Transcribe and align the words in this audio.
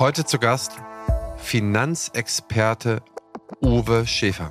Heute 0.00 0.24
zu 0.24 0.38
Gast 0.38 0.72
Finanzexperte 1.36 3.02
Uwe 3.60 4.06
Schäfer. 4.06 4.50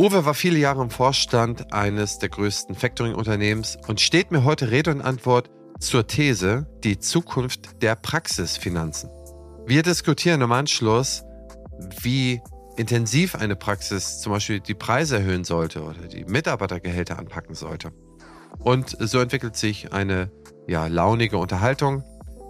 Uwe 0.00 0.24
war 0.24 0.34
viele 0.34 0.58
Jahre 0.58 0.82
im 0.82 0.90
Vorstand 0.90 1.72
eines 1.72 2.18
der 2.18 2.28
größten 2.28 2.74
Factoring-Unternehmens 2.74 3.78
und 3.86 4.00
steht 4.00 4.32
mir 4.32 4.42
heute 4.42 4.72
Rede 4.72 4.90
und 4.90 5.00
Antwort 5.00 5.48
zur 5.78 6.08
These 6.08 6.66
die 6.82 6.98
Zukunft 6.98 7.80
der 7.82 7.94
Praxisfinanzen. 7.94 9.10
Wir 9.64 9.84
diskutieren 9.84 10.40
im 10.40 10.50
Anschluss, 10.50 11.22
wie 12.00 12.40
intensiv 12.76 13.36
eine 13.36 13.54
Praxis 13.54 14.18
zum 14.18 14.32
Beispiel 14.32 14.58
die 14.58 14.74
Preise 14.74 15.18
erhöhen 15.18 15.44
sollte 15.44 15.84
oder 15.84 16.08
die 16.08 16.24
Mitarbeitergehälter 16.24 17.16
anpacken 17.16 17.54
sollte. 17.54 17.92
Und 18.58 18.96
so 18.98 19.20
entwickelt 19.20 19.54
sich 19.54 19.92
eine 19.92 20.32
ja, 20.66 20.88
launige 20.88 21.38
Unterhaltung. 21.38 22.02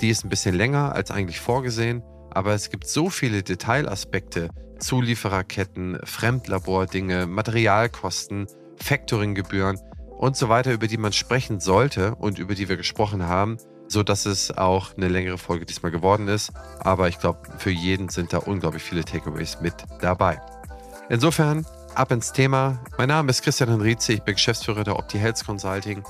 Die 0.03 0.11
ist 0.11 0.25
ein 0.25 0.29
bisschen 0.29 0.57
länger 0.57 0.93
als 0.96 1.13
eigentlich 1.13 1.39
vorgesehen, 1.39 2.03
aber 2.31 2.54
es 2.54 2.71
gibt 2.71 2.89
so 2.89 3.08
viele 3.08 3.45
Detailaspekte, 3.45 4.49
Zuliefererketten, 4.81 6.00
Fremdlabordinge, 6.03 7.26
Materialkosten, 7.26 8.49
Factoringgebühren 8.79 9.79
und 10.18 10.36
so 10.36 10.49
weiter, 10.49 10.73
über 10.73 10.89
die 10.89 10.96
man 10.96 11.12
sprechen 11.12 11.61
sollte 11.61 12.17
und 12.17 12.40
über 12.40 12.57
die 12.57 12.68
wir 12.68 12.76
gesprochen 12.76 13.29
haben, 13.29 13.59
so 13.86 14.03
dass 14.03 14.26
es 14.26 14.50
auch 14.50 14.96
eine 14.96 15.07
längere 15.07 15.39
Folge 15.39 15.67
diesmal 15.67 15.93
geworden 15.93 16.26
ist. 16.26 16.50
Aber 16.81 17.07
ich 17.07 17.21
glaube, 17.21 17.39
für 17.59 17.71
jeden 17.71 18.09
sind 18.09 18.32
da 18.32 18.39
unglaublich 18.39 18.82
viele 18.82 19.04
Takeaways 19.04 19.61
mit 19.61 19.75
dabei. 20.00 20.40
Insofern 21.11 21.64
ab 21.95 22.11
ins 22.11 22.32
Thema. 22.32 22.81
Mein 22.98 23.09
Name 23.09 23.31
ist 23.31 23.43
Christian 23.43 23.68
Henrizi, 23.68 24.14
ich 24.14 24.23
bin 24.23 24.34
Geschäftsführer 24.34 24.82
der 24.82 24.98
Opti 24.98 25.18
Health 25.18 25.45
Consulting. 25.46 26.03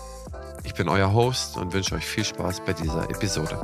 Ich 0.65 0.75
bin 0.75 0.89
euer 0.89 1.13
Host 1.13 1.57
und 1.57 1.73
wünsche 1.73 1.95
euch 1.95 2.05
viel 2.05 2.25
Spaß 2.25 2.65
bei 2.65 2.73
dieser 2.73 3.11
Episode. 3.11 3.61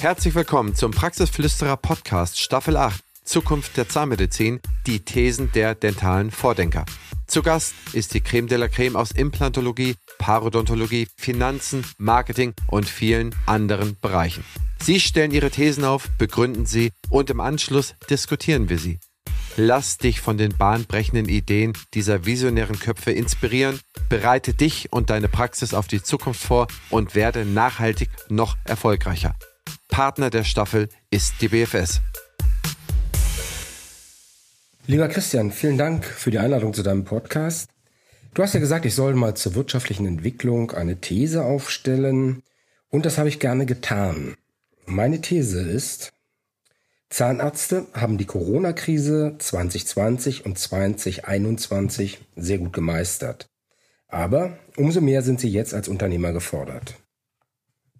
Herzlich 0.00 0.34
willkommen 0.34 0.74
zum 0.74 0.92
Praxisflüsterer 0.92 1.76
Podcast 1.76 2.40
Staffel 2.40 2.76
8 2.76 3.02
Zukunft 3.26 3.76
der 3.76 3.88
Zahnmedizin, 3.88 4.60
die 4.86 5.00
Thesen 5.00 5.50
der 5.52 5.74
dentalen 5.74 6.30
Vordenker. 6.30 6.86
Zu 7.26 7.42
Gast 7.42 7.74
ist 7.92 8.14
die 8.14 8.20
Creme 8.20 8.46
de 8.46 8.56
la 8.56 8.68
Creme 8.68 8.96
aus 8.96 9.10
Implantologie, 9.10 9.96
Parodontologie, 10.18 11.08
Finanzen, 11.16 11.84
Marketing 11.98 12.54
und 12.68 12.88
vielen 12.88 13.34
anderen 13.46 13.96
Bereichen. 14.00 14.44
Sie 14.80 15.00
stellen 15.00 15.32
ihre 15.32 15.50
Thesen 15.50 15.84
auf, 15.84 16.08
begründen 16.18 16.66
sie 16.66 16.92
und 17.10 17.28
im 17.30 17.40
Anschluss 17.40 17.94
diskutieren 18.08 18.68
wir 18.68 18.78
sie. 18.78 19.00
Lass 19.58 19.96
dich 19.96 20.20
von 20.20 20.36
den 20.36 20.54
bahnbrechenden 20.54 21.30
Ideen 21.30 21.72
dieser 21.94 22.26
visionären 22.26 22.78
Köpfe 22.78 23.12
inspirieren, 23.12 23.80
bereite 24.10 24.52
dich 24.52 24.92
und 24.92 25.08
deine 25.08 25.28
Praxis 25.28 25.72
auf 25.72 25.86
die 25.86 26.02
Zukunft 26.02 26.42
vor 26.42 26.66
und 26.90 27.14
werde 27.14 27.46
nachhaltig 27.46 28.10
noch 28.28 28.58
erfolgreicher. 28.64 29.34
Partner 29.88 30.28
der 30.28 30.44
Staffel 30.44 30.90
ist 31.10 31.40
die 31.40 31.48
BFS. 31.48 32.02
Lieber 34.86 35.08
Christian, 35.08 35.50
vielen 35.50 35.78
Dank 35.78 36.04
für 36.04 36.30
die 36.30 36.38
Einladung 36.38 36.74
zu 36.74 36.82
deinem 36.82 37.04
Podcast. 37.04 37.70
Du 38.34 38.42
hast 38.42 38.52
ja 38.52 38.60
gesagt, 38.60 38.84
ich 38.84 38.94
soll 38.94 39.14
mal 39.14 39.34
zur 39.36 39.54
wirtschaftlichen 39.54 40.04
Entwicklung 40.04 40.72
eine 40.72 41.00
These 41.00 41.42
aufstellen 41.42 42.42
und 42.90 43.06
das 43.06 43.16
habe 43.16 43.30
ich 43.30 43.40
gerne 43.40 43.64
getan. 43.64 44.36
Meine 44.84 45.22
These 45.22 45.62
ist, 45.62 46.12
Zahnärzte 47.08 47.86
haben 47.92 48.18
die 48.18 48.24
Corona-Krise 48.24 49.36
2020 49.38 50.44
und 50.44 50.58
2021 50.58 52.18
sehr 52.34 52.58
gut 52.58 52.72
gemeistert. 52.72 53.46
Aber 54.08 54.58
umso 54.76 55.00
mehr 55.00 55.22
sind 55.22 55.40
sie 55.40 55.48
jetzt 55.48 55.74
als 55.74 55.88
Unternehmer 55.88 56.32
gefordert. 56.32 56.94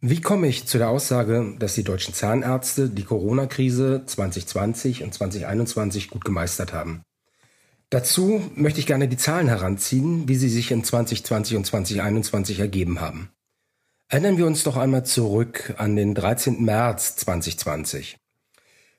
Wie 0.01 0.21
komme 0.21 0.47
ich 0.47 0.67
zu 0.67 0.79
der 0.79 0.91
Aussage, 0.91 1.55
dass 1.59 1.75
die 1.75 1.85
deutschen 1.85 2.15
Zahnärzte 2.15 2.91
die 2.91 3.05
Corona-Krise 3.05 4.03
2020 4.05 5.03
und 5.03 5.15
2021 5.15 6.11
gut 6.11 6.25
gemeistert 6.25 6.73
haben? 6.73 7.03
Dazu 7.91 8.43
möchte 8.55 8.81
ich 8.81 8.87
gerne 8.87 9.09
die 9.09 9.17
Zahlen 9.17 9.49
heranziehen, 9.49 10.29
wie 10.29 10.37
sie 10.37 10.49
sich 10.49 10.71
in 10.71 10.85
2020 10.85 11.57
und 11.57 11.65
2021 11.65 12.61
ergeben 12.61 13.01
haben. 13.01 13.31
Erinnern 14.09 14.37
wir 14.37 14.47
uns 14.47 14.65
doch 14.65 14.77
einmal 14.77 15.07
zurück 15.07 15.75
an 15.79 15.97
den 15.97 16.15
13. 16.15 16.63
März 16.65 17.17
2020. 17.17 18.17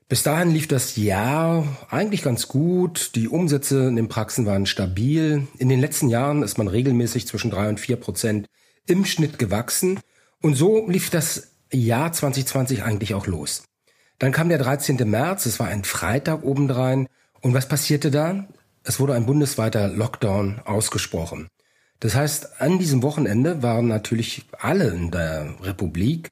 Bis 0.09 0.23
dahin 0.23 0.51
lief 0.51 0.69
das 0.69 0.95
Jahr 0.95 1.67
eigentlich 1.89 2.21
ganz 2.23 2.47
gut. 2.47 3.11
Die 3.15 3.27
Umsätze 3.27 3.89
in 3.89 3.97
den 3.97 4.07
Praxen 4.07 4.45
waren 4.45 4.65
stabil. 4.65 5.47
In 5.57 5.67
den 5.67 5.81
letzten 5.81 6.07
Jahren 6.07 6.43
ist 6.43 6.57
man 6.57 6.69
regelmäßig 6.69 7.27
zwischen 7.27 7.51
drei 7.51 7.67
und 7.67 7.81
vier 7.81 7.97
Prozent 7.97 8.47
im 8.85 9.03
Schnitt 9.03 9.37
gewachsen. 9.37 9.99
Und 10.41 10.55
so 10.55 10.87
lief 10.87 11.09
das 11.09 11.51
Jahr 11.73 12.13
2020 12.13 12.83
eigentlich 12.83 13.15
auch 13.15 13.27
los. 13.27 13.63
Dann 14.17 14.31
kam 14.31 14.47
der 14.47 14.59
13. 14.59 14.97
März, 15.09 15.45
es 15.45 15.59
war 15.59 15.67
ein 15.67 15.83
Freitag 15.83 16.45
obendrein. 16.45 17.07
Und 17.41 17.53
was 17.53 17.67
passierte 17.67 18.09
da? 18.09 18.47
Es 18.83 19.01
wurde 19.01 19.13
ein 19.13 19.25
bundesweiter 19.25 19.89
Lockdown 19.89 20.61
ausgesprochen. 20.63 21.49
Das 21.99 22.15
heißt, 22.15 22.61
an 22.61 22.79
diesem 22.79 23.03
Wochenende 23.03 23.61
waren 23.61 23.87
natürlich 23.87 24.45
alle 24.57 24.87
in 24.87 25.11
der 25.11 25.53
Republik 25.61 26.29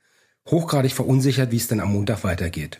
hochgradig 0.49 0.93
verunsichert, 0.93 1.51
wie 1.51 1.57
es 1.57 1.67
denn 1.67 1.81
am 1.81 1.91
Montag 1.91 2.23
weitergeht. 2.23 2.79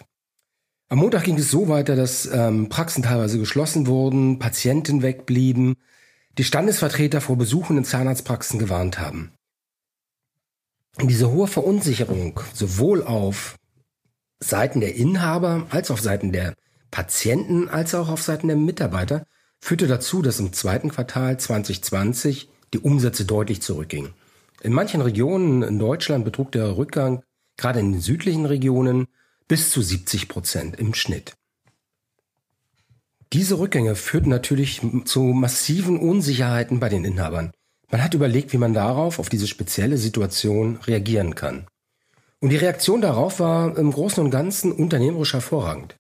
Am 0.88 1.00
Montag 1.00 1.24
ging 1.24 1.38
es 1.38 1.50
so 1.50 1.68
weiter, 1.68 1.96
dass 1.96 2.28
ähm, 2.28 2.70
Praxen 2.70 3.02
teilweise 3.02 3.40
geschlossen 3.40 3.88
wurden, 3.88 4.38
Patienten 4.38 5.02
wegblieben, 5.02 5.76
die 6.38 6.44
Standesvertreter 6.44 7.22
vor 7.22 7.38
Besuchen 7.38 7.78
in 7.78 7.86
Zahnarztpraxen 7.86 8.60
gewarnt 8.60 9.00
haben. 9.00 9.32
Diese 11.02 11.32
hohe 11.32 11.48
Verunsicherung 11.48 12.40
sowohl 12.54 13.04
auf 13.04 13.58
Seiten 14.40 14.80
der 14.80 14.96
Inhaber 14.96 15.66
als 15.72 15.90
auch 15.90 15.96
auf 15.96 16.02
Seiten 16.02 16.32
der 16.32 16.54
Patienten 16.92 17.68
als 17.68 17.96
auch 17.96 18.08
auf 18.08 18.22
Seiten 18.22 18.48
der 18.48 18.56
Mitarbeiter 18.56 19.26
führte 19.60 19.88
dazu, 19.88 20.22
dass 20.22 20.40
im 20.40 20.54
zweiten 20.54 20.90
Quartal 20.90 21.40
2020 21.40 22.50
die 22.74 22.80
Umsätze 22.80 23.26
deutlich 23.26 23.62
zurückgingen. 23.62 24.14
In 24.62 24.72
manchen 24.72 25.02
Regionen 25.02 25.64
in 25.64 25.80
Deutschland 25.80 26.24
betrug 26.24 26.52
der 26.52 26.78
Rückgang 26.78 27.24
gerade 27.58 27.80
in 27.80 27.94
den 27.94 28.02
südlichen 28.02 28.46
Regionen 28.46 29.08
bis 29.48 29.70
zu 29.72 29.82
70 29.82 30.28
Prozent 30.28 30.80
im 30.80 30.94
Schnitt. 30.94 31.36
Diese 33.34 33.60
Rückgänge 33.60 33.96
führten 33.96 34.30
natürlich 34.30 34.82
zu 35.06 35.22
massiven 35.22 35.98
Unsicherheiten 36.00 36.80
bei 36.80 36.90
den 36.90 37.04
Inhabern. 37.04 37.52
Man 37.92 38.04
hat 38.04 38.14
überlegt, 38.14 38.54
wie 38.54 38.58
man 38.58 38.74
darauf, 38.74 39.20
auf 39.20 39.30
diese 39.30 39.48
spezielle 39.48 39.98
Situation 39.98 40.78
reagieren 40.78 41.36
kann. 41.36 41.68
Und 42.40 42.50
die 42.50 42.58
Reaktion 42.58 43.02
darauf 43.02 43.40
war 43.40 43.78
im 43.78 43.92
Großen 43.92 44.24
und 44.24 44.32
Ganzen 44.32 44.72
unternehmerisch 44.72 45.34
hervorragend. 45.34 45.96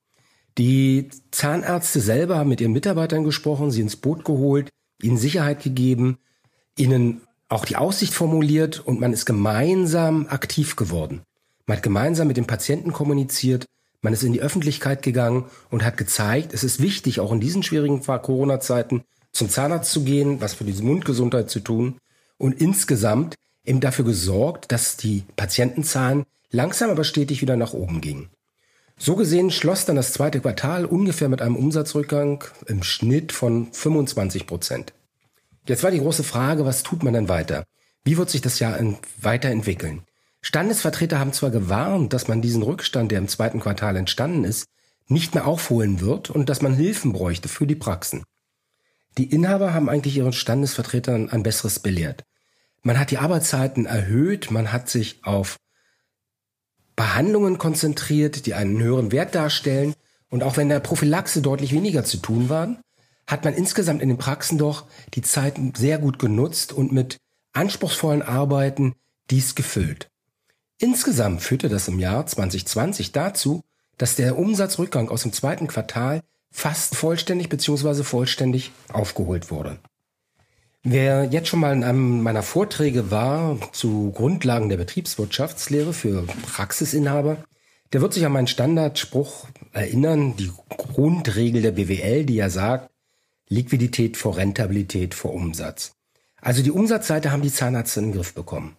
Die 0.57 1.09
Zahnärzte 1.31 1.99
selber 1.99 2.37
haben 2.37 2.49
mit 2.49 2.61
ihren 2.61 2.71
Mitarbeitern 2.71 3.23
gesprochen, 3.23 3.71
sie 3.71 3.81
ins 3.81 3.97
Boot 3.97 4.23
geholt, 4.23 4.69
ihnen 5.01 5.17
Sicherheit 5.17 5.61
gegeben, 5.63 6.17
ihnen 6.77 7.21
auch 7.49 7.65
die 7.65 7.75
Aussicht 7.75 8.13
formuliert 8.13 8.79
und 8.79 8.99
man 8.99 9.13
ist 9.13 9.25
gemeinsam 9.25 10.27
aktiv 10.27 10.75
geworden. 10.75 11.21
Man 11.65 11.77
hat 11.77 11.83
gemeinsam 11.83 12.27
mit 12.27 12.37
den 12.37 12.47
Patienten 12.47 12.93
kommuniziert, 12.93 13.65
man 14.01 14.13
ist 14.13 14.23
in 14.23 14.33
die 14.33 14.41
Öffentlichkeit 14.41 15.01
gegangen 15.01 15.45
und 15.71 15.83
hat 15.83 15.97
gezeigt, 15.97 16.53
es 16.53 16.63
ist 16.63 16.79
wichtig, 16.79 17.19
auch 17.19 17.31
in 17.31 17.39
diesen 17.39 17.63
schwierigen 17.63 18.03
Corona-Zeiten 18.03 19.03
zum 19.31 19.49
Zahnarzt 19.49 19.91
zu 19.91 20.03
gehen, 20.03 20.41
was 20.41 20.53
für 20.53 20.63
diese 20.63 20.83
Mundgesundheit 20.83 21.49
zu 21.49 21.59
tun 21.59 21.97
und 22.37 22.61
insgesamt 22.61 23.35
eben 23.65 23.79
dafür 23.79 24.05
gesorgt, 24.05 24.71
dass 24.71 24.95
die 24.95 25.23
Patientenzahlen 25.35 26.23
langsam 26.51 26.91
aber 26.91 27.03
stetig 27.03 27.41
wieder 27.41 27.55
nach 27.55 27.73
oben 27.73 27.99
gingen. 27.99 28.29
So 28.97 29.15
gesehen 29.15 29.51
schloss 29.51 29.85
dann 29.85 29.97
das 29.97 30.13
zweite 30.13 30.39
Quartal 30.39 30.85
ungefähr 30.85 31.27
mit 31.27 31.41
einem 31.41 31.57
Umsatzrückgang 31.57 32.43
im 32.67 32.83
Schnitt 32.83 33.31
von 33.31 33.73
25 33.73 34.47
Prozent. 34.47 34.93
Jetzt 35.67 35.83
war 35.83 35.91
die 35.91 35.99
große 35.99 36.23
Frage, 36.23 36.63
was 36.63 36.83
tut 36.83 37.03
man 37.03 37.13
denn 37.13 37.27
weiter? 37.27 37.65
Wie 38.03 38.17
wird 38.17 38.29
sich 38.29 38.41
das 38.41 38.59
Jahr 38.59 38.79
weiterentwickeln? 39.19 40.03
Standesvertreter 40.45 41.17
haben 41.17 41.33
zwar 41.33 41.49
gewarnt, 41.49 42.13
dass 42.13 42.27
man 42.27 42.39
diesen 42.39 42.61
Rückstand, 42.61 43.11
der 43.11 43.17
im 43.17 43.27
zweiten 43.27 43.59
Quartal 43.59 43.95
entstanden 43.95 44.43
ist, 44.43 44.67
nicht 45.07 45.33
mehr 45.33 45.47
aufholen 45.47 46.01
wird 46.01 46.29
und 46.29 46.49
dass 46.49 46.61
man 46.61 46.75
Hilfen 46.75 47.13
bräuchte 47.13 47.49
für 47.49 47.65
die 47.65 47.73
Praxen. 47.73 48.23
Die 49.17 49.31
Inhaber 49.31 49.73
haben 49.73 49.89
eigentlich 49.89 50.17
ihren 50.17 50.33
Standesvertretern 50.33 51.31
ein 51.31 51.41
besseres 51.41 51.79
belehrt. 51.79 52.25
Man 52.83 52.99
hat 52.99 53.09
die 53.09 53.17
Arbeitszeiten 53.17 53.87
erhöht, 53.87 54.51
man 54.51 54.71
hat 54.71 54.87
sich 54.87 55.25
auf 55.25 55.57
Behandlungen 56.95 57.57
konzentriert, 57.57 58.45
die 58.45 58.53
einen 58.53 58.79
höheren 58.79 59.11
Wert 59.11 59.33
darstellen. 59.33 59.95
Und 60.29 60.43
auch 60.43 60.57
wenn 60.57 60.69
der 60.69 60.79
Prophylaxe 60.79 61.41
deutlich 61.41 61.71
weniger 61.71 62.03
zu 62.03 62.17
tun 62.17 62.49
war, 62.49 62.79
hat 63.25 63.45
man 63.45 63.55
insgesamt 63.55 64.03
in 64.03 64.09
den 64.09 64.19
Praxen 64.19 64.59
doch 64.59 64.85
die 65.15 65.23
Zeit 65.23 65.55
sehr 65.75 65.97
gut 65.97 66.19
genutzt 66.19 66.71
und 66.71 66.91
mit 66.91 67.17
anspruchsvollen 67.53 68.21
Arbeiten 68.21 68.93
dies 69.31 69.55
gefüllt. 69.55 70.07
Insgesamt 70.79 71.41
führte 71.41 71.69
das 71.69 71.87
im 71.87 71.99
Jahr 71.99 72.25
2020 72.25 73.11
dazu, 73.11 73.63
dass 73.97 74.15
der 74.15 74.37
Umsatzrückgang 74.37 75.09
aus 75.09 75.23
dem 75.23 75.31
zweiten 75.31 75.67
Quartal 75.67 76.21
fast 76.51 76.95
vollständig 76.95 77.49
bzw. 77.49 78.03
vollständig 78.03 78.71
aufgeholt 78.91 79.51
wurde. 79.51 79.79
Wer 80.83 81.25
jetzt 81.25 81.47
schon 81.47 81.61
mal 81.61 81.73
in 81.73 81.83
einem 81.83 82.21
meiner 82.21 82.43
Vorträge 82.43 83.09
war 83.09 83.57
zu 83.71 84.11
Grundlagen 84.11 84.69
der 84.69 84.77
Betriebswirtschaftslehre 84.77 85.93
für 85.93 86.23
Praxisinhaber, 86.23 87.37
der 87.91 88.01
wird 88.01 88.13
sich 88.13 88.25
an 88.25 88.33
meinen 88.33 88.47
Standardspruch 88.47 89.47
erinnern, 89.71 90.35
die 90.37 90.51
Grundregel 90.69 91.61
der 91.61 91.71
BWL, 91.71 92.25
die 92.25 92.35
ja 92.35 92.49
sagt, 92.49 92.91
Liquidität 93.47 94.17
vor 94.17 94.37
Rentabilität 94.37 95.13
vor 95.13 95.33
Umsatz. 95.33 95.93
Also 96.41 96.61
die 96.61 96.71
Umsatzseite 96.71 97.31
haben 97.31 97.41
die 97.41 97.51
Zahnärzte 97.51 98.01
in 98.01 98.07
den 98.07 98.15
Griff 98.15 98.33
bekommen. 98.33 98.75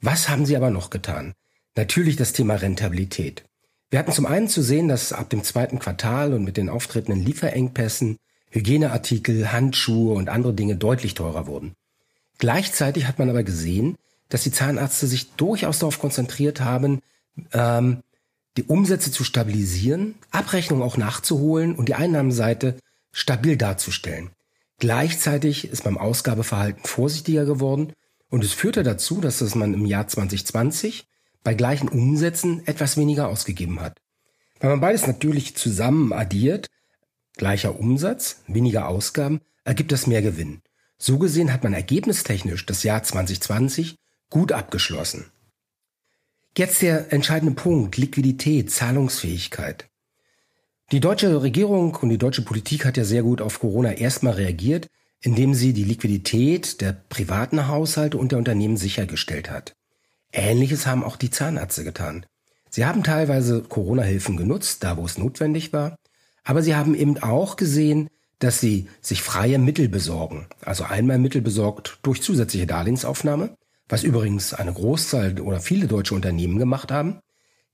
Was 0.00 0.28
haben 0.28 0.46
sie 0.46 0.56
aber 0.56 0.70
noch 0.70 0.90
getan? 0.90 1.34
Natürlich 1.76 2.16
das 2.16 2.32
Thema 2.32 2.54
Rentabilität. 2.54 3.44
Wir 3.90 3.98
hatten 3.98 4.12
zum 4.12 4.26
einen 4.26 4.48
zu 4.48 4.62
sehen, 4.62 4.88
dass 4.88 5.12
ab 5.12 5.30
dem 5.30 5.42
zweiten 5.42 5.78
Quartal 5.78 6.34
und 6.34 6.44
mit 6.44 6.56
den 6.56 6.68
auftretenden 6.68 7.24
Lieferengpässen 7.24 8.18
Hygieneartikel, 8.50 9.52
Handschuhe 9.52 10.14
und 10.14 10.28
andere 10.28 10.54
Dinge 10.54 10.76
deutlich 10.76 11.14
teurer 11.14 11.46
wurden. 11.46 11.72
Gleichzeitig 12.38 13.06
hat 13.06 13.18
man 13.18 13.30
aber 13.30 13.42
gesehen, 13.42 13.96
dass 14.28 14.42
die 14.42 14.52
Zahnärzte 14.52 15.06
sich 15.06 15.32
durchaus 15.32 15.78
darauf 15.78 15.98
konzentriert 15.98 16.60
haben, 16.60 17.00
ähm, 17.52 18.02
die 18.56 18.64
Umsätze 18.64 19.10
zu 19.10 19.24
stabilisieren, 19.24 20.14
Abrechnungen 20.30 20.84
auch 20.84 20.96
nachzuholen 20.96 21.74
und 21.74 21.88
die 21.88 21.94
Einnahmenseite 21.94 22.76
stabil 23.12 23.56
darzustellen. 23.56 24.30
Gleichzeitig 24.78 25.68
ist 25.68 25.84
beim 25.84 25.98
Ausgabeverhalten 25.98 26.84
vorsichtiger 26.84 27.44
geworden 27.44 27.92
und 28.30 28.44
es 28.44 28.52
führte 28.52 28.82
dazu, 28.82 29.20
dass 29.20 29.40
es 29.40 29.54
man 29.54 29.74
im 29.74 29.86
Jahr 29.86 30.06
2020 30.06 31.06
bei 31.42 31.54
gleichen 31.54 31.88
Umsätzen 31.88 32.66
etwas 32.66 32.96
weniger 32.96 33.28
ausgegeben 33.28 33.80
hat. 33.80 34.00
Wenn 34.60 34.70
man 34.70 34.80
beides 34.80 35.06
natürlich 35.06 35.56
zusammen 35.56 36.12
addiert, 36.12 36.66
gleicher 37.36 37.78
Umsatz, 37.78 38.42
weniger 38.46 38.88
Ausgaben, 38.88 39.40
ergibt 39.64 39.92
das 39.92 40.06
mehr 40.06 40.22
Gewinn. 40.22 40.62
So 40.98 41.18
gesehen 41.18 41.52
hat 41.52 41.62
man 41.62 41.74
ergebnistechnisch 41.74 42.66
das 42.66 42.82
Jahr 42.82 43.02
2020 43.02 43.96
gut 44.30 44.52
abgeschlossen. 44.52 45.30
Jetzt 46.56 46.82
der 46.82 47.12
entscheidende 47.12 47.54
Punkt, 47.54 47.96
Liquidität, 47.96 48.70
Zahlungsfähigkeit. 48.70 49.88
Die 50.90 51.00
deutsche 51.00 51.40
Regierung 51.42 51.94
und 51.94 52.08
die 52.08 52.18
deutsche 52.18 52.42
Politik 52.42 52.84
hat 52.84 52.96
ja 52.96 53.04
sehr 53.04 53.22
gut 53.22 53.40
auf 53.40 53.60
Corona 53.60 53.92
erstmal 53.92 54.32
reagiert, 54.32 54.88
indem 55.22 55.54
sie 55.54 55.72
die 55.72 55.84
Liquidität 55.84 56.80
der 56.80 56.92
privaten 56.92 57.68
Haushalte 57.68 58.18
und 58.18 58.32
der 58.32 58.38
Unternehmen 58.38 58.76
sichergestellt 58.76 59.50
hat. 59.50 59.74
Ähnliches 60.32 60.86
haben 60.86 61.04
auch 61.04 61.16
die 61.16 61.30
Zahnärzte 61.30 61.84
getan. 61.84 62.26
Sie 62.70 62.84
haben 62.84 63.02
teilweise 63.02 63.62
Corona-Hilfen 63.62 64.36
genutzt, 64.36 64.84
da 64.84 64.96
wo 64.96 65.06
es 65.06 65.18
notwendig 65.18 65.72
war, 65.72 65.96
aber 66.44 66.62
sie 66.62 66.76
haben 66.76 66.94
eben 66.94 67.18
auch 67.18 67.56
gesehen, 67.56 68.08
dass 68.38 68.60
sie 68.60 68.88
sich 69.00 69.22
freie 69.22 69.58
Mittel 69.58 69.88
besorgen. 69.88 70.46
Also 70.64 70.84
einmal 70.84 71.18
Mittel 71.18 71.42
besorgt 71.42 71.98
durch 72.02 72.22
zusätzliche 72.22 72.66
Darlehensaufnahme, 72.66 73.56
was 73.88 74.04
übrigens 74.04 74.54
eine 74.54 74.72
Großzahl 74.72 75.40
oder 75.40 75.60
viele 75.60 75.88
deutsche 75.88 76.14
Unternehmen 76.14 76.58
gemacht 76.58 76.92
haben. 76.92 77.20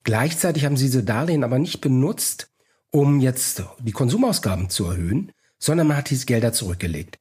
Gleichzeitig 0.04 0.64
haben 0.64 0.76
sie 0.76 0.86
diese 0.86 1.02
Darlehen 1.02 1.44
aber 1.44 1.58
nicht 1.58 1.80
benutzt, 1.80 2.48
um 2.90 3.20
jetzt 3.20 3.64
die 3.80 3.92
Konsumausgaben 3.92 4.70
zu 4.70 4.86
erhöhen, 4.86 5.32
sondern 5.58 5.88
man 5.88 5.96
hat 5.96 6.10
diese 6.10 6.26
Gelder 6.26 6.52
zurückgelegt. 6.52 7.18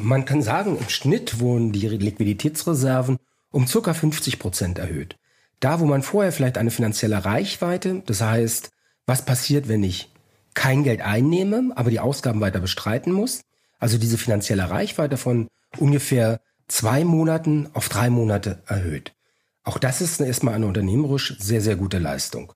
Man 0.00 0.24
kann 0.24 0.42
sagen, 0.42 0.78
im 0.78 0.88
Schnitt 0.88 1.40
wurden 1.40 1.72
die 1.72 1.88
Liquiditätsreserven 1.88 3.18
um 3.50 3.66
circa 3.66 3.94
50 3.94 4.38
Prozent 4.38 4.78
erhöht. 4.78 5.16
Da, 5.58 5.80
wo 5.80 5.86
man 5.86 6.02
vorher 6.02 6.30
vielleicht 6.30 6.56
eine 6.56 6.70
finanzielle 6.70 7.24
Reichweite, 7.24 8.02
das 8.06 8.20
heißt, 8.20 8.70
was 9.06 9.24
passiert, 9.24 9.66
wenn 9.68 9.82
ich 9.82 10.12
kein 10.54 10.84
Geld 10.84 11.00
einnehme, 11.00 11.72
aber 11.74 11.90
die 11.90 11.98
Ausgaben 11.98 12.40
weiter 12.40 12.60
bestreiten 12.60 13.12
muss, 13.12 13.40
also 13.80 13.98
diese 13.98 14.18
finanzielle 14.18 14.70
Reichweite 14.70 15.16
von 15.16 15.48
ungefähr 15.78 16.40
zwei 16.68 17.04
Monaten 17.04 17.68
auf 17.72 17.88
drei 17.88 18.08
Monate 18.08 18.62
erhöht. 18.66 19.14
Auch 19.64 19.78
das 19.78 20.00
ist 20.00 20.20
erstmal 20.20 20.54
eine 20.54 20.66
unternehmerisch 20.66 21.36
sehr, 21.40 21.60
sehr 21.60 21.76
gute 21.76 21.98
Leistung. 21.98 22.52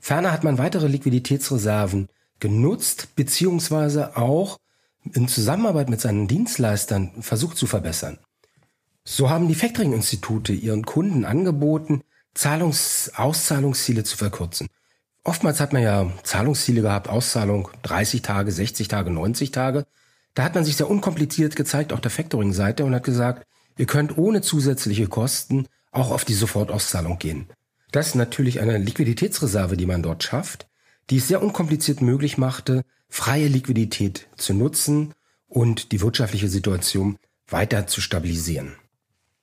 Ferner 0.00 0.32
hat 0.32 0.42
man 0.42 0.58
weitere 0.58 0.86
Liquiditätsreserven 0.86 2.08
genutzt, 2.40 3.08
beziehungsweise 3.14 4.16
auch 4.16 4.58
in 5.14 5.28
Zusammenarbeit 5.28 5.90
mit 5.90 6.00
seinen 6.00 6.28
Dienstleistern 6.28 7.10
versucht 7.20 7.56
zu 7.56 7.66
verbessern. 7.66 8.18
So 9.04 9.30
haben 9.30 9.48
die 9.48 9.54
Factoring-Institute 9.54 10.52
ihren 10.52 10.84
Kunden 10.84 11.24
angeboten, 11.24 12.02
Zahlungs 12.34 13.10
Auszahlungsziele 13.16 14.04
zu 14.04 14.16
verkürzen. 14.16 14.68
Oftmals 15.24 15.60
hat 15.60 15.72
man 15.72 15.82
ja 15.82 16.12
Zahlungsziele 16.22 16.82
gehabt, 16.82 17.08
Auszahlung 17.08 17.68
30 17.82 18.22
Tage, 18.22 18.52
60 18.52 18.88
Tage, 18.88 19.10
90 19.10 19.50
Tage. 19.50 19.86
Da 20.34 20.44
hat 20.44 20.54
man 20.54 20.64
sich 20.64 20.76
sehr 20.76 20.88
unkompliziert 20.88 21.56
gezeigt 21.56 21.92
auf 21.92 22.00
der 22.00 22.10
Factoring-Seite 22.10 22.84
und 22.84 22.94
hat 22.94 23.04
gesagt, 23.04 23.46
ihr 23.76 23.86
könnt 23.86 24.16
ohne 24.18 24.40
zusätzliche 24.40 25.08
Kosten 25.08 25.66
auch 25.90 26.10
auf 26.10 26.24
die 26.24 26.34
Sofortauszahlung 26.34 27.18
gehen. 27.18 27.46
Das 27.90 28.08
ist 28.08 28.14
natürlich 28.14 28.60
eine 28.60 28.78
Liquiditätsreserve, 28.78 29.76
die 29.76 29.86
man 29.86 30.02
dort 30.02 30.22
schafft, 30.22 30.68
die 31.10 31.16
es 31.16 31.28
sehr 31.28 31.42
unkompliziert 31.42 32.02
möglich 32.02 32.38
machte, 32.38 32.84
freie 33.08 33.48
Liquidität 33.48 34.28
zu 34.36 34.54
nutzen 34.54 35.14
und 35.46 35.92
die 35.92 36.00
wirtschaftliche 36.00 36.48
Situation 36.48 37.18
weiter 37.46 37.86
zu 37.86 38.00
stabilisieren. 38.00 38.76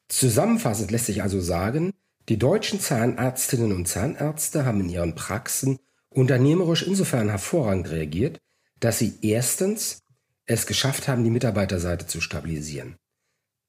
Zusammenfassend 0.08 0.92
lässt 0.92 1.08
sich 1.08 1.24
also 1.24 1.42
sagen, 1.42 1.92
die 2.30 2.38
deutschen 2.38 2.80
Zahnärztinnen 2.80 3.72
und 3.72 3.88
Zahnärzte 3.88 4.66
haben 4.66 4.82
in 4.82 4.90
ihren 4.90 5.16
Praxen 5.16 5.80
unternehmerisch 6.10 6.84
insofern 6.84 7.30
hervorragend 7.30 7.90
reagiert, 7.90 8.40
dass 8.80 9.00
sie 9.00 9.18
erstens 9.22 10.00
es 10.46 10.68
geschafft 10.68 11.08
haben, 11.08 11.24
die 11.24 11.30
Mitarbeiterseite 11.30 12.08
zu 12.08 12.22
stabilisieren. 12.22 12.96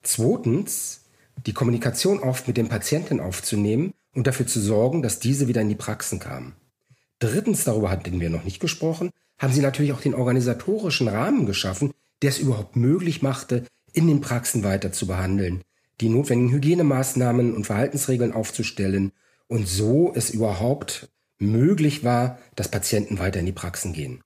Zweitens, 0.03 1.07
die 1.47 1.53
Kommunikation 1.53 2.21
oft 2.21 2.47
mit 2.47 2.57
den 2.57 2.69
Patienten 2.69 3.21
aufzunehmen 3.21 3.93
und 4.15 4.27
dafür 4.27 4.47
zu 4.47 4.61
sorgen, 4.61 5.03
dass 5.03 5.19
diese 5.19 5.49
wieder 5.49 5.63
in 5.63 5.69
die 5.69 5.75
Praxen 5.75 6.19
kamen. 6.19 6.55
Drittens, 7.19 7.65
darüber 7.65 7.91
hatten 7.91 8.21
wir 8.21 8.31
noch 8.31 8.45
nicht 8.45 8.61
gesprochen, 8.61 9.11
haben 9.39 9.53
sie 9.53 9.61
natürlich 9.61 9.93
auch 9.93 10.01
den 10.01 10.15
organisatorischen 10.15 11.09
Rahmen 11.09 11.47
geschaffen, 11.47 11.93
der 12.23 12.31
es 12.31 12.39
überhaupt 12.39 12.77
möglich 12.77 13.23
machte, 13.23 13.65
in 13.93 14.07
den 14.07 14.21
Praxen 14.21 14.65
weiter 14.65 14.93
zu 14.93 15.07
behandeln, 15.07 15.63
die 16.01 16.09
notwendigen 16.09 16.53
Hygienemaßnahmen 16.53 17.55
und 17.55 17.65
Verhaltensregeln 17.65 18.33
aufzustellen 18.33 19.13
und 19.49 19.69
so 19.69 20.13
es 20.15 20.31
überhaupt 20.31 21.09
möglich 21.39 22.05
war, 22.05 22.39
dass 22.55 22.71
Patienten 22.71 23.19
weiter 23.19 23.41
in 23.41 23.47
die 23.47 23.53
Praxen 23.53 23.93
gehen. 23.93 24.23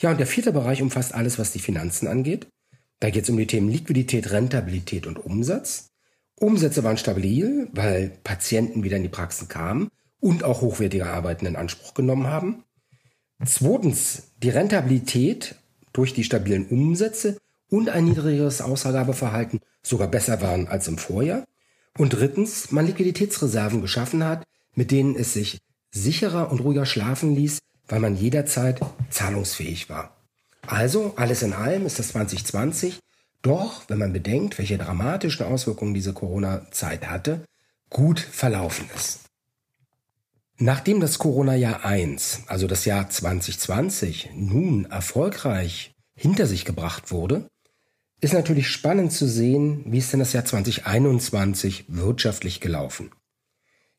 Ja, 0.00 0.10
und 0.10 0.18
der 0.18 0.26
vierte 0.26 0.52
Bereich 0.52 0.82
umfasst 0.82 1.14
alles, 1.14 1.38
was 1.38 1.52
die 1.52 1.58
Finanzen 1.58 2.08
angeht. 2.08 2.48
Da 3.00 3.10
geht 3.10 3.24
es 3.24 3.30
um 3.30 3.36
die 3.36 3.46
Themen 3.46 3.68
Liquidität, 3.68 4.30
Rentabilität 4.30 5.06
und 5.06 5.18
Umsatz. 5.18 5.90
Umsätze 6.36 6.82
waren 6.82 6.96
stabil, 6.96 7.68
weil 7.72 8.12
Patienten 8.24 8.82
wieder 8.82 8.96
in 8.96 9.02
die 9.02 9.08
Praxen 9.08 9.48
kamen 9.48 9.88
und 10.20 10.42
auch 10.42 10.62
hochwertige 10.62 11.06
Arbeiten 11.06 11.46
in 11.46 11.56
Anspruch 11.56 11.94
genommen 11.94 12.26
haben. 12.26 12.64
Zweitens, 13.46 14.24
die 14.42 14.50
Rentabilität 14.50 15.56
durch 15.92 16.14
die 16.14 16.24
stabilen 16.24 16.66
Umsätze 16.66 17.38
und 17.68 17.88
ein 17.88 18.04
niedrigeres 18.04 18.60
Ausgabeverhalten 18.60 19.60
sogar 19.82 20.08
besser 20.08 20.40
waren 20.40 20.68
als 20.68 20.88
im 20.88 20.98
Vorjahr. 20.98 21.44
Und 21.96 22.10
drittens, 22.10 22.70
man 22.70 22.86
Liquiditätsreserven 22.86 23.80
geschaffen 23.80 24.24
hat, 24.24 24.44
mit 24.74 24.90
denen 24.90 25.14
es 25.14 25.32
sich 25.32 25.58
sicherer 25.90 26.50
und 26.50 26.60
ruhiger 26.60 26.86
schlafen 26.86 27.34
ließ, 27.34 27.58
weil 27.86 28.00
man 28.00 28.16
jederzeit 28.16 28.80
zahlungsfähig 29.10 29.88
war. 29.88 30.16
Also, 30.66 31.12
alles 31.16 31.42
in 31.42 31.52
allem 31.52 31.86
ist 31.86 31.98
das 31.98 32.08
2020 32.08 32.98
doch, 33.42 33.82
wenn 33.88 33.98
man 33.98 34.12
bedenkt, 34.12 34.58
welche 34.58 34.78
dramatischen 34.78 35.44
Auswirkungen 35.46 35.92
diese 35.92 36.14
Corona-Zeit 36.14 37.06
hatte, 37.08 37.44
gut 37.90 38.18
verlaufen 38.18 38.88
ist. 38.96 39.23
Nachdem 40.58 41.00
das 41.00 41.18
Corona-Jahr 41.18 41.84
1, 41.84 42.42
also 42.46 42.68
das 42.68 42.84
Jahr 42.84 43.10
2020, 43.10 44.30
nun 44.34 44.84
erfolgreich 44.84 45.94
hinter 46.14 46.46
sich 46.46 46.64
gebracht 46.64 47.10
wurde, 47.10 47.48
ist 48.20 48.34
natürlich 48.34 48.68
spannend 48.68 49.12
zu 49.12 49.26
sehen, 49.26 49.82
wie 49.86 49.98
ist 49.98 50.12
denn 50.12 50.20
das 50.20 50.32
Jahr 50.32 50.44
2021 50.44 51.86
wirtschaftlich 51.88 52.60
gelaufen. 52.60 53.10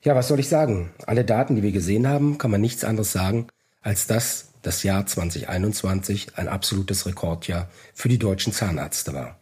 Ja, 0.01 0.15
was 0.15 0.29
soll 0.29 0.39
ich 0.39 0.47
sagen? 0.47 0.91
Alle 1.05 1.25
Daten, 1.25 1.57
die 1.57 1.63
wir 1.63 1.73
gesehen 1.73 2.07
haben, 2.07 2.37
kann 2.37 2.51
man 2.51 2.61
nichts 2.61 2.85
anderes 2.85 3.11
sagen, 3.11 3.47
als 3.81 4.07
dass 4.07 4.53
das 4.61 4.81
Jahr 4.83 5.05
2021 5.05 6.37
ein 6.37 6.47
absolutes 6.47 7.05
Rekordjahr 7.05 7.69
für 7.93 8.07
die 8.07 8.17
deutschen 8.17 8.53
Zahnärzte 8.53 9.13
war. 9.13 9.41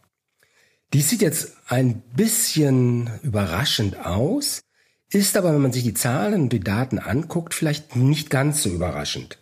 Dies 0.92 1.10
sieht 1.10 1.22
jetzt 1.22 1.52
ein 1.68 2.00
bisschen 2.14 3.08
überraschend 3.22 4.04
aus, 4.04 4.63
ist 5.14 5.36
aber, 5.36 5.52
wenn 5.54 5.62
man 5.62 5.72
sich 5.72 5.84
die 5.84 5.94
Zahlen 5.94 6.42
und 6.42 6.52
die 6.52 6.60
Daten 6.60 6.98
anguckt, 6.98 7.54
vielleicht 7.54 7.96
nicht 7.96 8.30
ganz 8.30 8.62
so 8.62 8.70
überraschend. 8.70 9.38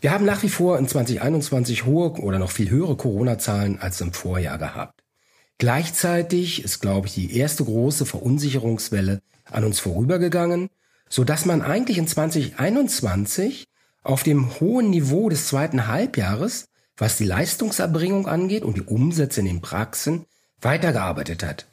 Wir 0.00 0.10
haben 0.10 0.24
nach 0.26 0.42
wie 0.42 0.48
vor 0.48 0.78
in 0.78 0.86
2021 0.86 1.86
hohe 1.86 2.12
oder 2.20 2.38
noch 2.38 2.50
viel 2.50 2.68
höhere 2.68 2.96
Corona-Zahlen 2.96 3.78
als 3.80 4.00
im 4.00 4.12
Vorjahr 4.12 4.58
gehabt. 4.58 5.02
Gleichzeitig 5.58 6.62
ist, 6.62 6.80
glaube 6.80 7.06
ich, 7.06 7.14
die 7.14 7.36
erste 7.36 7.64
große 7.64 8.04
Verunsicherungswelle 8.04 9.22
an 9.50 9.64
uns 9.64 9.80
vorübergegangen, 9.80 10.68
so 11.08 11.24
dass 11.24 11.46
man 11.46 11.62
eigentlich 11.62 11.98
in 11.98 12.08
2021 12.08 13.66
auf 14.02 14.22
dem 14.22 14.60
hohen 14.60 14.90
Niveau 14.90 15.28
des 15.28 15.46
zweiten 15.46 15.86
Halbjahres, 15.86 16.66
was 16.96 17.16
die 17.16 17.24
Leistungserbringung 17.24 18.26
angeht 18.26 18.64
und 18.64 18.76
die 18.76 18.82
Umsätze 18.82 19.40
in 19.40 19.46
den 19.46 19.60
Praxen, 19.60 20.26
weitergearbeitet 20.60 21.42
hat. 21.42 21.66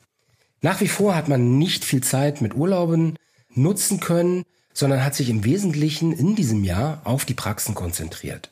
Nach 0.61 0.79
wie 0.79 0.87
vor 0.87 1.15
hat 1.15 1.27
man 1.27 1.57
nicht 1.57 1.83
viel 1.83 2.03
Zeit 2.03 2.41
mit 2.41 2.55
Urlauben 2.55 3.17
nutzen 3.49 3.99
können, 3.99 4.43
sondern 4.73 5.03
hat 5.03 5.15
sich 5.15 5.29
im 5.29 5.43
Wesentlichen 5.43 6.13
in 6.13 6.35
diesem 6.35 6.63
Jahr 6.63 7.01
auf 7.03 7.25
die 7.25 7.33
Praxen 7.33 7.75
konzentriert. 7.75 8.51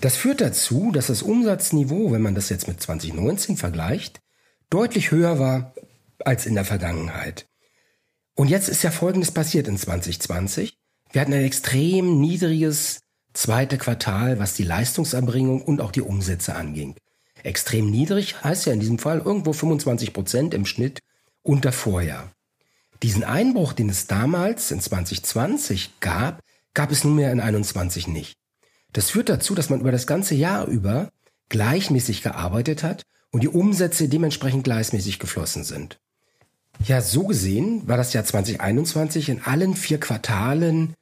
Das 0.00 0.16
führt 0.16 0.40
dazu, 0.40 0.92
dass 0.92 1.06
das 1.06 1.22
Umsatzniveau, 1.22 2.12
wenn 2.12 2.22
man 2.22 2.34
das 2.34 2.48
jetzt 2.48 2.68
mit 2.68 2.80
2019 2.80 3.56
vergleicht, 3.56 4.20
deutlich 4.70 5.10
höher 5.10 5.38
war 5.38 5.74
als 6.24 6.46
in 6.46 6.54
der 6.54 6.64
Vergangenheit. 6.64 7.46
Und 8.34 8.48
jetzt 8.48 8.68
ist 8.68 8.82
ja 8.82 8.90
Folgendes 8.90 9.32
passiert 9.32 9.66
in 9.66 9.78
2020. 9.78 10.74
Wir 11.10 11.20
hatten 11.20 11.32
ein 11.32 11.44
extrem 11.44 12.20
niedriges 12.20 13.00
zweite 13.32 13.78
Quartal, 13.78 14.38
was 14.38 14.54
die 14.54 14.64
Leistungserbringung 14.64 15.62
und 15.62 15.80
auch 15.80 15.90
die 15.90 16.02
Umsätze 16.02 16.54
anging. 16.54 16.96
Extrem 17.42 17.90
niedrig 17.90 18.42
heißt 18.42 18.66
ja 18.66 18.72
in 18.72 18.80
diesem 18.80 18.98
Fall 18.98 19.18
irgendwo 19.18 19.52
25 19.52 20.12
Prozent 20.12 20.54
im 20.54 20.66
Schnitt 20.66 21.00
unter 21.48 21.72
Vorjahr. 21.72 22.30
Diesen 23.02 23.24
Einbruch, 23.24 23.72
den 23.72 23.88
es 23.88 24.06
damals 24.06 24.70
in 24.70 24.80
2020 24.80 26.00
gab, 26.00 26.40
gab 26.74 26.92
es 26.92 27.04
nunmehr 27.04 27.32
in 27.32 27.40
21 27.40 28.06
nicht. 28.06 28.34
Das 28.92 29.10
führt 29.10 29.28
dazu, 29.28 29.54
dass 29.54 29.70
man 29.70 29.80
über 29.80 29.92
das 29.92 30.06
ganze 30.06 30.34
Jahr 30.34 30.66
über 30.66 31.10
gleichmäßig 31.48 32.22
gearbeitet 32.22 32.82
hat 32.82 33.02
und 33.30 33.42
die 33.42 33.48
Umsätze 33.48 34.08
dementsprechend 34.08 34.64
gleichmäßig 34.64 35.18
geflossen 35.18 35.64
sind. 35.64 35.98
Ja, 36.84 37.00
so 37.00 37.26
gesehen 37.26 37.88
war 37.88 37.96
das 37.96 38.12
Jahr 38.12 38.24
2021 38.24 39.30
in 39.30 39.42
allen 39.42 39.74
vier 39.74 39.98
Quartalen 39.98 40.94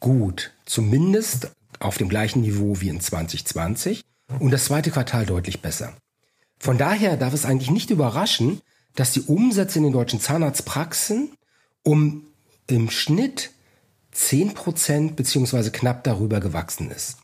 gut, 0.00 0.52
zumindest 0.64 1.50
auf 1.78 1.98
dem 1.98 2.08
gleichen 2.08 2.40
Niveau 2.40 2.80
wie 2.80 2.88
in 2.88 3.00
2020 3.00 4.02
und 4.38 4.50
das 4.50 4.64
zweite 4.64 4.90
Quartal 4.90 5.26
deutlich 5.26 5.60
besser. 5.60 5.92
Von 6.58 6.78
daher 6.78 7.16
darf 7.16 7.34
es 7.34 7.44
eigentlich 7.44 7.70
nicht 7.70 7.90
überraschen, 7.90 8.60
dass 8.94 9.12
die 9.12 9.22
Umsätze 9.22 9.78
in 9.78 9.84
den 9.84 9.92
deutschen 9.92 10.20
Zahnarztpraxen 10.20 11.32
um 11.82 12.26
im 12.66 12.90
Schnitt 12.90 13.50
10% 14.14 15.14
beziehungsweise 15.14 15.70
knapp 15.70 16.04
darüber 16.04 16.40
gewachsen 16.40 16.90
ist. 16.90 17.16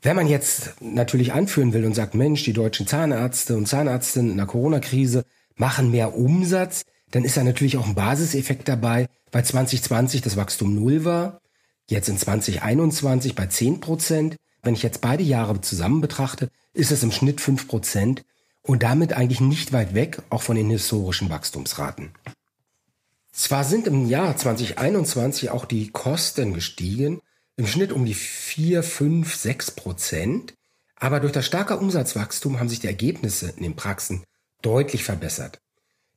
Wenn 0.00 0.16
man 0.16 0.26
jetzt 0.26 0.74
natürlich 0.80 1.32
anführen 1.32 1.72
will 1.72 1.84
und 1.84 1.94
sagt, 1.94 2.14
Mensch, 2.14 2.42
die 2.42 2.52
deutschen 2.52 2.88
Zahnärzte 2.88 3.56
und 3.56 3.68
Zahnärztinnen 3.68 4.32
in 4.32 4.36
der 4.36 4.46
Corona-Krise 4.46 5.24
machen 5.54 5.92
mehr 5.92 6.16
Umsatz, 6.16 6.82
dann 7.12 7.24
ist 7.24 7.36
da 7.36 7.44
natürlich 7.44 7.76
auch 7.76 7.86
ein 7.86 7.94
Basiseffekt 7.94 8.68
dabei, 8.68 9.08
weil 9.30 9.44
2020 9.44 10.20
das 10.22 10.36
Wachstum 10.36 10.74
null 10.74 11.04
war, 11.04 11.40
jetzt 11.88 12.08
in 12.08 12.18
2021 12.18 13.34
bei 13.34 13.46
10 13.46 13.80
Prozent. 13.80 14.36
Wenn 14.62 14.74
ich 14.74 14.82
jetzt 14.82 15.00
beide 15.00 15.22
Jahre 15.22 15.60
zusammen 15.60 16.00
betrachte, 16.00 16.50
ist 16.72 16.90
es 16.90 17.02
im 17.02 17.12
Schnitt 17.12 17.40
5 17.40 17.68
Prozent 17.68 18.24
und 18.62 18.82
damit 18.82 19.12
eigentlich 19.12 19.40
nicht 19.40 19.72
weit 19.72 19.94
weg, 19.94 20.22
auch 20.30 20.42
von 20.42 20.56
den 20.56 20.70
historischen 20.70 21.30
Wachstumsraten. 21.30 22.10
Zwar 23.32 23.64
sind 23.64 23.86
im 23.86 24.06
Jahr 24.08 24.36
2021 24.36 25.50
auch 25.50 25.64
die 25.64 25.90
Kosten 25.90 26.52
gestiegen, 26.52 27.20
im 27.56 27.66
Schnitt 27.66 27.92
um 27.92 28.04
die 28.04 28.14
4, 28.14 28.82
5, 28.82 29.34
6 29.34 29.70
Prozent, 29.72 30.54
aber 30.96 31.20
durch 31.20 31.32
das 31.32 31.46
starke 31.46 31.76
Umsatzwachstum 31.76 32.60
haben 32.60 32.68
sich 32.68 32.80
die 32.80 32.86
Ergebnisse 32.86 33.52
in 33.56 33.62
den 33.62 33.76
Praxen 33.76 34.22
deutlich 34.62 35.04
verbessert. 35.04 35.58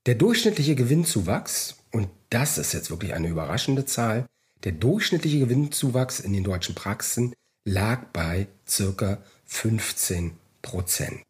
Der 0.05 0.15
durchschnittliche 0.15 0.75
Gewinnzuwachs, 0.75 1.77
und 1.91 2.09
das 2.29 2.57
ist 2.57 2.73
jetzt 2.73 2.91
wirklich 2.91 3.13
eine 3.13 3.27
überraschende 3.27 3.85
Zahl, 3.85 4.27
der 4.63 4.73
durchschnittliche 4.73 5.39
Gewinnzuwachs 5.39 6.19
in 6.19 6.33
den 6.33 6.43
deutschen 6.43 6.75
Praxen 6.75 7.33
lag 7.63 8.05
bei 8.13 8.47
circa 8.67 9.17
15 9.45 10.37
Prozent. 10.61 11.24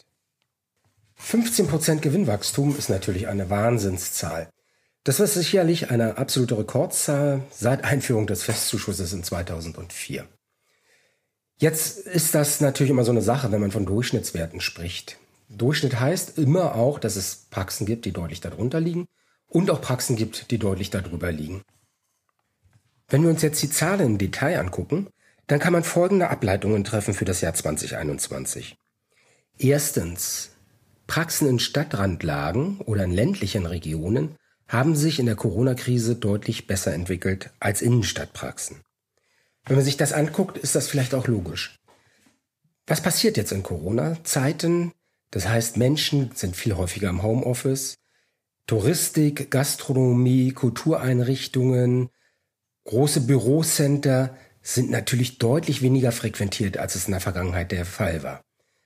15 1.26 1.66
Prozent 1.66 2.02
Gewinnwachstum 2.04 2.78
ist 2.78 2.88
natürlich 2.88 3.28
eine 3.28 3.50
Wahnsinnszahl. 3.50 4.48
Das 5.04 5.20
war 5.20 5.26
sicherlich 5.26 5.90
eine 5.90 6.20
absolute 6.20 6.56
Rekordzahl 6.56 7.42
seit 7.50 7.84
Einführung 7.84 8.28
des 8.28 8.44
Festzuschusses 8.44 9.12
in 9.12 9.24
2004. 9.24 10.28
Jetzt 11.58 11.98
ist 11.98 12.36
das 12.36 12.62
natürlich 12.62 12.92
immer 12.92 13.04
so 13.04 13.10
eine 13.10 13.24
Sache, 13.24 13.52
wenn 13.52 13.60
man 13.60 13.72
von 13.72 13.88
Durchschnittswerten 13.88 14.62
spricht. 14.62 15.18
Durchschnitt 15.50 16.00
heißt 16.00 16.38
immer 16.38 16.76
auch, 16.76 17.00
dass 17.00 17.16
es 17.16 17.48
Praxen 17.50 17.88
gibt, 17.88 18.06
die 18.06 18.14
deutlich 18.14 18.40
darunter 18.40 18.80
liegen 18.80 19.08
und 19.48 19.72
auch 19.72 19.82
Praxen 19.82 20.16
gibt, 20.18 20.52
die 20.52 20.60
deutlich 20.60 20.92
darüber 20.92 21.32
liegen. 21.32 21.64
Wenn 23.08 23.24
wir 23.24 23.32
uns 23.32 23.42
jetzt 23.42 23.64
die 23.64 23.72
Zahlen 23.72 24.06
im 24.06 24.18
Detail 24.20 24.60
angucken, 24.60 25.08
dann 25.48 25.60
kann 25.60 25.74
man 25.74 25.84
folgende 25.84 26.30
Ableitungen 26.30 26.84
treffen 26.84 27.16
für 27.16 27.26
das 27.26 27.42
Jahr 27.42 27.56
2021. 27.56 28.78
Erstens, 29.58 30.52
Praxen 31.08 31.48
in 31.48 31.60
Stadtrandlagen 31.60 32.82
oder 32.82 33.04
in 33.04 33.12
ländlichen 33.12 33.66
Regionen 33.66 34.36
haben 34.68 34.96
sich 34.96 35.20
in 35.20 35.28
der 35.28 35.36
Corona-Krise 35.36 36.16
deutlich 36.16 36.68
besser 36.68 36.94
entwickelt 36.94 37.52
als 37.60 37.82
Innenstadtpraxen. 37.82 38.82
Wenn 39.66 39.76
man 39.76 39.86
sich 39.86 39.98
das 39.98 40.14
anguckt, 40.14 40.58
ist 40.58 40.76
das 40.76 40.88
vielleicht 40.88 41.14
auch 41.14 41.28
logisch. 41.28 41.76
Was 42.88 43.02
passiert 43.02 43.38
jetzt 43.38 43.52
in 43.52 43.64
Corona-Zeiten? 43.64 44.92
Das 45.32 45.48
heißt, 45.48 45.78
Menschen 45.78 46.32
sind 46.36 46.56
viel 46.56 46.76
häufiger 46.76 47.10
im 47.10 47.24
Homeoffice. 47.24 47.96
Touristik, 48.68 49.52
Gastronomie, 49.52 50.52
Kultureinrichtungen, 50.52 52.10
große 52.86 53.22
Bürocenter 53.22 54.36
sind 54.62 54.90
natürlich 54.90 55.38
deutlich 55.38 55.84
weniger 55.84 56.12
frequentiert, 56.12 56.78
als 56.78 56.96
es 56.96 57.06
in 57.06 57.12
der 57.12 57.22
Vergangenheit 57.22 57.72
der 57.72 57.86
Fall 57.86 58.24
war. 58.24 58.42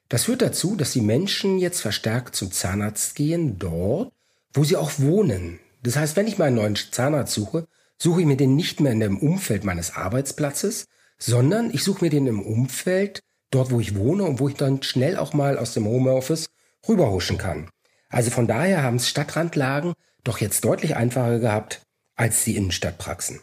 Das 0.10 0.24
führt 0.24 0.42
dazu, 0.42 0.76
dass 0.76 0.92
die 0.92 1.02
Menschen 1.02 1.60
jetzt 1.60 1.82
verstärkt 1.82 2.36
zum 2.36 2.52
Zahnarzt 2.52 3.16
gehen, 3.16 3.60
dort, 3.60 4.12
wo 4.54 4.64
sie 4.64 4.76
auch 4.76 4.92
wohnen. 4.98 5.60
Das 5.84 5.96
heißt, 5.96 6.16
wenn 6.16 6.28
ich 6.28 6.40
meinen 6.40 6.56
neuen 6.56 6.76
Zahnarzt 6.76 7.34
suche, 7.34 7.68
suche 7.98 8.22
ich 8.22 8.28
mir 8.28 8.38
den 8.38 8.56
nicht 8.56 8.80
mehr 8.80 8.92
in 8.92 9.00
dem 9.00 9.20
Umfeld 9.20 9.64
meines 9.64 9.96
Arbeitsplatzes, 9.96 10.88
sondern 11.20 11.70
ich 11.72 11.84
suche 11.84 12.04
mir 12.04 12.10
den 12.10 12.28
im 12.28 12.42
Umfeld 12.42 13.22
dort, 13.52 13.72
wo 13.72 13.80
ich 13.80 13.96
wohne 13.96 14.24
und 14.24 14.40
wo 14.40 14.50
ich 14.50 14.56
dann 14.56 14.82
schnell 14.82 15.18
auch 15.18 15.34
mal 15.34 15.58
aus 15.58 15.74
dem 15.74 15.86
Homeoffice 15.86 16.50
rüberhuschen 16.88 17.38
kann. 17.38 17.70
Also 18.10 18.32
von 18.32 18.48
daher 18.48 18.82
haben 18.82 18.96
es 18.96 19.10
Stadtrandlagen 19.10 19.94
doch 20.24 20.40
jetzt 20.40 20.66
deutlich 20.66 20.96
einfacher 20.96 21.40
gehabt 21.40 21.82
als 22.16 22.44
die 22.44 22.56
Innenstadtpraxen. 22.56 23.42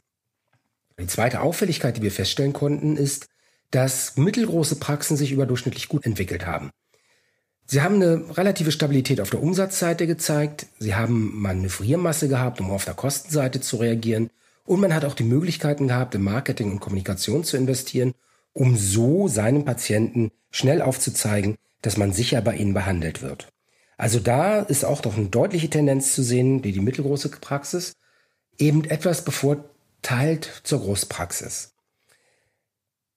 Die 0.99 1.07
zweite 1.07 1.41
Auffälligkeit, 1.41 1.97
die 1.97 2.03
wir 2.03 2.11
feststellen 2.11 2.53
konnten, 2.53 2.97
ist, 2.97 3.29
dass 3.71 4.17
mittelgroße 4.17 4.77
Praxen 4.77 5.17
sich 5.17 5.33
überdurchschnittlich 5.33 5.89
gut 5.89 6.07
entwickelt 6.07 6.47
haben. 6.47 6.71
Sie 7.67 7.83
haben 7.83 7.97
eine 7.97 8.37
relative 8.37 8.71
Stabilität 8.71 9.21
auf 9.21 9.31
der 9.31 9.43
Umsatzseite 9.43 10.07
gezeigt, 10.07 10.67
sie 10.79 10.95
haben 10.95 11.41
Manövriermasse 11.41 12.29
gehabt, 12.29 12.61
um 12.61 12.71
auf 12.71 12.85
der 12.85 12.95
Kostenseite 12.95 13.61
zu 13.61 13.77
reagieren 13.79 14.31
und 14.65 14.81
man 14.81 14.95
hat 14.95 15.05
auch 15.05 15.15
die 15.15 15.25
Möglichkeiten 15.25 15.89
gehabt, 15.89 16.15
im 16.15 16.23
Marketing 16.23 16.71
und 16.71 16.81
Kommunikation 16.81 17.45
zu 17.45 17.57
investieren, 17.57 18.15
um 18.53 18.77
so 18.77 19.29
seinen 19.29 19.65
Patienten 19.65 20.31
schnell 20.51 20.81
aufzuzeigen, 20.81 21.57
dass 21.83 21.97
man 21.97 22.13
sicher 22.13 22.41
bei 22.41 22.57
ihnen 22.57 22.75
behandelt 22.75 23.23
wird. 23.23 23.49
Also 23.97 24.21
da 24.21 24.61
ist 24.61 24.85
auch 24.85 25.01
doch 25.01 25.17
eine 25.17 25.27
deutliche 25.27 25.71
Tendenz 25.71 26.15
zu 26.15 26.23
sehen, 26.23 26.63
die 26.63 26.73
die 26.73 26.81
mittelgroße 26.81 27.31
Praxis 27.31 27.95
eben 28.59 28.85
etwas 28.85 29.25
bevorteilt 29.25 30.61
zur 30.65 30.81
Großpraxis. 30.81 31.76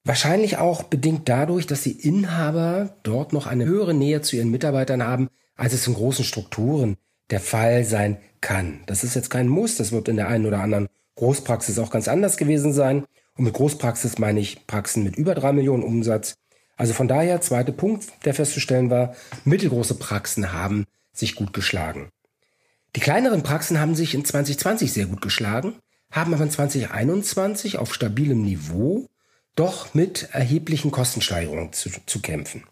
Wahrscheinlich 0.04 0.56
auch 0.56 0.84
bedingt 0.84 1.28
dadurch, 1.28 1.66
dass 1.66 1.82
die 1.82 2.06
Inhaber 2.06 2.94
dort 3.02 3.32
noch 3.32 3.46
eine 3.46 3.66
höhere 3.66 3.94
Nähe 3.94 4.22
zu 4.22 4.36
ihren 4.36 4.50
Mitarbeitern 4.50 5.02
haben, 5.02 5.28
als 5.56 5.74
es 5.74 5.86
in 5.86 5.94
großen 5.94 6.24
Strukturen 6.24 6.96
der 7.28 7.40
Fall 7.40 7.84
sein 7.84 8.18
kann. 8.40 8.80
Das 8.86 9.04
ist 9.04 9.14
jetzt 9.14 9.30
kein 9.30 9.46
Muss, 9.46 9.76
das 9.76 9.92
wird 9.92 10.08
in 10.08 10.16
der 10.16 10.28
einen 10.28 10.46
oder 10.46 10.60
anderen 10.60 10.88
Großpraxis 11.16 11.78
auch 11.78 11.90
ganz 11.90 12.08
anders 12.08 12.38
gewesen 12.38 12.72
sein. 12.72 13.04
Und 13.36 13.44
mit 13.44 13.54
Großpraxis 13.54 14.18
meine 14.18 14.40
ich 14.40 14.66
Praxen 14.66 15.04
mit 15.04 15.16
über 15.16 15.34
drei 15.34 15.52
Millionen 15.52 15.82
Umsatz. 15.82 16.34
Also 16.76 16.94
von 16.94 17.08
daher, 17.08 17.42
zweiter 17.42 17.72
Punkt, 17.72 18.06
der 18.24 18.32
festzustellen 18.32 18.88
war, 18.88 19.14
mittelgroße 19.44 19.96
Praxen 19.96 20.54
haben 20.54 20.86
sich 21.12 21.34
gut 21.34 21.52
geschlagen. 21.52 22.08
Die 22.96 23.00
kleineren 23.00 23.42
Praxen 23.42 23.78
haben 23.78 23.94
sich 23.94 24.14
in 24.14 24.24
2020 24.24 24.92
sehr 24.92 25.06
gut 25.06 25.20
geschlagen, 25.20 25.74
haben 26.10 26.32
aber 26.32 26.44
in 26.44 26.50
2021 26.50 27.76
auf 27.76 27.94
stabilem 27.94 28.42
Niveau 28.42 29.06
doch 29.54 29.94
mit 29.94 30.28
erheblichen 30.32 30.90
Kostensteigerungen 30.90 31.72
zu, 31.72 31.90
zu 32.06 32.20
kämpfen. 32.20 32.64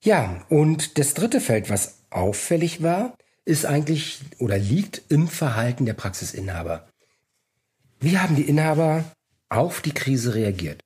Ja, 0.00 0.44
und 0.48 0.98
das 0.98 1.14
dritte 1.14 1.40
Feld, 1.40 1.70
was 1.70 1.98
auffällig 2.10 2.82
war, 2.82 3.16
ist 3.44 3.66
eigentlich 3.66 4.20
oder 4.38 4.58
liegt 4.58 5.02
im 5.08 5.26
Verhalten 5.26 5.86
der 5.86 5.94
Praxisinhaber. 5.94 6.88
Wie 7.98 8.18
haben 8.18 8.36
die 8.36 8.48
Inhaber 8.48 9.04
auf 9.48 9.80
die 9.80 9.94
Krise 9.94 10.34
reagiert? 10.34 10.80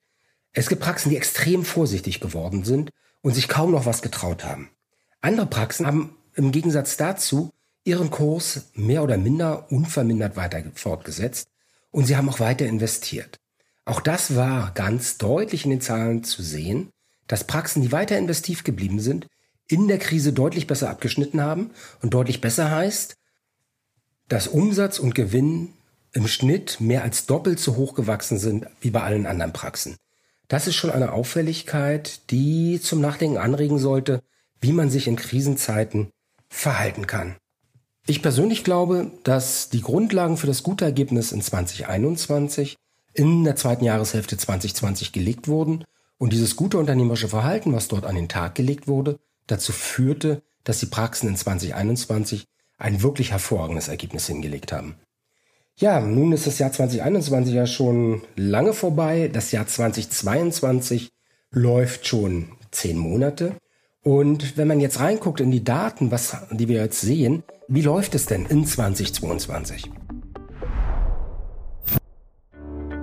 Es 0.53 0.69
gibt 0.69 0.83
Praxen, 0.83 1.11
die 1.11 1.17
extrem 1.17 1.65
vorsichtig 1.65 2.21
geworden 2.21 2.65
sind 2.65 2.91
und 3.21 3.35
sich 3.35 3.49
kaum 3.49 3.73
noch 3.73 3.87
was 3.87 4.03
getraut 4.03 4.45
haben. 4.45 4.71
Andere 5.21 5.47
Praxen 5.47 5.87
haben 5.87 6.17
im 6.35 6.53
Gegensatz 6.53 6.97
dazu 6.97 7.51
ihren 7.85 8.11
Kurs 8.11 8.71
mehr 8.75 9.03
oder 9.03 9.17
minder 9.17 9.71
unvermindert 9.71 10.37
weiter 10.37 10.63
fortgesetzt 10.75 11.49
und 11.91 12.07
sie 12.07 12.17
haben 12.17 12.29
auch 12.29 12.41
weiter 12.41 12.67
investiert. 12.67 13.39
Auch 13.85 14.01
das 14.01 14.37
war 14.37 14.73
ganz 14.75 15.19
deutlich 15.19 15.65
in 15.65 15.71
den 15.71 15.81
Zahlen 15.81 16.25
zu 16.25 16.43
sehen, 16.43 16.91
dass 17.27 17.45
Praxen, 17.45 17.83
die 17.83 17.93
weiter 17.93 18.17
investiv 18.17 18.65
geblieben 18.65 19.01
sind, 19.01 19.27
in 19.69 19.89
der 19.89 19.99
Krise 19.99 20.33
deutlich 20.33 20.67
besser 20.67 20.91
abgeschnitten 20.91 21.41
haben. 21.41 21.71
Und 22.01 22.15
deutlich 22.15 22.41
besser 22.41 22.71
heißt, 22.71 23.17
dass 24.29 24.49
Umsatz 24.49 24.99
und 24.99 25.15
Gewinn 25.15 25.73
im 26.13 26.29
Schnitt 26.29 26.81
mehr 26.81 27.03
als 27.03 27.27
doppelt 27.27 27.59
so 27.59 27.77
hoch 27.77 27.95
gewachsen 27.95 28.39
sind 28.39 28.67
wie 28.81 28.91
bei 28.91 29.03
allen 29.03 29.27
anderen 29.27 29.53
Praxen. 29.53 29.97
Das 30.49 30.67
ist 30.67 30.75
schon 30.75 30.91
eine 30.91 31.13
Auffälligkeit, 31.13 32.31
die 32.31 32.81
zum 32.81 33.01
Nachdenken 33.01 33.39
anregen 33.39 33.79
sollte, 33.79 34.21
wie 34.61 34.73
man 34.73 34.91
sich 34.91 35.09
in 35.09 35.17
Krisenzeiten 35.17 36.11
verhalten 36.51 37.07
kann. 37.07 37.37
Ich 38.07 38.21
persönlich 38.21 38.63
glaube, 38.65 39.11
dass 39.25 39.71
die 39.71 39.81
Grundlagen 39.81 40.37
für 40.37 40.47
das 40.47 40.63
gute 40.63 40.85
Ergebnis 40.85 41.33
in 41.33 41.41
2021 41.41 42.77
in 43.15 43.45
der 43.45 43.57
zweiten 43.57 43.85
Jahreshälfte 43.85 44.37
2020 44.37 45.13
gelegt 45.13 45.49
wurden 45.49 45.85
und 46.19 46.33
dieses 46.33 46.57
gute 46.57 46.79
unternehmerische 46.79 47.29
Verhalten, 47.29 47.73
was 47.73 47.89
dort 47.89 48.05
an 48.05 48.15
den 48.15 48.29
Tag 48.29 48.55
gelegt 48.55 48.89
wurde, 48.89 49.19
dazu 49.47 49.73
führte, 49.73 50.43
dass 50.65 50.81
die 50.81 50.87
Praxen 50.87 51.29
in 51.29 51.37
2021 51.37 52.47
ein 52.79 53.03
wirklich 53.03 53.33
hervorragendes 53.33 53.89
Ergebnis 53.89 54.27
hingelegt 54.27 54.73
haben. 54.73 54.97
Ja, 55.77 56.01
nun 56.01 56.33
ist 56.33 56.47
das 56.47 56.59
Jahr 56.59 56.73
2021 56.73 57.55
ja 57.55 57.67
schon 57.67 58.23
lange 58.37 58.73
vorbei. 58.73 59.31
Das 59.33 59.53
Jahr 59.53 59.67
2022 59.67 61.11
läuft 61.51 62.07
schon 62.07 62.51
zehn 62.71 62.99
Monate. 62.99 63.57
Und 64.03 64.57
wenn 64.57 64.69
man 64.69 64.81
jetzt 64.81 65.01
reinguckt 65.01 65.41
in 65.41 65.51
die 65.51 65.65
Daten, 65.65 66.11
was, 66.11 66.37
die 66.51 66.69
wir 66.69 66.83
jetzt 66.83 67.01
sehen, 67.01 67.45
wie 67.69 67.83
läuft 67.83 68.15
es 68.15 68.27
denn 68.27 68.47
in 68.47 68.67
2022? 68.67 69.91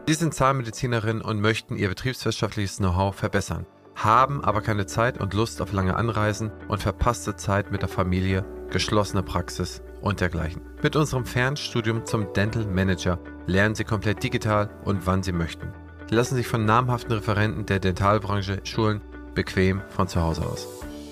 Sie 0.07 0.13
sind 0.15 0.33
Zahnmedizinerin 0.33 1.21
und 1.21 1.39
möchten 1.39 1.75
ihr 1.75 1.89
betriebswirtschaftliches 1.89 2.77
Know-how 2.77 3.15
verbessern, 3.15 3.67
haben 4.03 4.43
aber 4.43 4.61
keine 4.61 4.85
Zeit 4.85 5.19
und 5.19 5.33
Lust 5.33 5.61
auf 5.61 5.73
lange 5.73 5.95
Anreisen 5.95 6.51
und 6.67 6.81
verpasste 6.81 7.35
Zeit 7.35 7.71
mit 7.71 7.81
der 7.81 7.89
Familie, 7.89 8.45
geschlossene 8.69 9.23
Praxis 9.23 9.81
und 10.01 10.21
dergleichen. 10.21 10.61
Mit 10.81 10.95
unserem 10.95 11.25
Fernstudium 11.25 12.05
zum 12.05 12.31
Dental 12.33 12.65
Manager 12.65 13.19
lernen 13.47 13.75
Sie 13.75 13.83
komplett 13.83 14.23
digital 14.23 14.69
und 14.85 15.05
wann 15.05 15.23
Sie 15.23 15.33
möchten. 15.33 15.73
Sie 16.09 16.15
lassen 16.15 16.35
sich 16.35 16.47
von 16.47 16.63
namhaften 16.65 17.11
Referenten 17.13 17.65
der 17.65 17.79
Dentalbranche 17.79 18.61
schulen, 18.63 19.01
bequem 19.35 19.81
von 19.89 20.07
zu 20.07 20.21
Hause 20.21 20.45
aus. 20.45 20.65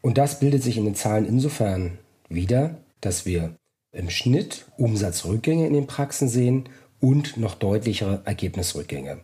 Und 0.00 0.18
das 0.18 0.40
bildet 0.40 0.62
sich 0.62 0.76
in 0.76 0.84
den 0.84 0.96
Zahlen 0.96 1.26
insofern 1.26 1.98
wieder, 2.28 2.78
dass 3.00 3.24
wir 3.24 3.56
im 3.92 4.10
Schnitt 4.10 4.66
Umsatzrückgänge 4.76 5.66
in 5.66 5.74
den 5.74 5.86
Praxen 5.86 6.28
sehen 6.28 6.68
und 7.00 7.36
noch 7.36 7.54
deutlichere 7.54 8.22
Ergebnisrückgänge. 8.24 9.20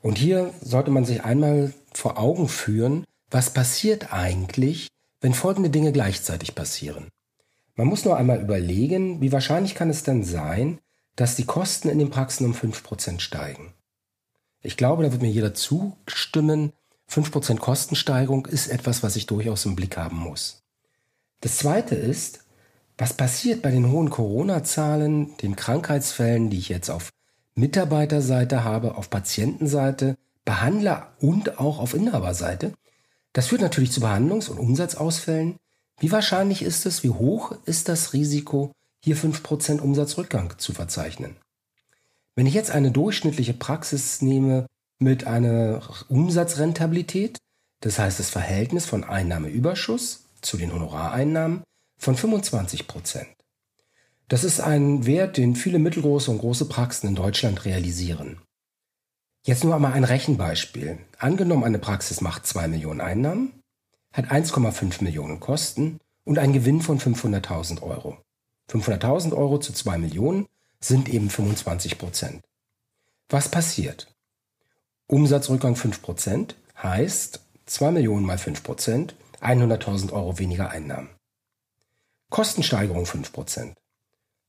Und 0.00 0.18
hier 0.18 0.52
sollte 0.60 0.90
man 0.90 1.04
sich 1.04 1.24
einmal 1.24 1.72
vor 1.92 2.18
Augen 2.18 2.48
führen, 2.48 3.04
was 3.32 3.50
passiert 3.50 4.12
eigentlich, 4.12 4.88
wenn 5.20 5.34
folgende 5.34 5.70
Dinge 5.70 5.92
gleichzeitig 5.92 6.54
passieren? 6.54 7.08
Man 7.74 7.86
muss 7.86 8.04
nur 8.04 8.16
einmal 8.16 8.40
überlegen, 8.40 9.22
wie 9.22 9.32
wahrscheinlich 9.32 9.74
kann 9.74 9.88
es 9.88 10.02
denn 10.02 10.22
sein, 10.22 10.78
dass 11.16 11.36
die 11.36 11.46
Kosten 11.46 11.88
in 11.88 11.98
den 11.98 12.10
Praxen 12.10 12.44
um 12.44 12.52
5% 12.52 13.20
steigen. 13.20 13.72
Ich 14.60 14.76
glaube, 14.76 15.02
da 15.02 15.12
wird 15.12 15.22
mir 15.22 15.30
jeder 15.30 15.54
zustimmen, 15.54 16.72
5% 17.10 17.58
Kostensteigerung 17.58 18.46
ist 18.46 18.68
etwas, 18.68 19.02
was 19.02 19.16
ich 19.16 19.26
durchaus 19.26 19.64
im 19.64 19.76
Blick 19.76 19.96
haben 19.96 20.18
muss. 20.18 20.62
Das 21.40 21.56
Zweite 21.56 21.94
ist, 21.94 22.40
was 22.98 23.14
passiert 23.14 23.62
bei 23.62 23.70
den 23.70 23.90
hohen 23.90 24.10
Corona-Zahlen, 24.10 25.36
den 25.38 25.56
Krankheitsfällen, 25.56 26.50
die 26.50 26.58
ich 26.58 26.68
jetzt 26.68 26.90
auf 26.90 27.10
Mitarbeiterseite 27.54 28.62
habe, 28.64 28.96
auf 28.96 29.10
Patientenseite, 29.10 30.16
Behandler 30.44 31.12
und 31.20 31.58
auch 31.58 31.78
auf 31.78 31.94
Inhaberseite? 31.94 32.72
Das 33.32 33.48
führt 33.48 33.62
natürlich 33.62 33.92
zu 33.92 34.00
Behandlungs- 34.00 34.48
und 34.48 34.58
Umsatzausfällen. 34.58 35.56
Wie 35.98 36.12
wahrscheinlich 36.12 36.62
ist 36.62 36.86
es, 36.86 37.02
wie 37.02 37.10
hoch 37.10 37.54
ist 37.64 37.88
das 37.88 38.12
Risiko, 38.12 38.72
hier 39.00 39.16
5% 39.16 39.80
Umsatzrückgang 39.80 40.58
zu 40.58 40.72
verzeichnen? 40.72 41.36
Wenn 42.34 42.46
ich 42.46 42.54
jetzt 42.54 42.70
eine 42.70 42.90
durchschnittliche 42.90 43.54
Praxis 43.54 44.22
nehme 44.22 44.66
mit 44.98 45.26
einer 45.26 45.82
Umsatzrentabilität, 46.08 47.38
das 47.80 47.98
heißt 47.98 48.18
das 48.18 48.30
Verhältnis 48.30 48.86
von 48.86 49.04
Einnahmeüberschuss 49.04 50.24
zu 50.40 50.56
den 50.56 50.72
Honorareinnahmen 50.72 51.62
von 51.98 52.16
25% 52.16 53.26
Das 54.28 54.44
ist 54.44 54.60
ein 54.60 55.06
Wert, 55.06 55.36
den 55.36 55.56
viele 55.56 55.78
mittelgroße 55.78 56.30
und 56.30 56.38
große 56.38 56.66
Praxen 56.66 57.08
in 57.08 57.14
Deutschland 57.14 57.64
realisieren. 57.64 58.38
Jetzt 59.44 59.64
nur 59.64 59.74
einmal 59.74 59.94
ein 59.94 60.04
Rechenbeispiel. 60.04 60.98
Angenommen, 61.18 61.64
eine 61.64 61.80
Praxis 61.80 62.20
macht 62.20 62.46
2 62.46 62.68
Millionen 62.68 63.00
Einnahmen, 63.00 63.60
hat 64.12 64.26
1,5 64.26 65.02
Millionen 65.02 65.40
Kosten 65.40 65.98
und 66.24 66.38
einen 66.38 66.52
Gewinn 66.52 66.80
von 66.80 67.00
500.000 67.00 67.82
Euro. 67.82 68.18
500.000 68.70 69.36
Euro 69.36 69.58
zu 69.58 69.72
2 69.72 69.98
Millionen 69.98 70.46
sind 70.78 71.08
eben 71.08 71.28
25 71.28 71.98
Prozent. 71.98 72.42
Was 73.28 73.48
passiert? 73.48 74.14
Umsatzrückgang 75.08 75.74
5 75.74 76.02
Prozent 76.02 76.54
heißt 76.80 77.40
2 77.66 77.90
Millionen 77.90 78.24
mal 78.24 78.38
5 78.38 78.62
Prozent, 78.62 79.16
100.000 79.40 80.12
Euro 80.12 80.38
weniger 80.38 80.70
Einnahmen. 80.70 81.10
Kostensteigerung 82.30 83.06
5 83.06 83.32
Prozent. 83.32 83.76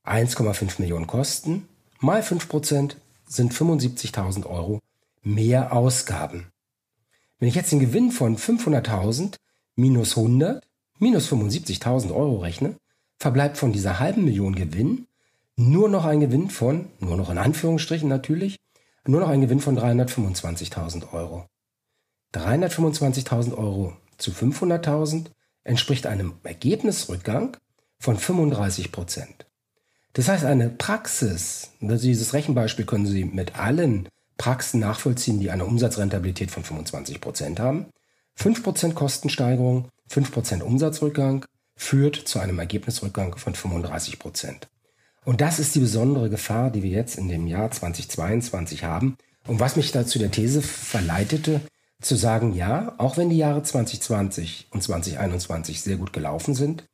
1,5 0.04 0.80
Millionen 0.80 1.08
Kosten 1.08 1.68
mal 1.98 2.22
5 2.22 2.48
Prozent 2.48 2.96
sind 3.26 3.52
75.000 3.52 4.46
Euro 4.46 4.80
mehr 5.22 5.72
Ausgaben. 5.72 6.48
Wenn 7.38 7.48
ich 7.48 7.54
jetzt 7.54 7.72
den 7.72 7.80
Gewinn 7.80 8.10
von 8.10 8.36
500.000 8.36 9.36
minus 9.76 10.16
100 10.16 10.64
minus 10.98 11.30
75.000 11.30 12.14
Euro 12.14 12.38
rechne, 12.38 12.76
verbleibt 13.18 13.56
von 13.58 13.72
dieser 13.72 13.98
halben 13.98 14.24
Million 14.24 14.54
Gewinn 14.54 15.06
nur 15.56 15.88
noch 15.88 16.04
ein 16.04 16.20
Gewinn 16.20 16.50
von, 16.50 16.90
nur 16.98 17.16
noch 17.16 17.30
in 17.30 17.38
Anführungsstrichen 17.38 18.08
natürlich, 18.08 18.58
nur 19.06 19.20
noch 19.20 19.28
ein 19.28 19.40
Gewinn 19.40 19.60
von 19.60 19.78
325.000 19.78 21.12
Euro. 21.12 21.46
325.000 22.34 23.56
Euro 23.56 23.96
zu 24.18 24.32
500.000 24.32 25.26
entspricht 25.62 26.06
einem 26.06 26.34
Ergebnisrückgang 26.42 27.56
von 27.98 28.16
35 28.16 28.90
Prozent. 28.90 29.46
Das 30.14 30.28
heißt, 30.28 30.44
eine 30.44 30.70
Praxis, 30.70 31.70
dieses 31.80 32.32
Rechenbeispiel 32.32 32.86
können 32.86 33.06
Sie 33.06 33.24
mit 33.24 33.58
allen 33.58 34.08
Praxen 34.38 34.80
nachvollziehen, 34.80 35.40
die 35.40 35.50
eine 35.50 35.64
Umsatzrentabilität 35.64 36.50
von 36.50 36.62
25 36.62 37.20
Prozent 37.20 37.60
haben. 37.60 37.86
5 38.36 38.62
Prozent 38.62 38.94
Kostensteigerung, 38.94 39.88
5 40.08 40.32
Prozent 40.32 40.62
Umsatzrückgang 40.62 41.44
führt 41.76 42.16
zu 42.16 42.38
einem 42.38 42.60
Ergebnisrückgang 42.60 43.36
von 43.36 43.54
35 43.54 44.18
Prozent. 44.20 44.68
Und 45.24 45.40
das 45.40 45.58
ist 45.58 45.74
die 45.74 45.80
besondere 45.80 46.30
Gefahr, 46.30 46.70
die 46.70 46.82
wir 46.82 46.90
jetzt 46.90 47.18
in 47.18 47.28
dem 47.28 47.46
Jahr 47.46 47.70
2022 47.70 48.84
haben. 48.84 49.16
Und 49.46 49.58
was 49.58 49.76
mich 49.76 49.90
dazu 49.90 50.18
der 50.18 50.30
These 50.30 50.62
verleitete, 50.62 51.60
zu 52.00 52.16
sagen, 52.16 52.52
ja, 52.54 52.94
auch 52.98 53.16
wenn 53.16 53.30
die 53.30 53.38
Jahre 53.38 53.62
2020 53.62 54.68
und 54.70 54.82
2021 54.82 55.80
sehr 55.80 55.96
gut 55.96 56.12
gelaufen 56.12 56.54
sind, 56.54 56.84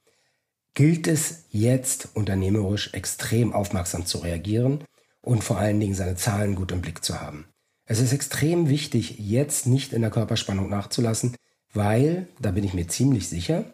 gilt 0.74 1.06
es 1.06 1.44
jetzt 1.50 2.09
unternehmerisch 2.14 2.94
extrem 2.94 3.52
aufmerksam 3.52 4.06
zu 4.06 4.18
reagieren 4.18 4.85
und 5.20 5.44
vor 5.44 5.59
allen 5.59 5.80
Dingen 5.80 5.94
seine 5.94 6.16
Zahlen 6.16 6.54
gut 6.54 6.72
im 6.72 6.80
Blick 6.80 7.04
zu 7.04 7.20
haben. 7.20 7.46
Es 7.85 7.98
ist 7.98 8.12
extrem 8.12 8.68
wichtig, 8.68 9.18
jetzt 9.18 9.66
nicht 9.66 9.92
in 9.92 10.02
der 10.02 10.11
Körperspannung 10.11 10.68
nachzulassen, 10.68 11.37
weil, 11.72 12.28
da 12.40 12.52
bin 12.52 12.64
ich 12.64 12.74
mir 12.74 12.87
ziemlich 12.87 13.28
sicher, 13.28 13.64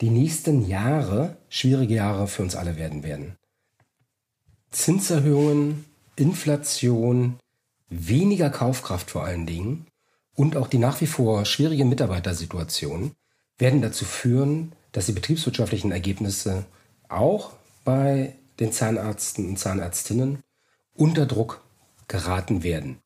die 0.00 0.10
nächsten 0.10 0.66
Jahre 0.66 1.36
schwierige 1.48 1.94
Jahre 1.94 2.26
für 2.26 2.42
uns 2.42 2.56
alle 2.56 2.76
werden 2.76 3.02
werden. 3.02 3.36
Zinserhöhungen, 4.70 5.84
Inflation, 6.16 7.38
weniger 7.88 8.50
Kaufkraft 8.50 9.10
vor 9.10 9.24
allen 9.24 9.46
Dingen 9.46 9.86
und 10.34 10.56
auch 10.56 10.68
die 10.68 10.78
nach 10.78 11.00
wie 11.00 11.06
vor 11.06 11.44
schwierige 11.44 11.84
Mitarbeitersituation 11.84 13.12
werden 13.58 13.82
dazu 13.82 14.04
führen, 14.04 14.72
dass 14.92 15.06
die 15.06 15.12
betriebswirtschaftlichen 15.12 15.92
Ergebnisse 15.92 16.64
auch 17.08 17.52
bei 17.84 18.34
den 18.58 18.72
Zahnärzten 18.72 19.48
und 19.48 19.58
Zahnärztinnen 19.58 20.38
unter 20.94 21.26
Druck 21.26 21.62
geraten 22.08 22.62
werden. 22.62 22.98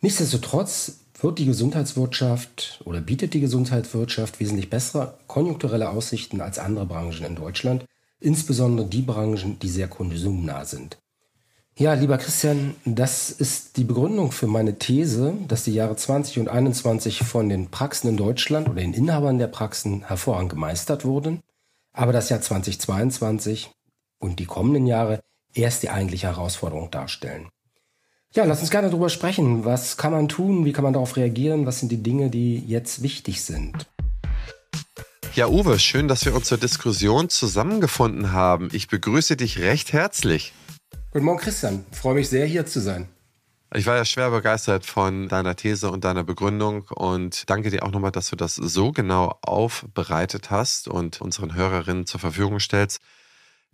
Nichtsdestotrotz 0.00 1.00
wird 1.20 1.38
die 1.38 1.46
Gesundheitswirtschaft 1.46 2.80
oder 2.84 3.00
bietet 3.00 3.34
die 3.34 3.40
Gesundheitswirtschaft 3.40 4.38
wesentlich 4.38 4.70
bessere 4.70 5.18
konjunkturelle 5.26 5.90
Aussichten 5.90 6.40
als 6.40 6.58
andere 6.58 6.86
Branchen 6.86 7.24
in 7.24 7.34
Deutschland, 7.34 7.84
insbesondere 8.20 8.86
die 8.86 9.02
Branchen, 9.02 9.58
die 9.58 9.68
sehr 9.68 9.88
konsumnah 9.88 10.64
sind. 10.64 10.98
Ja, 11.78 11.94
lieber 11.94 12.18
Christian, 12.18 12.74
das 12.84 13.30
ist 13.30 13.76
die 13.76 13.84
Begründung 13.84 14.32
für 14.32 14.48
meine 14.48 14.80
These, 14.80 15.34
dass 15.46 15.62
die 15.62 15.72
Jahre 15.72 15.94
20 15.94 16.40
und 16.40 16.48
21 16.48 17.20
von 17.20 17.48
den 17.48 17.70
Praxen 17.70 18.08
in 18.08 18.16
Deutschland 18.16 18.68
oder 18.68 18.80
den 18.80 18.94
Inhabern 18.94 19.38
der 19.38 19.46
Praxen 19.46 20.04
hervorragend 20.04 20.50
gemeistert 20.50 21.04
wurden, 21.04 21.38
aber 21.92 22.12
das 22.12 22.30
Jahr 22.30 22.40
2022 22.40 23.70
und 24.18 24.40
die 24.40 24.46
kommenden 24.46 24.88
Jahre 24.88 25.20
erst 25.54 25.84
die 25.84 25.90
eigentliche 25.90 26.26
Herausforderung 26.26 26.90
darstellen. 26.90 27.48
Ja, 28.34 28.42
lass 28.42 28.58
uns 28.58 28.70
gerne 28.70 28.90
darüber 28.90 29.08
sprechen. 29.08 29.64
Was 29.64 29.96
kann 29.96 30.10
man 30.10 30.26
tun? 30.26 30.64
Wie 30.64 30.72
kann 30.72 30.82
man 30.82 30.94
darauf 30.94 31.16
reagieren? 31.16 31.64
Was 31.64 31.78
sind 31.78 31.92
die 31.92 32.02
Dinge, 32.02 32.28
die 32.28 32.58
jetzt 32.58 33.02
wichtig 33.02 33.42
sind? 33.42 33.86
Ja, 35.36 35.46
Uwe, 35.46 35.78
schön, 35.78 36.08
dass 36.08 36.24
wir 36.24 36.34
uns 36.34 36.48
zur 36.48 36.58
Diskussion 36.58 37.28
zusammengefunden 37.28 38.32
haben. 38.32 38.68
Ich 38.72 38.88
begrüße 38.88 39.36
dich 39.36 39.60
recht 39.60 39.92
herzlich. 39.92 40.52
Guten 41.10 41.24
Morgen, 41.24 41.38
Christian. 41.38 41.86
Ich 41.90 41.96
freue 41.96 42.16
mich 42.16 42.28
sehr, 42.28 42.44
hier 42.44 42.66
zu 42.66 42.80
sein. 42.80 43.08
Ich 43.74 43.86
war 43.86 43.96
ja 43.96 44.04
schwer 44.04 44.30
begeistert 44.30 44.84
von 44.84 45.26
deiner 45.26 45.56
These 45.56 45.90
und 45.90 46.04
deiner 46.04 46.22
Begründung 46.22 46.82
und 46.88 47.48
danke 47.48 47.70
dir 47.70 47.82
auch 47.82 47.92
nochmal, 47.92 48.12
dass 48.12 48.28
du 48.28 48.36
das 48.36 48.56
so 48.56 48.92
genau 48.92 49.38
aufbereitet 49.40 50.50
hast 50.50 50.86
und 50.86 51.22
unseren 51.22 51.54
Hörerinnen 51.54 52.04
zur 52.04 52.20
Verfügung 52.20 52.60
stellst. 52.60 53.00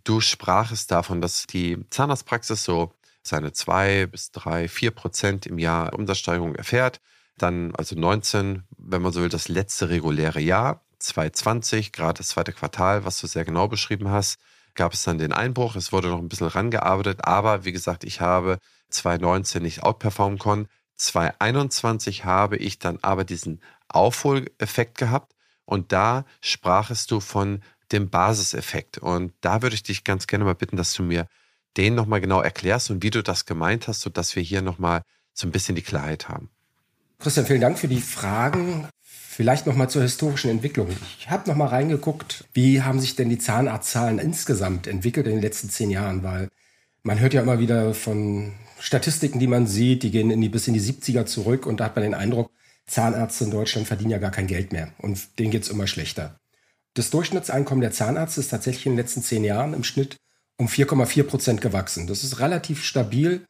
Du 0.05 0.21
sprachest 0.21 0.91
davon, 0.91 1.19
dass 1.19 1.45
die 1.45 1.77
Zahnarztpraxis 1.89 2.63
so 2.63 2.93
seine 3.21 3.51
zwei 3.51 4.05
bis 4.05 4.31
drei, 4.31 4.69
vier 4.69 4.91
Prozent 4.91 5.45
im 5.45 5.59
Jahr 5.59 5.93
Umsatzsteigerung 5.93 6.55
erfährt. 6.55 7.01
Dann 7.37 7.75
also 7.75 7.97
19, 7.97 8.63
wenn 8.77 9.01
man 9.01 9.11
so 9.11 9.21
will, 9.21 9.29
das 9.29 9.49
letzte 9.49 9.89
reguläre 9.89 10.39
Jahr, 10.39 10.85
2020, 10.99 11.91
gerade 11.91 12.19
das 12.19 12.29
zweite 12.29 12.53
Quartal, 12.53 13.03
was 13.03 13.19
du 13.19 13.27
sehr 13.27 13.43
genau 13.43 13.67
beschrieben 13.67 14.07
hast 14.07 14.39
gab 14.75 14.93
es 14.93 15.03
dann 15.03 15.17
den 15.17 15.33
Einbruch. 15.33 15.75
Es 15.75 15.91
wurde 15.91 16.09
noch 16.09 16.19
ein 16.19 16.29
bisschen 16.29 16.47
rangearbeitet, 16.47 17.25
aber 17.25 17.65
wie 17.65 17.71
gesagt, 17.71 18.03
ich 18.03 18.21
habe 18.21 18.59
2019 18.89 19.63
nicht 19.63 19.83
outperformen 19.83 20.39
können. 20.39 20.67
2021 20.97 22.25
habe 22.25 22.57
ich 22.57 22.79
dann 22.79 22.99
aber 23.01 23.23
diesen 23.23 23.61
Aufholeffekt 23.87 24.97
gehabt 24.97 25.33
und 25.65 25.91
da 25.91 26.25
sprachest 26.41 27.11
du 27.11 27.19
von 27.19 27.61
dem 27.91 28.09
Basiseffekt. 28.09 28.97
Und 28.97 29.33
da 29.41 29.61
würde 29.61 29.75
ich 29.75 29.83
dich 29.83 30.03
ganz 30.03 30.27
gerne 30.27 30.45
mal 30.45 30.55
bitten, 30.55 30.77
dass 30.77 30.93
du 30.93 31.03
mir 31.03 31.27
den 31.77 31.95
nochmal 31.95 32.21
genau 32.21 32.41
erklärst 32.41 32.89
und 32.89 33.03
wie 33.03 33.09
du 33.09 33.21
das 33.21 33.45
gemeint 33.45 33.87
hast, 33.87 34.01
sodass 34.01 34.35
wir 34.35 34.43
hier 34.43 34.61
nochmal 34.61 35.01
so 35.33 35.47
ein 35.47 35.51
bisschen 35.51 35.75
die 35.75 35.81
Klarheit 35.81 36.29
haben. 36.29 36.49
Christian, 37.19 37.45
vielen 37.45 37.61
Dank 37.61 37.77
für 37.77 37.87
die 37.87 38.01
Fragen. 38.01 38.87
Vielleicht 39.35 39.67
noch 39.67 39.75
mal 39.75 39.89
zur 39.89 40.01
historischen 40.01 40.49
Entwicklung. 40.49 40.87
Ich 41.19 41.29
habe 41.29 41.49
noch 41.49 41.57
mal 41.57 41.67
reingeguckt, 41.67 42.45
wie 42.53 42.81
haben 42.81 42.99
sich 42.99 43.15
denn 43.15 43.29
die 43.29 43.37
Zahnarztzahlen 43.37 44.17
insgesamt 44.17 44.87
entwickelt 44.87 45.25
in 45.27 45.33
den 45.33 45.41
letzten 45.41 45.69
zehn 45.69 45.89
Jahren, 45.89 46.23
weil 46.23 46.47
man 47.03 47.19
hört 47.19 47.33
ja 47.33 47.41
immer 47.41 47.59
wieder 47.59 47.93
von 47.93 48.53
Statistiken, 48.79 49.39
die 49.39 49.47
man 49.47 49.67
sieht, 49.67 50.03
die 50.03 50.11
gehen 50.11 50.31
in 50.31 50.41
die, 50.41 50.49
bis 50.49 50.67
in 50.67 50.73
die 50.73 50.79
70er 50.79 51.25
zurück 51.25 51.65
und 51.65 51.79
da 51.79 51.85
hat 51.85 51.95
man 51.95 52.03
den 52.03 52.13
Eindruck, 52.13 52.51
Zahnärzte 52.87 53.45
in 53.45 53.51
Deutschland 53.51 53.87
verdienen 53.87 54.11
ja 54.11 54.19
gar 54.19 54.31
kein 54.31 54.47
Geld 54.47 54.71
mehr 54.71 54.93
und 54.99 55.39
denen 55.39 55.51
geht's 55.51 55.69
immer 55.69 55.87
schlechter. 55.87 56.39
Das 56.93 57.09
Durchschnittseinkommen 57.09 57.81
der 57.81 57.91
Zahnärzte 57.91 58.39
ist 58.39 58.49
tatsächlich 58.49 58.85
in 58.85 58.93
den 58.93 58.99
letzten 58.99 59.21
zehn 59.21 59.43
Jahren 59.43 59.73
im 59.73 59.83
Schnitt 59.83 60.15
um 60.57 60.67
4,4 60.67 61.23
Prozent 61.23 61.61
gewachsen. 61.61 62.07
Das 62.07 62.23
ist 62.23 62.39
relativ 62.39 62.83
stabil, 62.83 63.45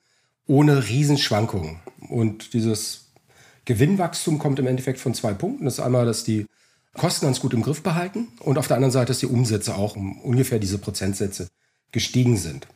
ohne 0.48 0.88
Riesenschwankungen. 0.88 1.80
Und 2.10 2.54
dieses 2.54 3.05
Gewinnwachstum 3.66 4.40
kommt 4.40 4.60
im 4.60 4.68
Endeffekt 4.68 5.00
von 5.00 5.14
zwei 5.14 5.34
Punkten. 5.34 5.66
Das 5.66 5.76
ist 5.76 5.80
einmal, 5.80 6.06
dass 6.06 6.24
die 6.24 6.46
Kosten 6.94 7.26
ganz 7.26 7.40
gut 7.40 7.54
im 7.54 7.62
Griff 7.62 7.84
behalten 7.84 8.30
und 8.40 8.58
auf 8.58 8.68
der 8.68 8.78
anderen 8.78 8.92
Seite, 8.92 9.08
dass 9.08 9.20
die 9.20 9.26
Umsätze 9.26 9.76
auch 9.76 9.96
um 9.96 10.22
ungefähr 10.22 10.60
diese 10.60 10.78
Prozentsätze 10.78 11.50
gestiegen 11.92 12.38
sind. 12.38 12.68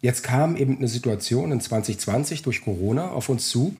Jetzt 0.00 0.22
kam 0.22 0.56
eben 0.56 0.76
eine 0.76 0.88
Situation 0.88 1.50
in 1.50 1.60
2020 1.60 2.42
durch 2.42 2.62
Corona 2.62 3.10
auf 3.10 3.28
uns 3.28 3.48
zu, 3.48 3.76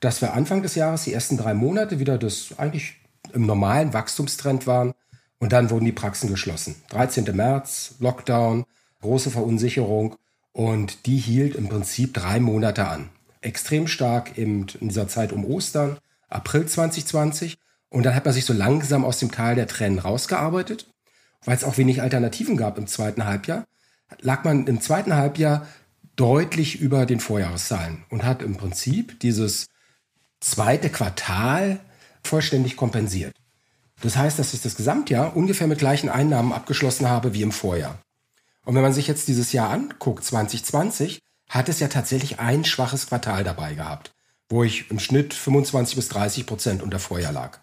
dass 0.00 0.22
wir 0.22 0.32
Anfang 0.32 0.62
des 0.62 0.76
Jahres 0.76 1.04
die 1.04 1.12
ersten 1.12 1.36
drei 1.36 1.52
Monate 1.52 1.98
wieder 1.98 2.16
das 2.16 2.54
eigentlich 2.56 2.94
im 3.34 3.44
normalen 3.44 3.92
Wachstumstrend 3.92 4.66
waren 4.66 4.94
und 5.38 5.52
dann 5.52 5.68
wurden 5.70 5.84
die 5.84 5.92
Praxen 5.92 6.30
geschlossen. 6.30 6.76
13. 6.90 7.36
März, 7.36 7.96
Lockdown, 7.98 8.64
große 9.02 9.30
Verunsicherung 9.30 10.16
und 10.52 11.04
die 11.06 11.18
hielt 11.18 11.54
im 11.54 11.68
Prinzip 11.68 12.14
drei 12.14 12.40
Monate 12.40 12.88
an 12.88 13.10
extrem 13.40 13.86
stark 13.86 14.36
in 14.36 14.66
dieser 14.80 15.08
Zeit 15.08 15.32
um 15.32 15.44
Ostern, 15.44 15.98
April 16.28 16.66
2020. 16.66 17.56
Und 17.90 18.04
dann 18.04 18.14
hat 18.14 18.24
man 18.24 18.34
sich 18.34 18.44
so 18.44 18.52
langsam 18.52 19.04
aus 19.04 19.18
dem 19.18 19.30
Tal 19.30 19.54
der 19.54 19.66
Tränen 19.66 19.98
rausgearbeitet, 19.98 20.86
weil 21.44 21.56
es 21.56 21.64
auch 21.64 21.78
wenig 21.78 22.02
Alternativen 22.02 22.56
gab 22.56 22.78
im 22.78 22.86
zweiten 22.86 23.24
Halbjahr. 23.24 23.64
Lag 24.20 24.44
man 24.44 24.66
im 24.66 24.80
zweiten 24.80 25.14
Halbjahr 25.14 25.66
deutlich 26.16 26.80
über 26.80 27.06
den 27.06 27.20
Vorjahreszahlen 27.20 28.04
und 28.10 28.24
hat 28.24 28.42
im 28.42 28.56
Prinzip 28.56 29.20
dieses 29.20 29.68
zweite 30.40 30.90
Quartal 30.90 31.80
vollständig 32.22 32.76
kompensiert. 32.76 33.34
Das 34.00 34.16
heißt, 34.16 34.38
dass 34.38 34.54
ich 34.54 34.62
das 34.62 34.76
Gesamtjahr 34.76 35.36
ungefähr 35.36 35.66
mit 35.66 35.78
gleichen 35.78 36.08
Einnahmen 36.08 36.52
abgeschlossen 36.52 37.08
habe 37.08 37.34
wie 37.34 37.42
im 37.42 37.52
Vorjahr. 37.52 38.00
Und 38.64 38.74
wenn 38.74 38.82
man 38.82 38.92
sich 38.92 39.06
jetzt 39.06 39.28
dieses 39.28 39.52
Jahr 39.52 39.70
anguckt, 39.70 40.24
2020, 40.24 41.20
hat 41.48 41.68
es 41.68 41.80
ja 41.80 41.88
tatsächlich 41.88 42.38
ein 42.40 42.64
schwaches 42.64 43.06
Quartal 43.06 43.44
dabei 43.44 43.74
gehabt, 43.74 44.12
wo 44.48 44.64
ich 44.64 44.90
im 44.90 44.98
Schnitt 44.98 45.34
25 45.34 45.96
bis 45.96 46.08
30 46.08 46.46
Prozent 46.46 46.82
unter 46.82 46.98
Vorjahr 46.98 47.32
lag. 47.32 47.58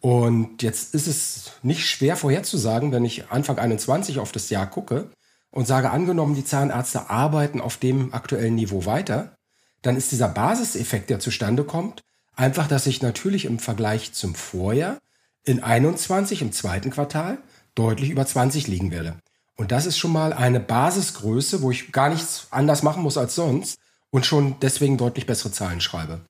Und 0.00 0.62
jetzt 0.62 0.94
ist 0.94 1.06
es 1.06 1.52
nicht 1.62 1.86
schwer 1.86 2.16
vorherzusagen, 2.16 2.90
wenn 2.92 3.04
ich 3.04 3.30
Anfang 3.30 3.58
21 3.58 4.18
auf 4.18 4.32
das 4.32 4.48
Jahr 4.48 4.68
gucke 4.68 5.10
und 5.50 5.66
sage, 5.66 5.90
angenommen, 5.90 6.34
die 6.34 6.44
Zahnärzte 6.44 7.10
arbeiten 7.10 7.60
auf 7.60 7.76
dem 7.76 8.14
aktuellen 8.14 8.54
Niveau 8.54 8.86
weiter, 8.86 9.34
dann 9.82 9.96
ist 9.96 10.12
dieser 10.12 10.28
Basiseffekt, 10.28 11.10
der 11.10 11.20
zustande 11.20 11.64
kommt, 11.64 12.02
einfach, 12.34 12.66
dass 12.66 12.86
ich 12.86 13.02
natürlich 13.02 13.44
im 13.44 13.58
Vergleich 13.58 14.12
zum 14.12 14.34
Vorjahr 14.34 14.98
in 15.44 15.62
21 15.62 16.42
im 16.42 16.52
zweiten 16.52 16.90
Quartal 16.90 17.38
deutlich 17.74 18.10
über 18.10 18.26
20 18.26 18.68
liegen 18.68 18.90
werde. 18.90 19.16
Und 19.60 19.72
das 19.72 19.84
ist 19.84 19.98
schon 19.98 20.12
mal 20.12 20.32
eine 20.32 20.58
Basisgröße, 20.58 21.60
wo 21.60 21.70
ich 21.70 21.92
gar 21.92 22.08
nichts 22.08 22.46
anders 22.50 22.82
machen 22.82 23.02
muss 23.02 23.18
als 23.18 23.34
sonst 23.34 23.78
und 24.08 24.24
schon 24.24 24.58
deswegen 24.60 24.96
deutlich 24.96 25.26
bessere 25.26 25.52
Zahlen 25.52 25.82
schreibe. 25.82 26.22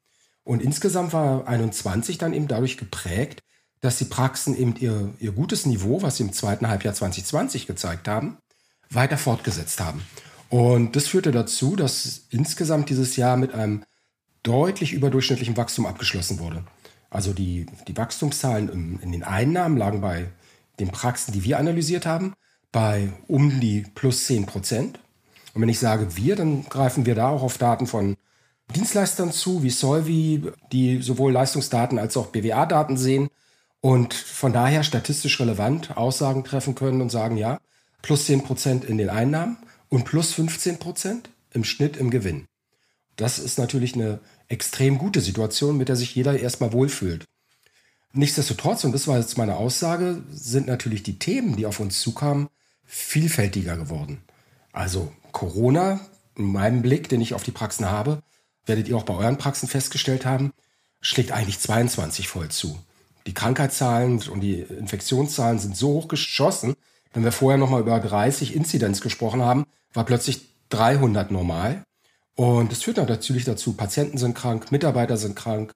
Und 0.43 0.61
insgesamt 0.61 1.13
war 1.13 1.47
21 1.47 2.19
dann 2.19 2.33
eben 2.33 2.49
dadurch 2.49 2.77
geprägt, 2.77 3.39
dass 3.83 3.99
die 3.99 4.07
Praxen 4.07 4.59
eben 4.59 4.75
ihr, 4.81 5.15
ihr 5.21 5.31
gutes 5.31 5.65
Niveau, 5.65 6.03
was 6.03 6.17
sie 6.17 6.25
im 6.25 6.33
zweiten 6.33 6.67
Halbjahr 6.67 6.93
2020 6.93 7.69
gezeigt 7.69 8.09
haben, 8.09 8.39
weiter 8.89 9.17
fortgesetzt 9.17 9.79
haben. 9.79 10.03
Und 10.49 10.97
das 10.97 11.07
führte 11.07 11.31
dazu, 11.31 11.77
dass 11.77 12.23
insgesamt 12.31 12.91
dieses 12.91 13.15
Jahr 13.15 13.37
mit 13.37 13.55
einem 13.55 13.85
deutlich 14.43 14.93
überdurchschnittlichen 14.93 15.57
Wachstum 15.57 15.87
abgeschlossen 15.87 16.41
wurde. 16.41 16.65
Also 17.11 17.33
die, 17.33 17.67
die 17.87 17.97
Wachstumszahlen 17.97 18.69
in, 18.71 18.99
in 18.99 19.13
den 19.13 19.23
Einnahmen 19.23 19.77
lagen 19.77 20.01
bei 20.01 20.33
den 20.81 20.89
Praxen, 20.91 21.31
die 21.31 21.45
wir 21.45 21.61
analysiert 21.61 22.07
haben, 22.07 22.35
bei 22.73 23.13
um 23.27 23.61
die 23.61 23.85
plus 23.95 24.27
10 24.27 24.47
Prozent. 24.47 24.99
Und 25.55 25.63
wenn 25.63 25.69
ich 25.69 25.79
sage 25.79 26.17
wir, 26.17 26.37
dann 26.37 26.65
greifen 26.69 27.07
wir 27.07 27.15
da 27.15 27.29
auch 27.29 27.43
auf 27.43 27.59
Daten 27.59 27.87
von 27.87 28.17
Dienstleistern 28.75 29.33
zu, 29.33 29.63
wie 29.63 29.71
Solvi, 29.71 30.45
die 30.71 31.03
sowohl 31.03 31.33
Leistungsdaten 31.33 31.99
als 31.99 32.17
auch 32.17 32.29
BWA-Daten 32.29 32.97
sehen 32.97 33.29
und 33.81 34.15
von 34.15 34.53
daher 34.53 34.85
statistisch 34.85 35.41
relevant 35.41 35.97
Aussagen 35.97 36.45
treffen 36.45 36.75
können 36.75 37.01
und 37.01 37.11
sagen, 37.11 37.37
ja, 37.37 37.61
plus 38.03 38.27
10 38.27 38.45
Prozent 38.45 38.85
in 38.85 38.99
den 38.99 39.11
Einnahmen 39.11 39.57
und 39.89 40.05
plus 40.05 40.33
15 40.33 40.79
Prozent 40.79 41.31
im 41.53 41.65
Schnitt 41.65 41.97
im 41.97 42.11
Gewinn. 42.11 42.47
Das 43.17 43.39
ist 43.39 43.59
natürlich 43.59 43.95
eine 43.95 44.21
extrem 44.49 44.99
gute 44.99 45.21
Situation, 45.21 45.77
mit 45.77 45.89
der 45.89 45.97
sich 45.97 46.15
jeder 46.15 46.39
erstmal 46.39 46.73
wohlfühlt. 46.73 47.25
Nichtsdestotrotz, 48.13 48.85
und 48.85 48.93
das 48.93 49.07
war 49.07 49.19
jetzt 49.19 49.39
meine 49.39 49.57
Aussage, 49.57 50.23
sind 50.31 50.67
natürlich 50.67 51.03
die 51.03 51.19
Themen, 51.19 51.57
die 51.57 51.67
auf 51.67 51.81
uns 51.81 52.01
zukamen, 52.01 52.49
vielfältiger 52.91 53.77
geworden. 53.77 54.21
Also 54.73 55.13
Corona, 55.31 56.01
in 56.37 56.51
meinem 56.51 56.83
Blick, 56.83 57.09
den 57.09 57.21
ich 57.21 57.35
auf 57.35 57.45
die 57.45 57.53
Praxen 57.53 57.89
habe, 57.89 58.21
werdet 58.67 58.89
ihr 58.89 58.97
auch 58.97 59.05
bei 59.05 59.15
euren 59.15 59.39
Praxen 59.39 59.69
festgestellt 59.69 60.27
haben, 60.27 60.53
schlägt 61.01 61.31
eigentlich 61.31 61.61
22 61.61 62.29
voll 62.29 62.49
zu. 62.49 62.79
Die 63.27 63.35
Krankheitszahlen 63.35 64.21
und 64.29 64.41
die 64.41 64.61
Infektionszahlen 64.61 65.61
sind 65.61 65.77
so 65.77 65.89
hoch 65.91 66.09
geschossen, 66.09 66.75
wenn 67.13 67.23
wir 67.23 67.33
vorher 67.33 67.59
noch 67.59 67.71
mal 67.71 67.81
über 67.81 67.99
30 68.01 68.55
Inzidenz 68.55 69.01
gesprochen 69.01 69.43
haben, 69.43 69.67
war 69.93 70.05
plötzlich 70.05 70.49
300 70.71 71.31
normal. 71.31 71.85
Und 72.35 72.73
es 72.73 72.83
führt 72.83 72.97
natürlich 72.97 73.45
dazu, 73.45 73.75
Patienten 73.75 74.19
sind 74.19 74.35
krank, 74.35 74.73
Mitarbeiter 74.73 75.17
sind 75.17 75.37
krank, 75.37 75.73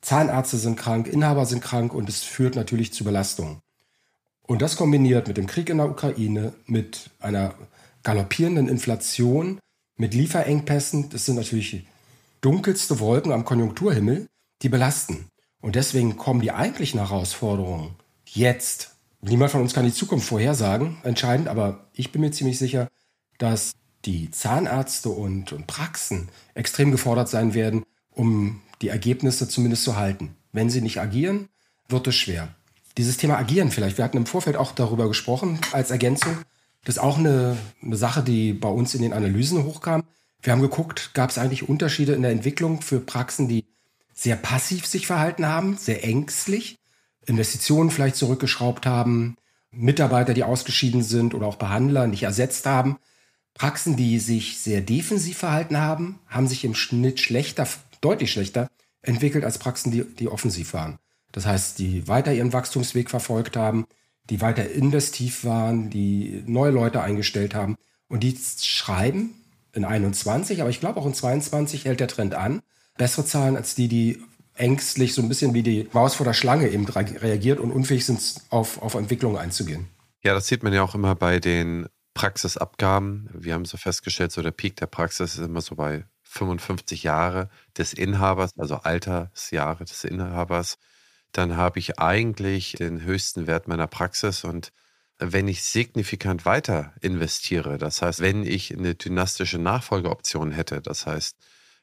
Zahnärzte 0.00 0.56
sind 0.56 0.76
krank, 0.76 1.06
Inhaber 1.06 1.46
sind 1.46 1.62
krank 1.62 1.94
und 1.94 2.08
es 2.08 2.22
führt 2.22 2.56
natürlich 2.56 2.92
zu 2.92 3.04
Belastungen. 3.04 3.60
Und 4.46 4.62
das 4.62 4.76
kombiniert 4.76 5.28
mit 5.28 5.36
dem 5.36 5.46
Krieg 5.46 5.68
in 5.68 5.78
der 5.78 5.90
Ukraine, 5.90 6.54
mit 6.66 7.10
einer 7.18 7.54
galoppierenden 8.02 8.68
Inflation, 8.68 9.58
mit 9.96 10.14
Lieferengpässen, 10.14 11.08
das 11.10 11.24
sind 11.24 11.36
natürlich 11.36 11.84
dunkelste 12.40 13.00
Wolken 13.00 13.32
am 13.32 13.44
Konjunkturhimmel, 13.44 14.28
die 14.62 14.68
belasten. 14.68 15.26
Und 15.60 15.74
deswegen 15.74 16.16
kommen 16.16 16.40
die 16.40 16.52
eigentlichen 16.52 17.00
Herausforderungen 17.00 17.96
jetzt. 18.28 18.96
Niemand 19.20 19.50
von 19.50 19.62
uns 19.62 19.74
kann 19.74 19.84
die 19.84 19.92
Zukunft 19.92 20.28
vorhersagen, 20.28 20.98
entscheidend, 21.02 21.48
aber 21.48 21.88
ich 21.92 22.12
bin 22.12 22.20
mir 22.20 22.30
ziemlich 22.30 22.58
sicher, 22.58 22.88
dass 23.38 23.72
die 24.04 24.30
Zahnärzte 24.30 25.08
und, 25.08 25.52
und 25.52 25.66
Praxen 25.66 26.28
extrem 26.54 26.92
gefordert 26.92 27.28
sein 27.28 27.54
werden, 27.54 27.84
um 28.12 28.62
die 28.82 28.88
Ergebnisse 28.88 29.48
zumindest 29.48 29.82
zu 29.82 29.96
halten. 29.96 30.36
Wenn 30.52 30.70
sie 30.70 30.80
nicht 30.80 31.00
agieren, 31.00 31.48
wird 31.88 32.06
es 32.06 32.14
schwer. 32.14 32.54
Dieses 32.98 33.18
Thema 33.18 33.36
Agieren 33.36 33.70
vielleicht, 33.70 33.98
wir 33.98 34.04
hatten 34.04 34.16
im 34.16 34.26
Vorfeld 34.26 34.56
auch 34.56 34.72
darüber 34.72 35.06
gesprochen 35.08 35.58
als 35.72 35.90
Ergänzung. 35.90 36.38
Das 36.84 36.96
ist 36.96 37.02
auch 37.02 37.18
eine, 37.18 37.58
eine 37.82 37.96
Sache, 37.96 38.22
die 38.22 38.54
bei 38.54 38.68
uns 38.68 38.94
in 38.94 39.02
den 39.02 39.12
Analysen 39.12 39.64
hochkam. 39.64 40.04
Wir 40.40 40.52
haben 40.52 40.62
geguckt, 40.62 41.10
gab 41.12 41.28
es 41.28 41.36
eigentlich 41.36 41.68
Unterschiede 41.68 42.14
in 42.14 42.22
der 42.22 42.30
Entwicklung 42.30 42.80
für 42.80 43.00
Praxen, 43.00 43.48
die 43.48 43.66
sehr 44.14 44.36
passiv 44.36 44.86
sich 44.86 45.06
verhalten 45.06 45.46
haben, 45.46 45.76
sehr 45.76 46.04
ängstlich, 46.04 46.78
Investitionen 47.26 47.90
vielleicht 47.90 48.16
zurückgeschraubt 48.16 48.86
haben, 48.86 49.36
Mitarbeiter, 49.70 50.32
die 50.32 50.44
ausgeschieden 50.44 51.02
sind 51.02 51.34
oder 51.34 51.46
auch 51.46 51.56
Behandler 51.56 52.06
nicht 52.06 52.22
ersetzt 52.22 52.64
haben. 52.64 52.96
Praxen, 53.52 53.96
die 53.96 54.18
sich 54.20 54.58
sehr 54.60 54.80
defensiv 54.80 55.38
verhalten 55.38 55.78
haben, 55.78 56.18
haben 56.28 56.46
sich 56.46 56.64
im 56.64 56.74
Schnitt 56.74 57.20
schlechter, 57.20 57.68
deutlich 58.00 58.32
schlechter 58.32 58.68
entwickelt 59.02 59.44
als 59.44 59.58
Praxen, 59.58 59.90
die, 59.90 60.04
die 60.04 60.28
offensiv 60.28 60.72
waren. 60.72 60.98
Das 61.36 61.44
heißt, 61.44 61.78
die 61.78 62.08
weiter 62.08 62.32
ihren 62.32 62.54
Wachstumsweg 62.54 63.10
verfolgt 63.10 63.58
haben, 63.58 63.84
die 64.30 64.40
weiter 64.40 64.70
investiv 64.70 65.44
waren, 65.44 65.90
die 65.90 66.42
neue 66.46 66.70
Leute 66.70 67.02
eingestellt 67.02 67.54
haben 67.54 67.76
und 68.08 68.22
die 68.22 68.38
schreiben 68.58 69.34
in 69.74 69.84
21, 69.84 70.62
aber 70.62 70.70
ich 70.70 70.80
glaube 70.80 70.98
auch 70.98 71.04
in 71.04 71.12
22 71.12 71.84
hält 71.84 72.00
der 72.00 72.08
Trend 72.08 72.34
an. 72.34 72.62
Bessere 72.96 73.26
Zahlen 73.26 73.54
als 73.54 73.74
die, 73.74 73.88
die 73.88 74.22
ängstlich 74.54 75.12
so 75.12 75.20
ein 75.20 75.28
bisschen 75.28 75.52
wie 75.52 75.62
die 75.62 75.90
Maus 75.92 76.14
vor 76.14 76.24
der 76.24 76.32
Schlange 76.32 76.70
eben 76.70 76.86
reagiert 76.86 77.60
und 77.60 77.70
unfähig 77.70 78.06
sind, 78.06 78.18
auf, 78.48 78.80
auf 78.80 78.94
Entwicklungen 78.94 79.36
einzugehen. 79.36 79.88
Ja, 80.22 80.32
das 80.32 80.46
sieht 80.46 80.62
man 80.62 80.72
ja 80.72 80.82
auch 80.82 80.94
immer 80.94 81.14
bei 81.14 81.38
den 81.38 81.86
Praxisabgaben. 82.14 83.28
Wir 83.34 83.52
haben 83.52 83.66
so 83.66 83.76
festgestellt, 83.76 84.32
so 84.32 84.40
der 84.40 84.52
Peak 84.52 84.76
der 84.76 84.86
Praxis 84.86 85.34
ist 85.34 85.44
immer 85.44 85.60
so 85.60 85.74
bei 85.74 86.06
55 86.22 87.02
Jahre 87.02 87.50
des 87.76 87.92
Inhabers, 87.92 88.52
also 88.56 88.76
Altersjahre 88.76 89.84
des 89.84 90.02
Inhabers. 90.04 90.78
Dann 91.36 91.58
habe 91.58 91.78
ich 91.78 91.98
eigentlich 91.98 92.76
den 92.78 93.02
höchsten 93.02 93.46
Wert 93.46 93.68
meiner 93.68 93.86
Praxis 93.86 94.42
und 94.42 94.72
wenn 95.18 95.48
ich 95.48 95.64
signifikant 95.64 96.46
weiter 96.46 96.94
investiere, 97.02 97.76
das 97.76 98.00
heißt, 98.00 98.20
wenn 98.20 98.46
ich 98.46 98.74
eine 98.74 98.94
dynastische 98.94 99.58
Nachfolgeoption 99.58 100.50
hätte, 100.50 100.80
das 100.80 101.06
heißt, 101.06 101.36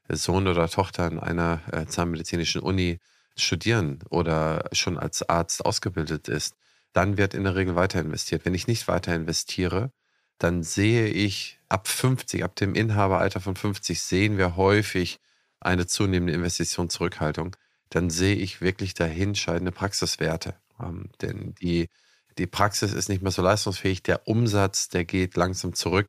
Sohn 0.10 0.48
oder 0.48 0.68
Tochter 0.70 1.06
in 1.06 1.20
einer 1.20 1.62
äh, 1.72 1.86
zahnmedizinischen 1.86 2.62
Uni 2.62 2.98
studieren 3.38 4.00
oder 4.10 4.70
schon 4.72 4.98
als 4.98 5.22
Arzt 5.30 5.63
ausgebildet 5.63 6.30
ist, 6.30 6.56
dann 6.92 7.18
wird 7.20 7.36
in 7.36 7.44
der 7.44 7.56
Regel 7.56 7.76
weiter 7.76 8.00
investiert. 8.00 8.46
Wenn 8.46 8.56
ich 8.56 8.66
nicht 8.66 8.88
weiter 8.88 9.13
investiere, 9.13 9.92
dann 10.39 10.63
sehe 10.63 11.06
ich 11.10 11.60
ab 11.70 11.88
50, 11.88 12.44
ab 12.44 12.56
dem 12.56 12.74
Inhaberalter 12.74 13.39
von 13.39 13.56
50 13.56 14.02
sehen 14.02 14.39
wir 14.39 14.56
häufig 14.56 15.20
eine 15.60 15.86
zunehmende 15.86 16.34
Investitionszurückhaltung. 16.34 17.56
Dann 17.93 18.10
sehe 18.10 18.36
ich 18.36 18.60
wirklich 18.60 18.95
dahinscheidende 18.95 19.71
Praxiswerte. 19.71 20.56
Ähm, 20.82 21.10
denn 21.21 21.53
die, 21.62 21.89
die 22.39 22.47
Praxis 22.47 22.91
ist 22.91 23.08
nicht 23.08 23.21
mehr 23.21 23.32
so 23.32 23.43
leistungsfähig. 23.43 24.01
Der 24.01 24.27
Umsatz, 24.27 24.89
der 24.89 25.06
geht 25.06 25.36
langsam 25.38 25.73
zurück. 25.73 26.08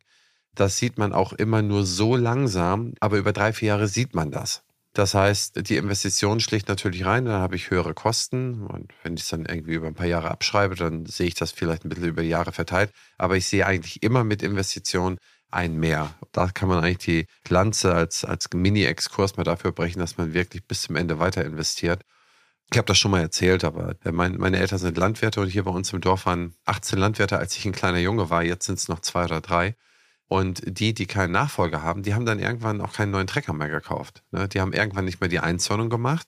Das 0.55 0.79
sieht 0.79 0.97
man 0.97 1.13
auch 1.13 1.35
immer 1.35 1.61
nur 1.61 1.85
so 1.85 2.17
langsam, 2.17 2.95
aber 3.01 3.19
über 3.19 3.35
drei, 3.35 3.53
vier 3.53 3.69
Jahre 3.69 3.89
sieht 3.89 4.15
man 4.15 4.31
das. 4.31 4.63
Das 4.95 5.13
heißt, 5.13 5.69
die 5.69 5.77
Investition 5.77 6.41
schlägt 6.41 6.69
natürlich 6.69 7.05
rein, 7.05 7.27
dann 7.27 7.43
habe 7.43 7.57
ich 7.57 7.69
höhere 7.69 7.93
Kosten. 7.93 8.63
Und 8.63 8.95
wenn 9.03 9.15
ich 9.15 9.25
es 9.25 9.29
dann 9.29 9.45
irgendwie 9.45 9.75
über 9.75 9.89
ein 9.89 9.95
paar 9.95 10.07
Jahre 10.07 10.31
abschreibe, 10.31 10.77
dann 10.77 11.05
sehe 11.05 11.27
ich 11.27 11.35
das 11.35 11.53
vielleicht 11.53 11.85
ein 11.85 11.91
bisschen 11.91 12.07
über 12.07 12.23
die 12.23 12.29
Jahre 12.29 12.53
verteilt. 12.53 12.93
Aber 13.19 13.37
ich 13.37 13.47
sehe 13.47 13.67
eigentlich 13.67 14.03
immer 14.03 14.25
mit 14.25 14.43
Investitionen 14.43 15.19
ein 15.55 15.79
Mehr. 15.79 16.15
Da 16.33 16.49
kann 16.49 16.69
man 16.69 16.83
eigentlich 16.83 16.99
die 16.99 17.27
Lanze 17.49 17.95
als, 17.95 18.25
als 18.25 18.49
Mini-Exkurs 18.53 19.37
mal 19.37 19.45
dafür 19.45 19.73
brechen, 19.73 20.01
dass 20.01 20.19
man 20.19 20.35
wirklich 20.35 20.67
bis 20.67 20.83
zum 20.83 20.97
Ende 20.97 21.19
weiter 21.19 21.45
investiert. 21.45 22.03
Ich 22.73 22.79
habe 22.79 22.87
das 22.87 22.99
schon 22.99 23.13
mal 23.13 23.21
erzählt, 23.21 23.63
aber 23.63 23.95
mein, 24.11 24.37
meine 24.37 24.59
Eltern 24.59 24.79
sind 24.79 24.99
Landwirte 24.99 25.41
und 25.41 25.49
hier 25.49 25.65
bei 25.65 25.71
uns 25.71 25.93
im 25.93 26.01
Dorf 26.01 26.27
waren 26.27 26.55
18 26.65 26.99
Landwirte, 26.99 27.39
als 27.39 27.57
ich 27.57 27.65
ein 27.67 27.73
kleiner 27.73 27.99
Junge 27.99 28.31
war. 28.31 28.43
Jetzt 28.43 28.67
sind 28.67 28.79
es 28.79 28.89
noch 28.89 29.01
zwei 29.01 29.25
oder 29.25 29.41
drei. 29.41 29.77
Und 30.27 30.63
die, 30.67 30.95
die 30.95 31.07
keinen 31.07 31.33
Nachfolger 31.33 31.83
haben, 31.83 32.03
die 32.03 32.15
haben 32.15 32.27
dann 32.27 32.41
irgendwann 32.41 32.81
auch 32.81 32.93
keinen 32.93 33.13
neuen 33.13 33.27
Trecker 33.27 33.53
mehr 33.53 33.69
gekauft. 33.69 34.25
Ne? 34.33 34.49
Die 34.49 34.61
haben 34.61 34.73
irgendwann 34.73 35.05
nicht 35.05 35.21
mehr 35.21 35.29
die 35.29 35.39
Einzäunung 35.39 35.91
gemacht. 35.91 36.27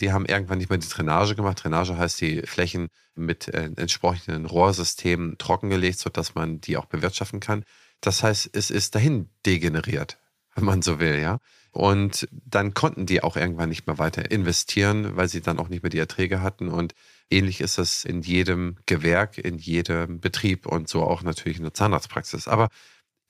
Die 0.00 0.12
haben 0.12 0.26
irgendwann 0.26 0.58
nicht 0.58 0.70
mehr 0.70 0.78
die 0.78 0.88
Drainage 0.88 1.36
gemacht. 1.36 1.62
Drainage 1.62 1.96
heißt 1.96 2.20
die 2.20 2.42
Flächen 2.42 2.88
mit 3.14 3.46
äh, 3.48 3.70
entsprechenden 3.76 4.46
Rohrsystemen 4.46 5.38
trockengelegt, 5.38 6.00
sodass 6.00 6.34
man 6.34 6.60
die 6.60 6.76
auch 6.76 6.86
bewirtschaften 6.86 7.38
kann. 7.38 7.64
Das 8.00 8.22
heißt, 8.22 8.50
es 8.52 8.70
ist 8.70 8.94
dahin 8.94 9.30
degeneriert, 9.46 10.18
wenn 10.54 10.64
man 10.64 10.82
so 10.82 11.00
will, 11.00 11.18
ja. 11.18 11.38
Und 11.72 12.28
dann 12.30 12.72
konnten 12.72 13.04
die 13.04 13.22
auch 13.22 13.36
irgendwann 13.36 13.68
nicht 13.68 13.86
mehr 13.86 13.98
weiter 13.98 14.30
investieren, 14.30 15.16
weil 15.16 15.28
sie 15.28 15.40
dann 15.40 15.58
auch 15.58 15.68
nicht 15.68 15.82
mehr 15.82 15.90
die 15.90 15.98
Erträge 15.98 16.40
hatten. 16.40 16.68
Und 16.68 16.94
ähnlich 17.30 17.60
ist 17.60 17.78
es 17.78 18.04
in 18.04 18.22
jedem 18.22 18.76
Gewerk, 18.86 19.38
in 19.38 19.58
jedem 19.58 20.20
Betrieb 20.20 20.66
und 20.66 20.88
so 20.88 21.02
auch 21.02 21.22
natürlich 21.22 21.58
in 21.58 21.64
der 21.64 21.74
Zahnarztpraxis. 21.74 22.46
Aber 22.46 22.68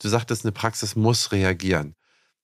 Du 0.01 0.09
sagtest, 0.09 0.45
eine 0.45 0.53
Praxis 0.53 0.97
muss 0.97 1.33
reagieren. 1.33 1.95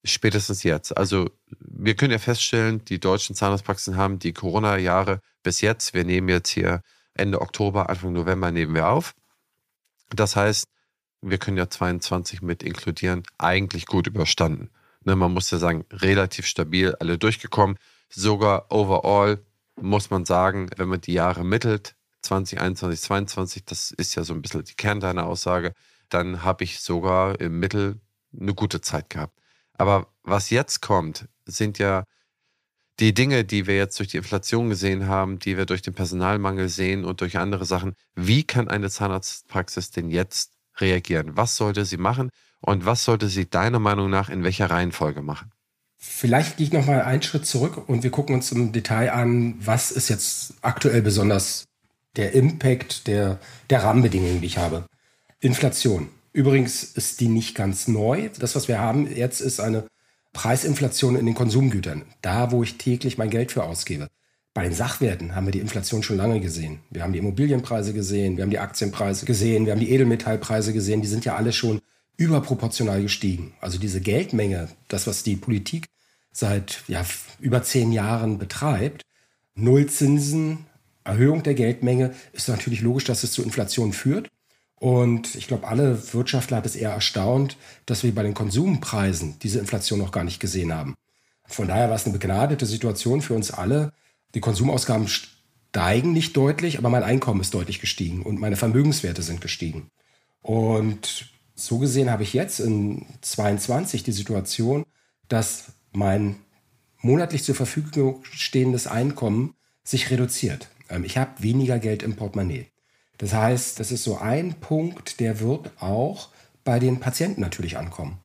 Spätestens 0.04 0.62
jetzt. 0.62 0.96
Also 0.96 1.30
wir 1.58 1.94
können 1.94 2.12
ja 2.12 2.18
feststellen, 2.18 2.84
die 2.86 2.98
deutschen 2.98 3.36
Zahnarztpraxen 3.36 3.96
haben 3.96 4.18
die 4.18 4.32
Corona-Jahre 4.32 5.20
bis 5.42 5.60
jetzt, 5.60 5.92
wir 5.92 6.04
nehmen 6.04 6.28
jetzt 6.28 6.48
hier 6.48 6.82
Ende 7.14 7.40
Oktober, 7.40 7.90
Anfang 7.90 8.12
November 8.12 8.50
nehmen 8.50 8.74
wir 8.74 8.88
auf. 8.88 9.14
Das 10.08 10.36
heißt, 10.36 10.68
wir 11.22 11.38
können 11.38 11.56
ja 11.56 11.68
22 11.68 12.42
mit 12.42 12.62
inkludieren, 12.62 13.22
eigentlich 13.38 13.86
gut 13.86 14.06
überstanden. 14.06 14.70
Ne, 15.04 15.16
man 15.16 15.32
muss 15.32 15.50
ja 15.50 15.58
sagen, 15.58 15.84
relativ 15.92 16.46
stabil 16.46 16.94
alle 17.00 17.18
durchgekommen. 17.18 17.76
Sogar 18.08 18.70
overall 18.70 19.42
muss 19.80 20.10
man 20.10 20.24
sagen, 20.24 20.70
wenn 20.76 20.88
man 20.88 21.00
die 21.00 21.14
Jahre 21.14 21.44
mittelt, 21.44 21.94
2021, 22.22 23.00
2022, 23.00 23.64
das 23.64 23.90
ist 23.92 24.14
ja 24.14 24.24
so 24.24 24.34
ein 24.34 24.42
bisschen 24.42 24.64
die 24.64 24.74
Kern 24.74 25.00
deiner 25.00 25.26
Aussage, 25.26 25.72
dann 26.10 26.42
habe 26.42 26.64
ich 26.64 26.80
sogar 26.80 27.40
im 27.40 27.58
Mittel 27.58 28.00
eine 28.38 28.54
gute 28.54 28.80
Zeit 28.80 29.08
gehabt. 29.10 29.38
Aber 29.74 30.08
was 30.22 30.50
jetzt 30.50 30.82
kommt, 30.82 31.28
sind 31.46 31.78
ja 31.78 32.04
die 32.98 33.14
Dinge, 33.14 33.44
die 33.44 33.66
wir 33.66 33.76
jetzt 33.76 33.98
durch 33.98 34.10
die 34.10 34.18
Inflation 34.18 34.68
gesehen 34.68 35.06
haben, 35.06 35.38
die 35.38 35.56
wir 35.56 35.64
durch 35.64 35.80
den 35.80 35.94
Personalmangel 35.94 36.68
sehen 36.68 37.06
und 37.06 37.22
durch 37.22 37.38
andere 37.38 37.64
Sachen. 37.64 37.94
Wie 38.14 38.44
kann 38.44 38.68
eine 38.68 38.90
Zahnarztpraxis 38.90 39.90
denn 39.90 40.10
jetzt 40.10 40.52
reagieren? 40.80 41.36
Was 41.36 41.56
sollte 41.56 41.84
sie 41.84 41.96
machen 41.96 42.30
und 42.60 42.86
was 42.86 43.04
sollte 43.04 43.28
sie 43.28 43.48
deiner 43.48 43.78
Meinung 43.78 44.10
nach 44.10 44.28
in 44.28 44.44
welcher 44.44 44.70
Reihenfolge 44.70 45.22
machen? 45.22 45.50
Vielleicht 45.96 46.56
gehe 46.56 46.66
ich 46.66 46.72
noch 46.72 46.86
mal 46.86 47.02
einen 47.02 47.22
Schritt 47.22 47.44
zurück 47.46 47.88
und 47.88 48.02
wir 48.02 48.10
gucken 48.10 48.34
uns 48.34 48.50
im 48.52 48.72
Detail 48.72 49.12
an, 49.12 49.56
was 49.60 49.90
ist 49.90 50.08
jetzt 50.08 50.54
aktuell 50.62 51.02
besonders 51.02 51.66
der 52.16 52.32
Impact 52.32 53.06
der, 53.06 53.38
der 53.68 53.84
Rahmenbedingungen, 53.84 54.40
die 54.40 54.46
ich 54.46 54.58
habe. 54.58 54.86
Inflation. 55.40 56.08
Übrigens 56.32 56.84
ist 56.84 57.20
die 57.20 57.28
nicht 57.28 57.54
ganz 57.54 57.88
neu. 57.88 58.30
Das, 58.38 58.54
was 58.54 58.68
wir 58.68 58.78
haben 58.78 59.14
jetzt, 59.14 59.40
ist 59.40 59.60
eine 59.60 59.86
Preisinflation 60.32 61.16
in 61.16 61.26
den 61.26 61.34
Konsumgütern. 61.34 62.04
Da, 62.22 62.50
wo 62.50 62.62
ich 62.62 62.78
täglich 62.78 63.18
mein 63.18 63.30
Geld 63.30 63.52
für 63.52 63.64
ausgebe. 63.64 64.08
Bei 64.52 64.64
den 64.64 64.74
Sachwerten 64.74 65.36
haben 65.36 65.46
wir 65.46 65.52
die 65.52 65.60
Inflation 65.60 66.02
schon 66.02 66.16
lange 66.16 66.40
gesehen. 66.40 66.80
Wir 66.90 67.02
haben 67.02 67.12
die 67.12 67.20
Immobilienpreise 67.20 67.92
gesehen, 67.92 68.36
wir 68.36 68.42
haben 68.42 68.50
die 68.50 68.58
Aktienpreise 68.58 69.24
gesehen, 69.24 69.64
wir 69.64 69.72
haben 69.72 69.80
die 69.80 69.92
Edelmetallpreise 69.92 70.72
gesehen. 70.72 71.02
Die 71.02 71.08
sind 71.08 71.24
ja 71.24 71.36
alle 71.36 71.52
schon 71.52 71.80
überproportional 72.16 73.00
gestiegen. 73.00 73.54
Also 73.60 73.78
diese 73.78 74.00
Geldmenge, 74.00 74.68
das, 74.88 75.06
was 75.06 75.22
die 75.22 75.36
Politik 75.36 75.86
seit 76.32 76.82
ja, 76.88 77.04
über 77.38 77.62
zehn 77.62 77.92
Jahren 77.92 78.38
betreibt, 78.38 79.02
Nullzinsen, 79.54 80.66
Erhöhung 81.04 81.42
der 81.42 81.54
Geldmenge, 81.54 82.14
ist 82.32 82.48
natürlich 82.48 82.82
logisch, 82.82 83.04
dass 83.04 83.22
es 83.22 83.32
zu 83.32 83.42
Inflation 83.42 83.92
führt. 83.92 84.30
Und 84.74 85.34
ich 85.34 85.46
glaube, 85.46 85.68
alle 85.68 86.12
Wirtschaftler 86.12 86.56
hat 86.56 86.66
es 86.66 86.76
eher 86.76 86.90
erstaunt, 86.90 87.56
dass 87.86 88.02
wir 88.02 88.14
bei 88.14 88.22
den 88.22 88.34
Konsumpreisen 88.34 89.38
diese 89.42 89.58
Inflation 89.58 89.98
noch 89.98 90.12
gar 90.12 90.24
nicht 90.24 90.40
gesehen 90.40 90.74
haben. 90.74 90.94
Von 91.46 91.68
daher 91.68 91.88
war 91.88 91.96
es 91.96 92.04
eine 92.04 92.12
begnadete 92.12 92.66
Situation 92.66 93.22
für 93.22 93.34
uns 93.34 93.50
alle. 93.50 93.92
Die 94.34 94.40
Konsumausgaben 94.40 95.08
steigen 95.08 96.12
nicht 96.12 96.36
deutlich, 96.36 96.78
aber 96.78 96.88
mein 96.88 97.02
Einkommen 97.02 97.40
ist 97.40 97.54
deutlich 97.54 97.80
gestiegen 97.80 98.22
und 98.22 98.40
meine 98.40 98.56
Vermögenswerte 98.56 99.22
sind 99.22 99.40
gestiegen. 99.40 99.88
Und 100.42 101.26
so 101.54 101.78
gesehen 101.78 102.10
habe 102.10 102.22
ich 102.22 102.32
jetzt 102.32 102.60
in 102.60 103.06
22 103.20 104.02
die 104.02 104.12
Situation, 104.12 104.84
dass 105.28 105.72
mein 105.92 106.36
monatlich 107.00 107.44
zur 107.44 107.54
Verfügung 107.54 108.20
stehendes 108.24 108.86
Einkommen 108.86 109.54
sich 109.84 110.10
reduziert. 110.10 110.68
Ähm, 110.88 111.04
ich 111.04 111.18
habe 111.18 111.42
weniger 111.42 111.78
Geld 111.78 112.02
im 112.02 112.16
Portemonnaie. 112.16 112.66
Das 113.18 113.34
heißt, 113.34 113.78
das 113.78 113.92
ist 113.92 114.04
so 114.04 114.18
ein 114.18 114.54
Punkt, 114.54 115.20
der 115.20 115.40
wird 115.40 115.70
auch 115.80 116.30
bei 116.64 116.78
den 116.78 117.00
Patienten 117.00 117.40
natürlich 117.40 117.76
ankommen. 117.76 118.18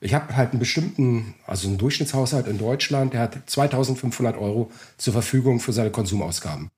Ich 0.00 0.14
habe 0.14 0.34
halt 0.34 0.50
einen 0.50 0.58
bestimmten, 0.58 1.34
also 1.46 1.68
einen 1.68 1.76
Durchschnittshaushalt 1.76 2.46
in 2.46 2.58
Deutschland, 2.58 3.12
der 3.12 3.20
hat 3.20 3.38
2500 3.46 4.36
Euro 4.38 4.70
zur 4.96 5.12
Verfügung 5.12 5.60
für 5.60 5.72
seine 5.72 5.90
Konsumausgaben. 5.90 6.70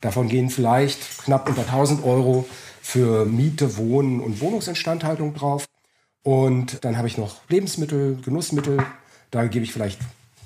Davon 0.00 0.28
gehen 0.28 0.50
vielleicht 0.50 1.24
knapp 1.24 1.48
unter 1.48 1.62
1000 1.62 2.04
Euro 2.04 2.46
für 2.82 3.24
Miete, 3.24 3.76
Wohnen 3.76 4.20
und 4.20 4.40
Wohnungsinstandhaltung 4.40 5.34
drauf. 5.34 5.66
Und 6.22 6.84
dann 6.84 6.98
habe 6.98 7.06
ich 7.06 7.16
noch 7.16 7.48
Lebensmittel, 7.48 8.18
Genussmittel, 8.22 8.84
da 9.30 9.46
gebe 9.46 9.64
ich 9.64 9.72
vielleicht 9.72 10.00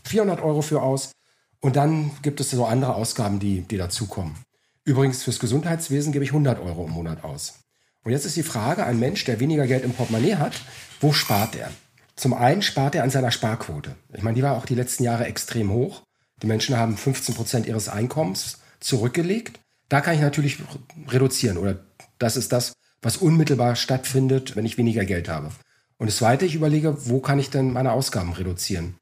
400 0.05 0.43
Euro 0.43 0.63
für 0.63 0.83
aus. 0.83 1.13
Und 1.61 1.77
dann 1.77 2.11
gibt 2.23 2.41
es 2.41 2.51
so 2.51 2.67
andere 2.67 2.95
Ausgaben, 2.95 3.41
die, 3.41 3.63
die 3.63 3.79
dazukommen. 3.79 4.37
Übrigens, 4.85 5.23
fürs 5.23 5.41
Gesundheitswesen 5.41 6.13
gebe 6.13 6.25
ich 6.25 6.31
100 6.31 6.61
Euro 6.61 6.85
im 6.85 6.93
Monat 6.93 7.25
aus. 7.25 7.61
Und 8.05 8.13
jetzt 8.13 8.27
ist 8.27 8.37
die 8.37 8.43
Frage, 8.43 8.85
ein 8.85 9.01
Mensch, 9.01 9.25
der 9.25 9.41
weniger 9.41 9.67
Geld 9.67 9.85
im 9.85 9.93
Portemonnaie 9.93 10.37
hat, 10.37 10.61
wo 11.01 11.13
spart 11.13 11.57
er? 11.57 11.71
Zum 12.19 12.35
einen 12.35 12.63
spart 12.63 12.97
er 12.97 13.05
an 13.05 13.11
seiner 13.11 13.31
Sparquote. 13.31 13.95
Ich 14.13 14.25
meine, 14.25 14.35
die 14.35 14.43
war 14.43 14.57
auch 14.57 14.67
die 14.67 14.75
letzten 14.75 15.05
Jahre 15.05 15.27
extrem 15.27 15.71
hoch. 15.71 16.03
Die 16.43 16.49
Menschen 16.49 16.77
haben 16.77 16.97
15 16.97 17.37
Prozent 17.37 17.67
ihres 17.67 17.89
Einkommens 17.89 18.59
zurückgelegt. 18.81 19.61
Da 19.89 20.01
kann 20.01 20.17
ich 20.17 20.21
natürlich 20.21 20.59
reduzieren 21.07 21.59
oder 21.59 21.79
das 22.19 22.37
ist 22.37 22.51
das, 22.51 22.73
was 23.03 23.19
unmittelbar 23.19 23.77
stattfindet, 23.77 24.57
wenn 24.57 24.67
ich 24.67 24.79
weniger 24.79 25.05
Geld 25.05 25.29
habe. 25.29 25.53
Und 25.97 26.09
das 26.09 26.17
Zweite, 26.17 26.45
ich 26.45 26.57
überlege, 26.57 27.09
wo 27.09 27.21
kann 27.21 27.39
ich 27.39 27.51
denn 27.51 27.73
meine 27.73 27.93
Ausgaben 27.93 28.33
reduzieren? 28.33 28.97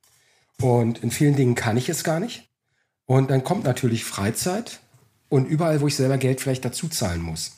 Und 0.60 1.02
in 1.02 1.10
vielen 1.10 1.36
Dingen 1.36 1.54
kann 1.54 1.78
ich 1.78 1.88
es 1.88 2.04
gar 2.04 2.20
nicht. 2.20 2.50
Und 3.06 3.30
dann 3.30 3.44
kommt 3.44 3.64
natürlich 3.64 4.04
Freizeit 4.04 4.80
und 5.30 5.46
überall, 5.46 5.80
wo 5.80 5.86
ich 5.86 5.96
selber 5.96 6.18
Geld 6.18 6.42
vielleicht 6.42 6.66
dazu 6.66 6.88
zahlen 6.88 7.22
muss. 7.22 7.56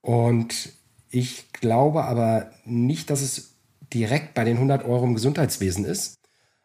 Und 0.00 0.70
ich 1.10 1.50
glaube 1.50 2.04
aber 2.04 2.52
nicht, 2.64 3.10
dass 3.10 3.20
es 3.20 3.51
direkt 3.92 4.34
bei 4.34 4.44
den 4.44 4.56
100 4.56 4.84
Euro 4.84 5.04
im 5.04 5.14
Gesundheitswesen 5.14 5.84
ist. 5.84 6.18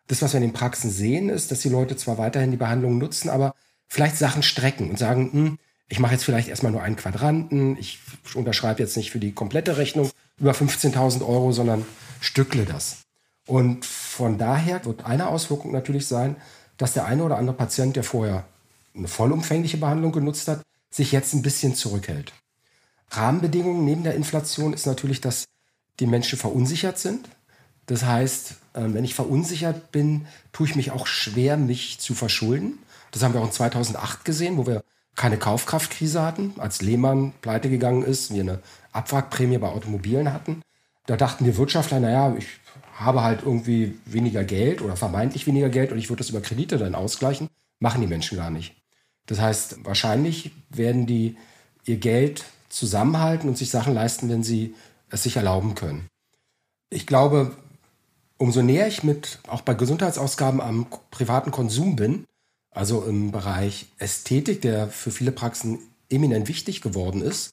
Das, 0.07 0.21
was 0.21 0.33
wir 0.33 0.37
in 0.37 0.47
den 0.47 0.53
Praxen 0.53 0.89
sehen, 0.89 1.29
ist, 1.29 1.51
dass 1.51 1.61
die 1.61 1.69
Leute 1.69 1.97
zwar 1.97 2.17
weiterhin 2.17 2.51
die 2.51 2.57
Behandlung 2.57 2.97
nutzen, 2.97 3.29
aber 3.29 3.55
vielleicht 3.87 4.17
Sachen 4.17 4.43
strecken 4.43 4.89
und 4.89 4.97
sagen, 4.97 5.31
hm, 5.31 5.59
ich 5.89 5.99
mache 5.99 6.13
jetzt 6.13 6.23
vielleicht 6.23 6.49
erstmal 6.49 6.71
nur 6.71 6.83
einen 6.83 6.95
Quadranten, 6.95 7.77
ich 7.77 7.99
unterschreibe 8.33 8.81
jetzt 8.81 8.97
nicht 8.97 9.11
für 9.11 9.19
die 9.19 9.33
komplette 9.33 9.77
Rechnung 9.77 10.09
über 10.37 10.51
15.000 10.51 11.21
Euro, 11.21 11.51
sondern 11.51 11.85
stückle 12.19 12.65
das. 12.65 12.97
Und 13.45 13.85
von 13.85 14.37
daher 14.37 14.83
wird 14.85 15.05
eine 15.05 15.27
Auswirkung 15.27 15.71
natürlich 15.71 16.07
sein, 16.07 16.35
dass 16.77 16.93
der 16.93 17.05
eine 17.05 17.23
oder 17.23 17.37
andere 17.37 17.55
Patient, 17.55 17.95
der 17.95 18.03
vorher 18.03 18.45
eine 18.93 19.07
vollumfängliche 19.07 19.77
Behandlung 19.77 20.11
genutzt 20.11 20.47
hat, 20.47 20.61
sich 20.89 21.11
jetzt 21.11 21.33
ein 21.33 21.41
bisschen 21.41 21.75
zurückhält. 21.75 22.33
Rahmenbedingungen 23.09 23.85
neben 23.85 24.03
der 24.03 24.15
Inflation 24.15 24.73
ist 24.73 24.85
natürlich, 24.85 25.21
dass 25.21 25.45
die 25.99 26.07
Menschen 26.07 26.37
verunsichert 26.37 26.99
sind. 26.99 27.27
Das 27.85 28.03
heißt, 28.05 28.55
ähm, 28.75 28.93
wenn 28.93 29.03
ich 29.03 29.15
verunsichert 29.15 29.91
bin, 29.91 30.27
tue 30.51 30.67
ich 30.67 30.75
mich 30.75 30.91
auch 30.91 31.07
schwer, 31.07 31.57
mich 31.57 31.99
zu 31.99 32.13
verschulden. 32.13 32.79
Das 33.11 33.23
haben 33.23 33.33
wir 33.33 33.41
auch 33.41 33.45
in 33.45 33.51
2008 33.51 34.25
gesehen, 34.25 34.57
wo 34.57 34.67
wir 34.67 34.83
keine 35.15 35.37
Kaufkraftkrise 35.37 36.21
hatten, 36.21 36.53
als 36.57 36.81
Lehmann 36.81 37.33
pleite 37.41 37.69
gegangen 37.69 38.03
ist, 38.03 38.33
wir 38.33 38.41
eine 38.41 38.59
Abwrackprämie 38.91 39.57
bei 39.57 39.69
Automobilen 39.69 40.31
hatten. 40.31 40.61
Da 41.07 41.17
dachten 41.17 41.43
die 41.43 41.57
Wirtschaftler, 41.57 41.99
naja, 41.99 42.35
ich 42.37 42.45
habe 42.93 43.23
halt 43.23 43.41
irgendwie 43.43 43.97
weniger 44.05 44.43
Geld 44.43 44.81
oder 44.81 44.95
vermeintlich 44.95 45.47
weniger 45.47 45.69
Geld 45.69 45.91
und 45.91 45.97
ich 45.97 46.09
würde 46.09 46.19
das 46.19 46.29
über 46.29 46.41
Kredite 46.41 46.77
dann 46.77 46.95
ausgleichen. 46.95 47.49
Machen 47.79 48.01
die 48.01 48.07
Menschen 48.07 48.37
gar 48.37 48.51
nicht. 48.51 48.75
Das 49.25 49.39
heißt, 49.39 49.85
wahrscheinlich 49.85 50.51
werden 50.69 51.05
die 51.05 51.37
ihr 51.85 51.97
Geld 51.97 52.45
zusammenhalten 52.69 53.49
und 53.49 53.57
sich 53.57 53.69
Sachen 53.69 53.93
leisten, 53.93 54.29
wenn 54.29 54.43
sie 54.43 54.75
es 55.09 55.23
sich 55.23 55.37
erlauben 55.37 55.75
können. 55.75 56.07
Ich 56.89 57.05
glaube, 57.07 57.55
umso 58.37 58.61
näher 58.61 58.87
ich 58.87 59.03
mit 59.03 59.39
auch 59.47 59.61
bei 59.61 59.73
Gesundheitsausgaben 59.73 60.61
am 60.61 60.87
privaten 61.11 61.51
Konsum 61.51 61.95
bin, 61.95 62.25
also 62.71 63.03
im 63.03 63.31
Bereich 63.31 63.87
Ästhetik, 63.97 64.61
der 64.61 64.87
für 64.87 65.11
viele 65.11 65.31
Praxen 65.31 65.79
eminent 66.09 66.47
wichtig 66.47 66.81
geworden 66.81 67.21
ist, 67.21 67.51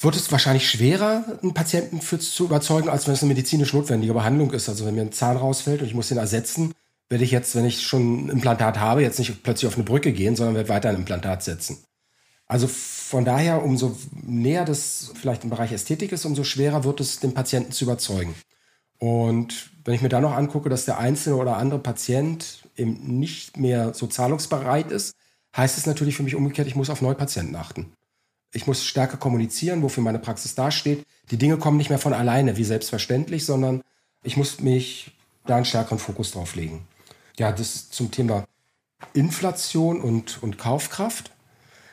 wird 0.00 0.14
es 0.14 0.30
wahrscheinlich 0.30 0.70
schwerer, 0.70 1.24
einen 1.42 1.54
Patienten 1.54 2.00
für 2.00 2.18
zu 2.18 2.44
überzeugen, 2.44 2.88
als 2.88 3.06
wenn 3.06 3.14
es 3.14 3.22
eine 3.22 3.28
medizinisch 3.28 3.72
notwendige 3.72 4.14
Behandlung 4.14 4.52
ist. 4.52 4.68
Also 4.68 4.86
wenn 4.86 4.94
mir 4.94 5.02
ein 5.02 5.12
Zahn 5.12 5.36
rausfällt 5.36 5.80
und 5.80 5.88
ich 5.88 5.94
muss 5.94 6.08
den 6.08 6.18
ersetzen, 6.18 6.72
werde 7.08 7.24
ich 7.24 7.30
jetzt, 7.30 7.56
wenn 7.56 7.64
ich 7.64 7.82
schon 7.82 8.26
ein 8.26 8.28
Implantat 8.28 8.78
habe, 8.78 9.02
jetzt 9.02 9.18
nicht 9.18 9.42
plötzlich 9.42 9.66
auf 9.66 9.74
eine 9.74 9.84
Brücke 9.84 10.12
gehen, 10.12 10.36
sondern 10.36 10.54
werde 10.54 10.68
weiter 10.68 10.90
ein 10.90 10.96
Implantat 10.96 11.42
setzen. 11.42 11.78
Also 12.48 12.66
von 12.66 13.24
daher, 13.24 13.62
umso 13.62 13.96
näher 14.10 14.64
das 14.64 15.12
vielleicht 15.14 15.44
im 15.44 15.50
Bereich 15.50 15.72
Ästhetik 15.72 16.12
ist, 16.12 16.24
umso 16.24 16.44
schwerer 16.44 16.84
wird 16.84 17.00
es, 17.00 17.20
den 17.20 17.34
Patienten 17.34 17.72
zu 17.72 17.84
überzeugen. 17.84 18.34
Und 18.98 19.70
wenn 19.84 19.94
ich 19.94 20.02
mir 20.02 20.08
da 20.08 20.20
noch 20.20 20.32
angucke, 20.32 20.68
dass 20.68 20.86
der 20.86 20.98
einzelne 20.98 21.36
oder 21.36 21.56
andere 21.56 21.78
Patient 21.78 22.62
eben 22.76 23.18
nicht 23.18 23.56
mehr 23.56 23.94
so 23.94 24.06
zahlungsbereit 24.06 24.90
ist, 24.90 25.14
heißt 25.56 25.78
es 25.78 25.86
natürlich 25.86 26.16
für 26.16 26.22
mich 26.22 26.34
umgekehrt, 26.34 26.68
ich 26.68 26.76
muss 26.76 26.90
auf 26.90 27.02
neue 27.02 27.14
Patienten 27.14 27.54
achten. 27.56 27.92
Ich 28.52 28.66
muss 28.66 28.84
stärker 28.84 29.18
kommunizieren, 29.18 29.82
wofür 29.82 30.02
meine 30.02 30.18
Praxis 30.18 30.54
dasteht. 30.54 31.04
Die 31.30 31.36
Dinge 31.36 31.58
kommen 31.58 31.76
nicht 31.76 31.90
mehr 31.90 31.98
von 31.98 32.14
alleine, 32.14 32.56
wie 32.56 32.64
selbstverständlich, 32.64 33.44
sondern 33.44 33.82
ich 34.22 34.36
muss 34.36 34.60
mich 34.60 35.12
da 35.46 35.56
einen 35.56 35.64
stärkeren 35.64 35.98
Fokus 35.98 36.32
drauf 36.32 36.54
legen. 36.54 36.86
Ja, 37.38 37.52
das 37.52 37.90
zum 37.90 38.10
Thema 38.10 38.44
Inflation 39.12 40.00
und, 40.00 40.42
und 40.42 40.58
Kaufkraft. 40.58 41.30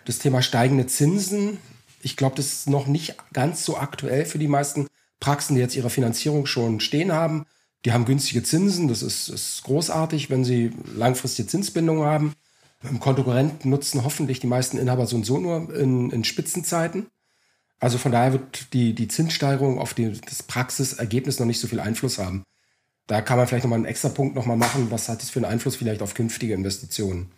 Das 0.06 0.20
Thema 0.20 0.42
steigende 0.42 0.88
Zinsen. 0.88 1.58
Ich 2.02 2.16
glaube, 2.16 2.36
das 2.36 2.48
ist 2.48 2.70
noch 2.70 2.88
nicht 2.88 3.16
ganz 3.34 3.66
so 3.66 3.78
aktuell 3.78 4.26
für 4.26 4.38
die 4.38 4.48
meisten 4.48 4.88
Praxen, 5.20 5.56
die 5.56 5.62
jetzt 5.62 5.76
ihre 5.76 5.90
Finanzierung 5.90 6.46
schon 6.46 6.80
stehen 6.80 7.12
haben. 7.12 7.46
Die 7.84 7.92
haben 7.92 8.06
günstige 8.06 8.44
Zinsen. 8.44 8.88
Das 8.88 9.02
ist, 9.02 9.30
ist 9.30 9.64
großartig, 9.64 10.30
wenn 10.30 10.46
sie 10.46 10.72
langfristige 10.96 11.48
Zinsbindungen 11.48 12.06
haben. 12.06 12.34
Im 12.84 13.00
Konkurrenten 13.00 13.70
nutzen 13.70 14.04
hoffentlich 14.04 14.40
die 14.40 14.48
meisten 14.48 14.78
Inhaber 14.78 15.08
so 15.08 15.16
und 15.16 15.26
so 15.26 15.40
nur 15.40 15.74
in, 15.76 16.12
in 16.12 16.24
Spitzenzeiten. 16.24 17.08
Also 17.80 17.98
von 17.98 18.12
daher 18.12 18.34
wird 18.34 18.74
die, 18.74 18.94
die 18.94 19.08
Zinssteigerung 19.08 19.80
auf 19.80 19.94
die, 19.94 20.12
das 20.12 20.44
Praxisergebnis 20.44 21.40
noch 21.40 21.48
nicht 21.48 21.60
so 21.60 21.68
viel 21.68 21.80
Einfluss 21.80 22.20
haben. 22.20 22.44
Da 23.08 23.22
kann 23.22 23.38
man 23.38 23.48
vielleicht 23.48 23.64
nochmal 23.64 23.78
einen 23.78 23.86
extra 23.86 24.10
Punkt 24.10 24.36
nochmal 24.36 24.58
machen. 24.58 24.92
Was 24.92 25.10
hat 25.10 25.22
das 25.22 25.30
für 25.30 25.40
einen 25.40 25.52
Einfluss 25.52 25.76
vielleicht 25.76 26.02
auf 26.02 26.14
künftige 26.14 26.54
Investitionen? 26.54 27.32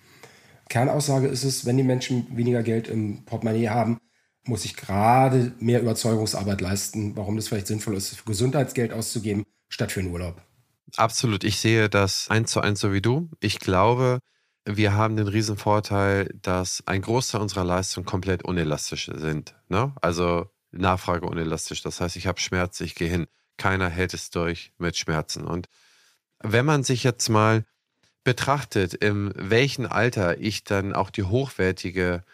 Kernaussage 0.69 1.27
ist 1.27 1.43
es, 1.43 1.65
wenn 1.65 1.77
die 1.77 1.83
Menschen 1.83 2.27
weniger 2.35 2.63
Geld 2.63 2.87
im 2.87 3.25
Portemonnaie 3.25 3.69
haben, 3.69 3.99
muss 4.45 4.65
ich 4.65 4.75
gerade 4.75 5.53
mehr 5.59 5.81
Überzeugungsarbeit 5.81 6.61
leisten, 6.61 7.15
warum 7.15 7.35
das 7.35 7.47
vielleicht 7.47 7.67
sinnvoll 7.67 7.95
ist, 7.95 8.15
für 8.15 8.25
Gesundheitsgeld 8.25 8.93
auszugeben, 8.93 9.43
statt 9.69 9.91
für 9.91 9.99
einen 9.99 10.11
Urlaub. 10.11 10.41
Absolut. 10.95 11.43
Ich 11.43 11.59
sehe 11.59 11.89
das 11.89 12.29
eins 12.29 12.51
zu 12.51 12.61
eins 12.61 12.79
so 12.79 12.93
wie 12.93 13.01
du. 13.01 13.29
Ich 13.39 13.59
glaube, 13.59 14.19
wir 14.65 14.93
haben 14.93 15.17
den 15.17 15.27
riesen 15.27 15.57
Vorteil, 15.57 16.33
dass 16.41 16.83
ein 16.85 17.01
Großteil 17.01 17.41
unserer 17.41 17.63
Leistungen 17.63 18.05
komplett 18.05 18.43
unelastisch 18.43 19.09
sind. 19.13 19.55
Ne? 19.69 19.93
Also 20.01 20.49
Nachfrage 20.71 21.25
unelastisch. 21.25 21.81
Das 21.81 21.99
heißt, 21.99 22.15
ich 22.15 22.27
habe 22.27 22.39
Schmerz, 22.39 22.79
ich 22.81 22.95
gehe 22.95 23.09
hin. 23.09 23.27
Keiner 23.57 23.89
hält 23.89 24.13
es 24.13 24.29
durch 24.29 24.73
mit 24.77 24.97
Schmerzen. 24.97 25.45
Und 25.45 25.67
wenn 26.39 26.65
man 26.65 26.83
sich 26.83 27.03
jetzt 27.03 27.29
mal 27.29 27.65
betrachtet, 28.27 28.93
in 28.93 29.31
welchem 29.37 29.85
Alter 29.85 30.37
ich 30.37 30.65
dann 30.65 30.91
auch 30.91 31.11
die 31.11 31.23
hochwertige 31.23 32.25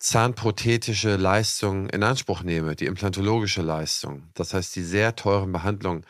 zahnprothetische 0.00 1.14
Leistung 1.14 1.88
in 1.90 2.02
Anspruch 2.02 2.42
nehme, 2.42 2.74
die 2.74 2.86
implantologische 2.86 3.62
Leistung, 3.62 4.30
das 4.34 4.52
heißt 4.52 4.74
die 4.74 4.82
sehr 4.82 5.14
teuren 5.14 5.52
Behandlungen, 5.52 6.04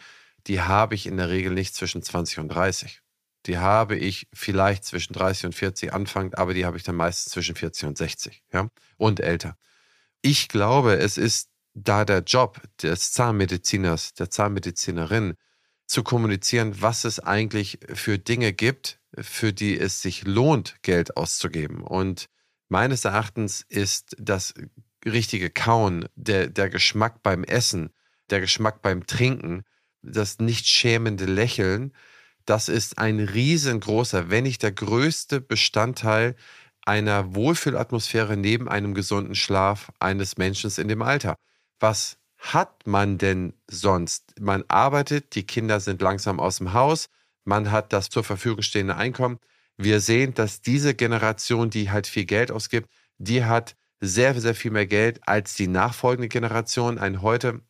die 0.47 0.62
habe 0.62 0.95
ich 0.95 1.07
in 1.07 1.18
der 1.18 1.29
Regel 1.29 1.53
nicht 1.53 1.74
zwischen 1.74 2.03
20 2.03 2.39
und 2.39 2.49
30. 2.49 3.03
Die 3.45 3.59
habe 3.59 3.97
ich 3.97 4.29
vielleicht 4.33 4.87
zwischen 4.87 5.12
30 5.12 5.45
und 5.45 5.55
40 5.55 5.93
anfangend, 5.93 6.39
aber 6.39 6.55
die 6.55 6.64
habe 6.64 6.79
ich 6.79 6.83
dann 6.83 6.97
meistens 6.97 7.31
zwischen 7.31 7.55
40 7.55 7.85
und 7.85 7.99
60, 7.99 8.43
ja, 8.55 8.70
und 8.97 9.20
älter. 9.20 9.59
Ich 10.22 10.49
glaube, 10.49 10.97
es 10.97 11.18
ist 11.18 11.51
da 11.74 12.07
der 12.07 12.20
Job 12.20 12.62
des 12.81 13.12
Zahnmediziners, 13.12 14.14
der 14.14 14.31
Zahnmedizinerin, 14.31 15.35
zu 15.87 16.03
kommunizieren, 16.03 16.81
was 16.81 17.05
es 17.05 17.20
eigentlich 17.20 17.79
für 17.93 18.18
Dinge 18.18 18.55
gibt, 18.55 18.97
für 19.16 19.52
die 19.52 19.78
es 19.78 20.02
sich 20.02 20.24
lohnt, 20.24 20.76
Geld 20.82 21.16
auszugeben. 21.16 21.82
Und 21.82 22.28
meines 22.68 23.04
Erachtens 23.04 23.64
ist 23.68 24.16
das 24.18 24.54
richtige 25.04 25.50
Kauen, 25.50 26.09
der, 26.14 26.48
der 26.48 26.68
Geschmack 26.68 27.22
beim 27.22 27.44
Essen, 27.44 27.90
der 28.30 28.40
Geschmack 28.40 28.82
beim 28.82 29.06
Trinken, 29.06 29.62
das 30.02 30.38
nicht 30.38 30.66
schämende 30.66 31.24
Lächeln, 31.24 31.92
das 32.44 32.68
ist 32.68 32.98
ein 32.98 33.20
riesengroßer, 33.20 34.30
wenn 34.30 34.44
nicht 34.44 34.62
der 34.62 34.72
größte 34.72 35.40
Bestandteil 35.40 36.34
einer 36.86 37.34
Wohlfühlatmosphäre 37.34 38.38
neben 38.38 38.68
einem 38.68 38.94
gesunden 38.94 39.34
Schlaf 39.34 39.92
eines 40.00 40.38
Menschen 40.38 40.70
in 40.78 40.88
dem 40.88 41.02
Alter. 41.02 41.36
Was 41.78 42.16
hat 42.38 42.86
man 42.86 43.18
denn 43.18 43.52
sonst? 43.66 44.40
Man 44.40 44.64
arbeitet, 44.68 45.34
die 45.34 45.42
Kinder 45.42 45.80
sind 45.80 46.00
langsam 46.00 46.40
aus 46.40 46.56
dem 46.56 46.72
Haus, 46.72 47.11
man 47.49 47.70
hat 47.70 47.94
das 47.94 48.11
zur 48.11 48.24
Verfügung 48.24 48.62
stehende 48.62 48.96
Einkommen. 48.96 49.38
Wir 49.78 50.01
sehen, 50.01 50.34
dass 50.34 50.61
diese 50.61 50.94
Generation, 50.94 51.70
die 51.70 51.90
halt 51.90 52.07
viel 52.07 52.26
Geld 52.26 52.51
ausgibt, 52.51 52.90
die 53.16 53.44
hat 53.44 53.74
sehr, 54.01 54.38
sehr 54.38 54.55
viel 54.55 54.70
mehr 54.70 54.86
Geld 54.86 55.26
als 55.26 55.55
die 55.55 55.66
nachfolgende 55.66 56.28
Generation. 56.28 56.99
Ein 56.99 57.22
heute 57.22 57.62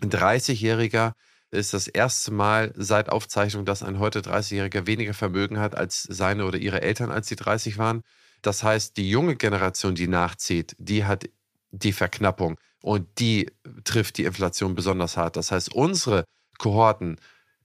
30-Jähriger 0.00 1.12
ist 1.50 1.74
das 1.74 1.88
erste 1.88 2.32
Mal 2.32 2.72
seit 2.74 3.10
Aufzeichnung, 3.10 3.66
dass 3.66 3.82
ein 3.82 3.98
heute 3.98 4.20
30-Jähriger 4.20 4.86
weniger 4.86 5.14
Vermögen 5.14 5.58
hat 5.58 5.76
als 5.76 6.02
seine 6.02 6.46
oder 6.46 6.58
ihre 6.58 6.80
Eltern, 6.80 7.10
als 7.10 7.28
sie 7.28 7.36
30 7.36 7.76
waren. 7.76 8.02
Das 8.40 8.62
heißt, 8.62 8.96
die 8.96 9.10
junge 9.10 9.36
Generation, 9.36 9.94
die 9.94 10.08
nachzieht, 10.08 10.74
die 10.78 11.04
hat 11.04 11.28
die 11.70 11.92
Verknappung 11.92 12.58
und 12.80 13.06
die 13.18 13.50
trifft 13.84 14.16
die 14.16 14.24
Inflation 14.24 14.74
besonders 14.74 15.18
hart. 15.18 15.36
Das 15.36 15.52
heißt, 15.52 15.74
unsere 15.74 16.24
Kohorten, 16.58 17.18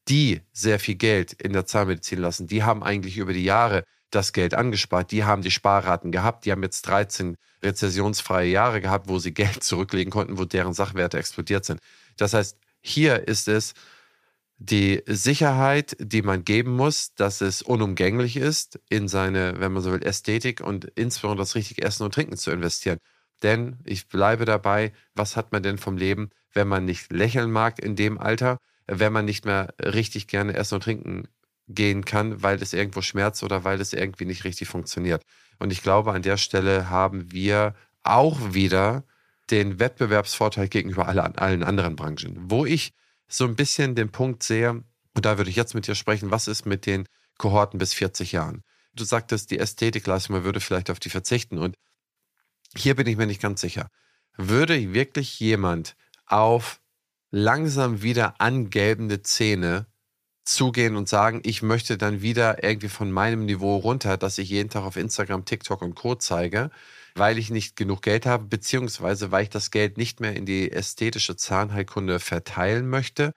die 0.09 0.41
sehr 0.53 0.79
viel 0.79 0.95
Geld 0.95 1.33
in 1.33 1.53
der 1.53 1.65
Zahnmedizin 1.65 2.19
lassen, 2.19 2.47
die 2.47 2.63
haben 2.63 2.83
eigentlich 2.83 3.17
über 3.17 3.33
die 3.33 3.43
Jahre 3.43 3.83
das 4.11 4.33
Geld 4.33 4.53
angespart. 4.53 5.11
Die 5.11 5.23
haben 5.23 5.41
die 5.41 5.51
Sparraten 5.51 6.11
gehabt. 6.11 6.45
Die 6.45 6.51
haben 6.51 6.63
jetzt 6.63 6.83
13 6.83 7.37
rezessionsfreie 7.61 8.49
Jahre 8.49 8.81
gehabt, 8.81 9.09
wo 9.09 9.19
sie 9.19 9.33
Geld 9.33 9.63
zurücklegen 9.63 10.11
konnten, 10.11 10.37
wo 10.37 10.45
deren 10.45 10.73
Sachwerte 10.73 11.17
explodiert 11.17 11.65
sind. 11.65 11.79
Das 12.17 12.33
heißt, 12.33 12.57
hier 12.81 13.27
ist 13.27 13.47
es 13.47 13.73
die 14.59 15.03
Sicherheit, 15.05 15.95
die 15.99 16.23
man 16.23 16.43
geben 16.43 16.71
muss, 16.71 17.13
dass 17.13 17.41
es 17.41 17.61
unumgänglich 17.61 18.37
ist, 18.37 18.79
in 18.89 19.07
seine, 19.07 19.59
wenn 19.59 19.71
man 19.71 19.83
so 19.83 19.91
will, 19.91 20.01
Ästhetik 20.01 20.61
und 20.61 20.85
insbesondere 20.95 21.43
das 21.43 21.53
richtige 21.53 21.83
Essen 21.83 22.03
und 22.03 22.13
Trinken 22.13 22.37
zu 22.37 22.49
investieren. 22.49 22.97
Denn 23.43 23.77
ich 23.83 24.07
bleibe 24.07 24.45
dabei, 24.45 24.93
was 25.13 25.35
hat 25.35 25.51
man 25.51 25.61
denn 25.61 25.77
vom 25.77 25.95
Leben, 25.95 26.31
wenn 26.53 26.67
man 26.67 26.85
nicht 26.85 27.11
lächeln 27.11 27.51
mag 27.51 27.77
in 27.77 27.95
dem 27.95 28.17
Alter, 28.17 28.57
wenn 28.87 29.13
man 29.13 29.25
nicht 29.25 29.45
mehr 29.45 29.73
richtig 29.81 30.27
gerne 30.27 30.53
essen 30.53 30.75
und 30.75 30.83
trinken 30.83 31.27
gehen 31.67 32.05
kann, 32.05 32.41
weil 32.41 32.61
es 32.61 32.73
irgendwo 32.73 33.01
schmerzt 33.01 33.43
oder 33.43 33.63
weil 33.63 33.81
es 33.81 33.93
irgendwie 33.93 34.25
nicht 34.25 34.45
richtig 34.45 34.67
funktioniert. 34.69 35.23
Und 35.59 35.71
ich 35.71 35.83
glaube, 35.83 36.13
an 36.13 36.21
der 36.21 36.37
Stelle 36.37 36.89
haben 36.89 37.31
wir 37.31 37.75
auch 38.03 38.53
wieder 38.53 39.03
den 39.49 39.79
Wettbewerbsvorteil 39.79 40.67
gegenüber 40.69 41.07
allen 41.07 41.63
anderen 41.63 41.95
Branchen. 41.95 42.35
Wo 42.49 42.65
ich 42.65 42.93
so 43.27 43.45
ein 43.45 43.55
bisschen 43.55 43.95
den 43.95 44.11
Punkt 44.11 44.43
sehe, 44.43 44.83
und 45.13 45.25
da 45.25 45.37
würde 45.37 45.49
ich 45.49 45.55
jetzt 45.55 45.73
mit 45.73 45.87
dir 45.87 45.95
sprechen, 45.95 46.31
was 46.31 46.47
ist 46.47 46.65
mit 46.65 46.85
den 46.85 47.05
Kohorten 47.37 47.77
bis 47.77 47.93
40 47.93 48.31
Jahren? 48.31 48.63
Du 48.93 49.03
sagtest, 49.03 49.51
die 49.51 49.59
Ästhetikleistung, 49.59 50.37
man 50.37 50.43
würde 50.43 50.59
vielleicht 50.59 50.89
auf 50.89 50.99
die 50.99 51.09
verzichten. 51.09 51.57
Und 51.57 51.75
hier 52.75 52.95
bin 52.95 53.07
ich 53.07 53.17
mir 53.17 53.27
nicht 53.27 53.41
ganz 53.41 53.61
sicher. 53.61 53.89
Würde 54.37 54.93
wirklich 54.93 55.39
jemand 55.39 55.95
auf 56.25 56.79
langsam 57.37 58.01
wieder 58.01 58.41
angelbende 58.41 59.21
Zähne 59.21 59.85
zugehen 60.43 60.95
und 60.95 61.07
sagen, 61.07 61.41
ich 61.43 61.61
möchte 61.61 61.97
dann 61.97 62.21
wieder 62.21 62.63
irgendwie 62.63 62.89
von 62.89 63.11
meinem 63.11 63.45
Niveau 63.45 63.77
runter, 63.77 64.17
dass 64.17 64.37
ich 64.37 64.49
jeden 64.49 64.69
Tag 64.69 64.83
auf 64.83 64.97
Instagram, 64.97 65.45
TikTok 65.45 65.81
und 65.81 65.95
Co 65.95 66.15
zeige, 66.15 66.71
weil 67.15 67.37
ich 67.37 67.49
nicht 67.49 67.75
genug 67.75 68.01
Geld 68.01 68.25
habe, 68.25 68.45
beziehungsweise 68.45 69.31
weil 69.31 69.43
ich 69.43 69.49
das 69.49 69.71
Geld 69.71 69.97
nicht 69.97 70.19
mehr 70.19 70.35
in 70.35 70.45
die 70.45 70.71
ästhetische 70.71 71.35
Zahnheilkunde 71.35 72.19
verteilen 72.19 72.89
möchte? 72.89 73.33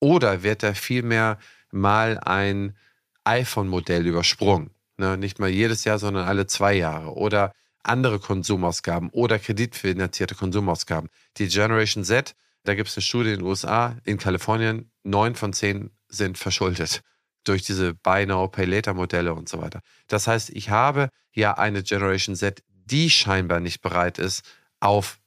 Oder 0.00 0.42
wird 0.42 0.62
da 0.62 0.74
vielmehr 0.74 1.38
mal 1.70 2.18
ein 2.18 2.76
iPhone-Modell 3.24 4.06
übersprungen? 4.06 4.70
Ne, 4.98 5.16
nicht 5.16 5.38
mal 5.38 5.48
jedes 5.48 5.84
Jahr, 5.84 5.98
sondern 5.98 6.26
alle 6.26 6.46
zwei 6.46 6.74
Jahre. 6.74 7.14
Oder 7.14 7.52
andere 7.82 8.18
Konsumausgaben 8.18 9.10
oder 9.10 9.38
kreditfinanzierte 9.38 10.34
Konsumausgaben. 10.34 11.08
Die 11.38 11.48
Generation 11.48 12.04
Z, 12.04 12.34
da 12.64 12.74
gibt 12.74 12.88
es 12.88 12.96
eine 12.96 13.02
Studie 13.02 13.30
in 13.30 13.38
den 13.40 13.46
USA, 13.46 13.96
in 14.04 14.18
Kalifornien, 14.18 14.90
neun 15.02 15.34
von 15.34 15.52
zehn 15.52 15.90
sind 16.08 16.38
verschuldet 16.38 17.02
durch 17.44 17.62
diese 17.62 17.94
Buy 17.94 18.26
Now, 18.26 18.48
Pay 18.48 18.66
Later 18.66 18.94
Modelle 18.94 19.34
und 19.34 19.48
so 19.48 19.60
weiter. 19.60 19.80
Das 20.06 20.26
heißt, 20.26 20.50
ich 20.50 20.70
habe 20.70 21.08
ja 21.32 21.54
eine 21.54 21.82
Generation 21.82 22.36
Z, 22.36 22.62
die 22.68 23.10
scheinbar 23.10 23.60
nicht 23.60 23.80
bereit 23.80 24.18
ist, 24.18 24.42
auf 24.80 25.18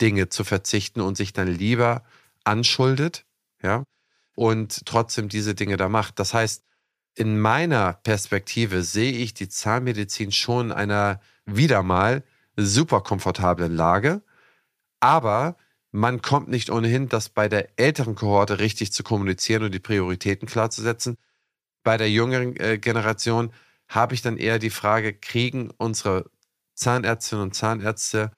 Dinge 0.00 0.28
zu 0.28 0.44
verzichten 0.44 1.00
und 1.00 1.16
sich 1.16 1.32
dann 1.32 1.48
lieber 1.48 2.02
anschuldet, 2.44 3.26
ja, 3.62 3.84
und 4.34 4.86
trotzdem 4.86 5.28
diese 5.28 5.54
Dinge 5.54 5.76
da 5.76 5.88
macht. 5.88 6.18
Das 6.18 6.32
heißt, 6.32 6.64
in 7.14 7.38
meiner 7.38 7.94
Perspektive 7.94 8.82
sehe 8.82 9.12
ich 9.12 9.34
die 9.34 9.48
Zahnmedizin 9.48 10.32
schon 10.32 10.72
einer 10.72 11.20
wieder 11.44 11.82
mal 11.82 12.24
super 12.56 13.02
komfortablen 13.02 13.74
Lage, 13.74 14.22
aber 15.00 15.56
man 15.92 16.22
kommt 16.22 16.48
nicht 16.48 16.70
ohnehin, 16.70 17.08
das 17.08 17.28
bei 17.28 17.48
der 17.48 17.68
älteren 17.78 18.14
Kohorte 18.14 18.58
richtig 18.60 18.92
zu 18.92 19.02
kommunizieren 19.02 19.64
und 19.64 19.74
die 19.74 19.80
Prioritäten 19.80 20.46
klar 20.46 20.70
zu 20.70 20.82
setzen. 20.82 21.16
Bei 21.82 21.96
der 21.96 22.10
jüngeren 22.10 22.56
äh, 22.56 22.78
Generation 22.78 23.52
habe 23.88 24.14
ich 24.14 24.22
dann 24.22 24.36
eher 24.36 24.58
die 24.58 24.70
Frage, 24.70 25.14
kriegen 25.14 25.70
unsere 25.76 26.30
Zahnärztinnen 26.74 27.44
und 27.44 27.54
Zahnärzte 27.54 28.30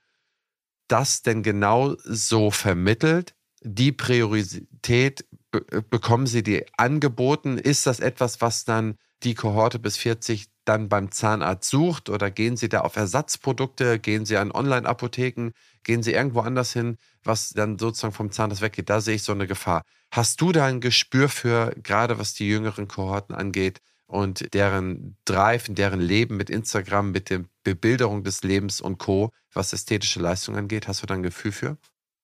das 0.89 1.23
denn 1.23 1.43
genau 1.43 1.97
so 2.05 2.51
vermittelt? 2.51 3.35
Die 3.63 3.93
Priorität 3.93 5.25
äh, 5.53 5.83
bekommen 5.89 6.27
sie 6.27 6.43
die 6.43 6.67
angeboten? 6.77 7.59
Ist 7.59 7.87
das 7.87 8.01
etwas, 8.01 8.41
was 8.41 8.65
dann 8.65 8.97
die 9.23 9.35
Kohorte 9.35 9.79
bis 9.79 9.97
40 9.97 10.52
dann 10.65 10.89
beim 10.89 11.11
Zahnarzt 11.11 11.69
sucht 11.69 12.09
oder 12.09 12.31
gehen 12.31 12.57
Sie 12.57 12.69
da 12.69 12.81
auf 12.81 12.97
Ersatzprodukte, 12.97 13.99
gehen 13.99 14.25
Sie 14.25 14.37
an 14.37 14.53
Online-Apotheken, 14.53 15.51
gehen 15.83 16.03
Sie 16.03 16.13
irgendwo 16.13 16.41
anders 16.41 16.73
hin, 16.73 16.97
was 17.25 17.51
dann 17.51 17.79
sozusagen 17.79 18.15
vom 18.15 18.31
Zahnarzt 18.31 18.63
weggeht. 18.63 18.91
Da 18.91 19.01
sehe 19.01 19.17
ich 19.17 19.23
so 19.23 19.33
eine 19.33 19.47
Gefahr. 19.47 19.83
Hast 20.11 20.41
du 20.41 20.53
da 20.53 20.67
ein 20.67 20.81
Gespür 20.81 21.29
für, 21.29 21.75
gerade 21.83 22.19
was 22.19 22.35
die 22.35 22.49
jüngeren 22.49 22.87
Kohorten 22.87 23.35
angeht 23.35 23.81
und 24.07 24.53
deren 24.55 25.17
Drive, 25.25 25.67
deren 25.69 26.01
Leben 26.01 26.37
mit 26.37 26.51
Instagram, 26.51 27.13
mit 27.13 27.31
der 27.31 27.45
Bebilderung 27.65 28.23
des 28.25 28.43
Lebens 28.43 28.81
und 28.81 28.99
Co., 28.99 29.33
was 29.55 29.73
ästhetische 29.73 30.21
Leistung 30.21 30.57
angeht? 30.57 30.87
Hast 30.87 31.03
du 31.03 31.07
da 31.07 31.15
ein 31.15 31.23
Gefühl 31.23 31.53
für? 31.53 31.79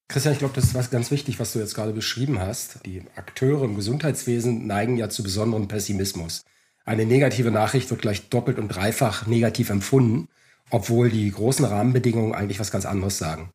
Christian, 0.09 0.33
ich 0.33 0.39
glaube, 0.39 0.55
das 0.55 0.65
ist 0.65 0.75
was 0.75 0.91
ganz 0.91 1.11
wichtig, 1.11 1.39
was 1.39 1.53
du 1.53 1.59
jetzt 1.59 1.75
gerade 1.75 1.93
beschrieben 1.93 2.39
hast. 2.39 2.81
Die 2.87 3.03
Akteure 3.17 3.65
im 3.65 3.75
Gesundheitswesen 3.75 4.67
neigen 4.67 4.97
ja 4.97 5.11
zu 5.11 5.23
besonderem 5.23 5.69
Pessimismus. 5.69 6.45
Eine 6.89 7.05
negative 7.05 7.51
Nachricht 7.51 7.91
wird 7.91 8.01
gleich 8.01 8.31
doppelt 8.31 8.59
und 8.59 8.69
dreifach 8.69 9.27
negativ 9.27 9.69
empfunden, 9.69 10.29
obwohl 10.71 11.11
die 11.11 11.31
großen 11.31 11.67
Rahmenbedingungen 11.67 12.35
eigentlich 12.35 12.61
was 12.61 12.71
ganz 12.71 12.87
anderes 12.87 13.19
sagen. 13.19 13.51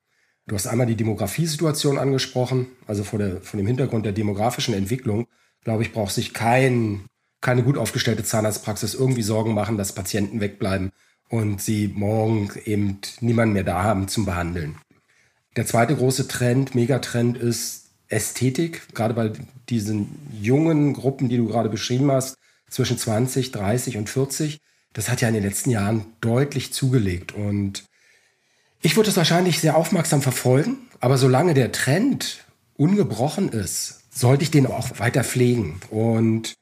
Du 0.46 0.54
hast 0.54 0.68
einmal 0.68 0.86
die 0.86 0.96
Demografiesituation 0.96 1.98
angesprochen, 1.98 2.68
also 2.86 3.04
vor, 3.04 3.18
der, 3.18 3.42
vor 3.42 3.58
dem 3.58 3.66
Hintergrund 3.66 4.06
der 4.06 4.12
demografischen 4.12 4.76
Entwicklung, 4.76 5.26
glaube 5.64 5.82
ich, 5.82 5.94
braucht 5.94 6.14
sich 6.14 6.36
kein, 6.36 7.06
keine 7.42 7.64
gut 7.64 7.76
aufgestellte 7.76 8.24
Zahnarztpraxis 8.24 8.94
irgendwie 8.94 9.24
Sorgen 9.24 9.56
machen, 9.56 9.80
dass 9.80 9.96
Patienten 9.96 10.40
wegbleiben 10.40 10.92
und 11.28 11.60
sie 11.60 11.88
morgen 11.88 12.52
eben 12.66 13.00
niemanden 13.20 13.54
mehr 13.54 13.64
da 13.64 13.82
haben 13.82 14.08
zum 14.10 14.26
Behandeln. 14.26 14.76
Der 15.56 15.66
zweite 15.66 15.96
große 15.96 16.28
Trend, 16.28 16.76
Megatrend 16.76 17.40
ist 17.40 17.88
Ästhetik, 18.10 18.94
gerade 18.94 19.16
bei 19.16 19.32
diesen 19.70 20.20
jungen 20.40 20.94
Gruppen, 20.94 21.30
die 21.30 21.38
du 21.38 21.48
gerade 21.48 21.70
beschrieben 21.70 22.12
hast, 22.12 22.38
zwischen 22.74 22.98
20, 22.98 23.52
30 23.52 23.98
und 23.98 24.10
40. 24.10 24.60
Das 24.94 25.10
hat 25.10 25.22
ja 25.22 25.28
in 25.28 25.36
den 25.36 25.44
letzten 25.44 25.70
Jahren 25.70 26.06
deutlich 26.22 26.74
zugelegt. 26.74 27.32
Und 27.32 27.84
ich 28.82 28.96
würde 28.96 29.10
es 29.10 29.18
wahrscheinlich 29.18 29.60
sehr 29.60 29.78
aufmerksam 29.78 30.22
verfolgen, 30.22 30.78
aber 31.00 31.18
solange 31.18 31.54
der 31.54 31.72
Trend 31.72 32.46
ungebrochen 32.76 33.50
ist, 33.50 34.02
sollte 34.12 34.44
ich 34.44 34.52
den 34.52 34.66
auch 34.66 35.00
weiter 35.00 35.24
pflegen. 35.24 35.82
Und 35.90 36.56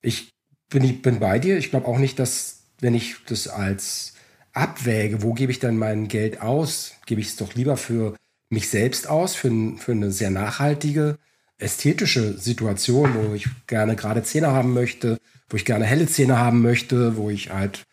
ich 0.00 0.30
bin 0.70 0.84
ich 0.84 1.02
bin 1.02 1.18
bei 1.18 1.38
dir. 1.38 1.58
Ich 1.58 1.70
glaube 1.70 1.88
auch 1.88 1.98
nicht, 1.98 2.18
dass, 2.18 2.62
wenn 2.80 2.94
ich 2.94 3.16
das 3.26 3.48
als 3.48 4.14
abwäge, 4.52 5.22
wo 5.22 5.34
gebe 5.34 5.52
ich 5.52 5.58
dann 5.58 5.76
mein 5.76 6.08
Geld 6.08 6.40
aus, 6.40 6.94
gebe 7.06 7.20
ich 7.20 7.28
es 7.28 7.36
doch 7.36 7.54
lieber 7.54 7.76
für 7.76 8.16
mich 8.48 8.68
selbst 8.68 9.08
aus, 9.08 9.34
für, 9.34 9.50
für 9.76 9.92
eine 9.92 10.12
sehr 10.12 10.30
nachhaltige, 10.30 11.18
ästhetische 11.58 12.38
Situation, 12.38 13.14
wo 13.14 13.34
ich 13.34 13.48
gerne 13.66 13.96
gerade 13.96 14.22
Zähne 14.22 14.48
haben 14.48 14.72
möchte, 14.72 15.18
wo 15.48 15.56
ich 15.56 15.64
gerne 15.64 15.84
helle 15.84 16.06
Zähne 16.06 16.38
haben 16.38 16.62
möchte, 16.62 17.16
wo 17.16 17.30
ich 17.30 17.50
halt 17.50 17.84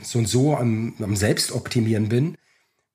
so 0.00 0.18
und 0.18 0.26
so 0.26 0.56
am, 0.56 0.94
am 1.00 1.16
Selbstoptimieren 1.16 2.08
bin. 2.08 2.36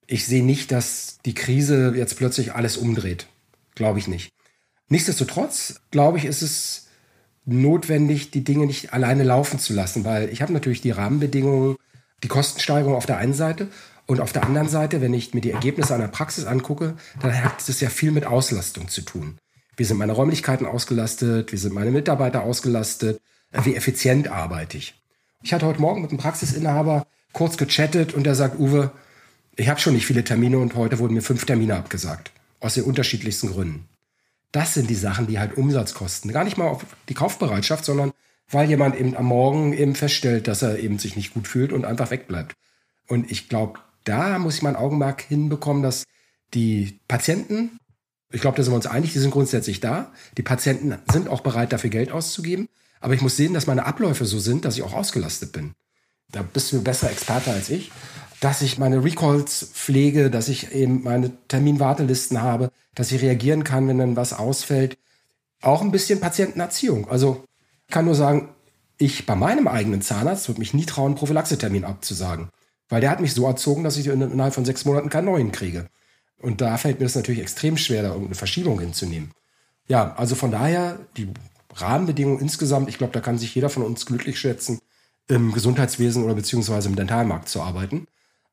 Ich 0.07 0.26
sehe 0.26 0.43
nicht, 0.43 0.72
dass 0.72 1.20
die 1.26 1.34
Krise 1.34 1.93
jetzt 1.95 2.17
plötzlich 2.17 2.53
alles 2.53 2.78
umdreht. 2.78 3.28
Glaube 3.76 3.99
ich 3.99 4.07
nicht. 4.07 4.32
Nichtsdestotrotz, 4.89 5.82
glaube 5.91 6.17
ich, 6.17 6.26
ist 6.26 6.41
es 6.41 6.88
notwendig, 7.45 8.32
die 8.32 8.43
Dinge 8.43 8.65
nicht 8.65 8.93
alleine 8.93 9.24
laufen 9.24 9.59
zu 9.59 9.74
lassen, 9.74 10.03
weil 10.03 10.30
ich 10.30 10.41
habe 10.41 10.53
natürlich 10.53 10.82
die 10.82 10.91
Rahmenbedingungen, 10.91 11.78
die 12.24 12.28
Kostensteigerung 12.28 12.95
auf 12.95 13.05
der 13.05 13.17
einen 13.17 13.34
Seite 13.34 13.70
und 14.07 14.20
auf 14.20 14.34
der 14.34 14.43
anderen 14.43 14.67
Seite, 14.67 15.01
wenn 15.01 15.13
ich 15.13 15.34
mir 15.34 15.41
die 15.41 15.51
Ergebnisse 15.51 15.93
einer 15.93 16.07
Praxis 16.07 16.45
angucke, 16.45 16.95
dann 17.22 17.43
hat 17.43 17.67
es 17.67 17.80
ja 17.80 17.89
viel 17.89 18.11
mit 18.11 18.26
Auslastung 18.26 18.89
zu 18.89 19.01
tun. 19.01 19.38
Wie 19.78 19.84
sind 19.86 19.97
meine 19.97 20.11
Räumlichkeiten 20.11 20.65
ausgelastet? 20.65 21.51
Wie 21.51 21.57
sind 21.57 21.74
meine 21.74 21.91
Mitarbeiter 21.91 22.43
ausgelastet? 22.43 23.22
Wie 23.51 23.75
effizient 23.75 24.27
arbeite 24.27 24.77
ich? 24.77 24.93
Ich 25.41 25.53
hatte 25.53 25.65
heute 25.65 25.81
Morgen 25.81 26.01
mit 26.01 26.11
einem 26.11 26.19
Praxisinhaber 26.19 27.07
kurz 27.33 27.57
gechattet 27.57 28.13
und 28.13 28.27
er 28.27 28.35
sagt, 28.35 28.59
Uwe, 28.59 28.91
ich 29.55 29.69
habe 29.69 29.79
schon 29.79 29.93
nicht 29.93 30.05
viele 30.05 30.23
Termine 30.23 30.59
und 30.59 30.75
heute 30.75 30.99
wurden 30.99 31.13
mir 31.13 31.21
fünf 31.21 31.45
Termine 31.45 31.75
abgesagt. 31.75 32.31
Aus 32.59 32.75
den 32.75 32.83
unterschiedlichsten 32.83 33.49
Gründen. 33.49 33.87
Das 34.51 34.73
sind 34.73 34.89
die 34.89 34.95
Sachen, 34.95 35.27
die 35.27 35.39
halt 35.39 35.57
Umsatz 35.57 35.93
kosten. 35.93 36.31
Gar 36.31 36.43
nicht 36.43 36.57
mal 36.57 36.67
auf 36.67 36.85
die 37.07 37.13
Kaufbereitschaft, 37.13 37.85
sondern 37.85 38.11
weil 38.49 38.69
jemand 38.69 38.95
eben 38.95 39.15
am 39.15 39.25
Morgen 39.25 39.73
eben 39.73 39.95
feststellt, 39.95 40.47
dass 40.47 40.61
er 40.61 40.79
eben 40.79 40.97
sich 40.99 41.15
nicht 41.15 41.33
gut 41.33 41.47
fühlt 41.47 41.71
und 41.71 41.85
einfach 41.85 42.11
wegbleibt. 42.11 42.55
Und 43.07 43.31
ich 43.31 43.47
glaube, 43.47 43.79
da 44.03 44.39
muss 44.39 44.55
ich 44.55 44.61
mein 44.61 44.75
Augenmerk 44.75 45.21
hinbekommen, 45.21 45.83
dass 45.83 46.05
die 46.53 46.99
Patienten, 47.07 47.79
ich 48.31 48.41
glaube, 48.41 48.57
da 48.57 48.63
sind 48.63 48.73
wir 48.73 48.77
uns 48.77 48.87
einig, 48.87 49.13
die 49.13 49.19
sind 49.19 49.31
grundsätzlich 49.31 49.79
da. 49.79 50.11
Die 50.37 50.43
Patienten 50.43 50.95
sind 51.11 51.27
auch 51.27 51.41
bereit, 51.41 51.73
dafür 51.73 51.89
Geld 51.89 52.11
auszugeben. 52.11 52.69
Aber 52.99 53.13
ich 53.13 53.21
muss 53.21 53.37
sehen, 53.37 53.53
dass 53.53 53.67
meine 53.67 53.85
Abläufe 53.85 54.25
so 54.25 54.39
sind, 54.39 54.65
dass 54.65 54.75
ich 54.75 54.83
auch 54.83 54.93
ausgelastet 54.93 55.51
bin. 55.51 55.73
Da 56.31 56.41
bist 56.41 56.71
du 56.71 56.81
besser 56.83 57.09
Experte 57.09 57.51
als 57.51 57.69
ich. 57.69 57.91
Dass 58.39 58.61
ich 58.61 58.77
meine 58.77 59.03
Recalls 59.03 59.69
pflege, 59.73 60.29
dass 60.29 60.47
ich 60.47 60.71
eben 60.71 61.03
meine 61.03 61.31
Terminwartelisten 61.47 62.41
habe, 62.41 62.71
dass 62.95 63.11
ich 63.11 63.21
reagieren 63.21 63.63
kann, 63.63 63.87
wenn 63.87 63.97
dann 63.97 64.15
was 64.15 64.33
ausfällt. 64.33 64.97
Auch 65.61 65.81
ein 65.81 65.91
bisschen 65.91 66.21
Patientenerziehung. 66.21 67.09
Also 67.09 67.43
ich 67.87 67.93
kann 67.93 68.05
nur 68.05 68.15
sagen, 68.15 68.49
ich 68.97 69.25
bei 69.25 69.35
meinem 69.35 69.67
eigenen 69.67 70.01
Zahnarzt 70.01 70.47
würde 70.47 70.59
mich 70.59 70.73
nie 70.73 70.85
trauen, 70.85 71.15
Prophylaxetermin 71.15 71.83
abzusagen. 71.83 72.49
Weil 72.87 73.01
der 73.01 73.11
hat 73.11 73.19
mich 73.19 73.33
so 73.33 73.45
erzogen, 73.45 73.83
dass 73.83 73.97
ich 73.97 74.07
innerhalb 74.07 74.53
von 74.53 74.65
sechs 74.65 74.85
Monaten 74.85 75.09
keinen 75.09 75.25
neuen 75.25 75.51
kriege. 75.51 75.87
Und 76.41 76.61
da 76.61 76.77
fällt 76.77 76.99
mir 76.99 77.05
das 77.05 77.15
natürlich 77.15 77.41
extrem 77.41 77.77
schwer, 77.77 78.01
da 78.01 78.09
irgendeine 78.09 78.35
Verschiebung 78.35 78.79
hinzunehmen. 78.79 79.31
Ja, 79.87 80.15
also 80.15 80.35
von 80.35 80.51
daher, 80.51 80.99
die 81.17 81.27
Rahmenbedingungen 81.82 82.39
insgesamt, 82.39 82.89
ich 82.89 82.97
glaube, 82.97 83.13
da 83.13 83.21
kann 83.21 83.38
sich 83.38 83.53
jeder 83.55 83.69
von 83.69 83.84
uns 83.84 84.05
glücklich 84.05 84.39
schätzen, 84.39 84.80
im 85.27 85.51
Gesundheitswesen 85.51 86.23
oder 86.23 86.36
beziehungsweise 86.36 86.89
im 86.89 86.95
Dentalmarkt 86.95 87.49
zu 87.49 87.61
arbeiten. 87.61 88.07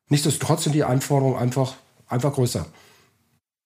Nichtsdestotrotz 0.09 0.63
sind 0.63 0.73
die 0.73 0.83
Anforderungen 0.83 1.37
einfach, 1.37 1.75
einfach 2.07 2.33
größer. 2.33 2.65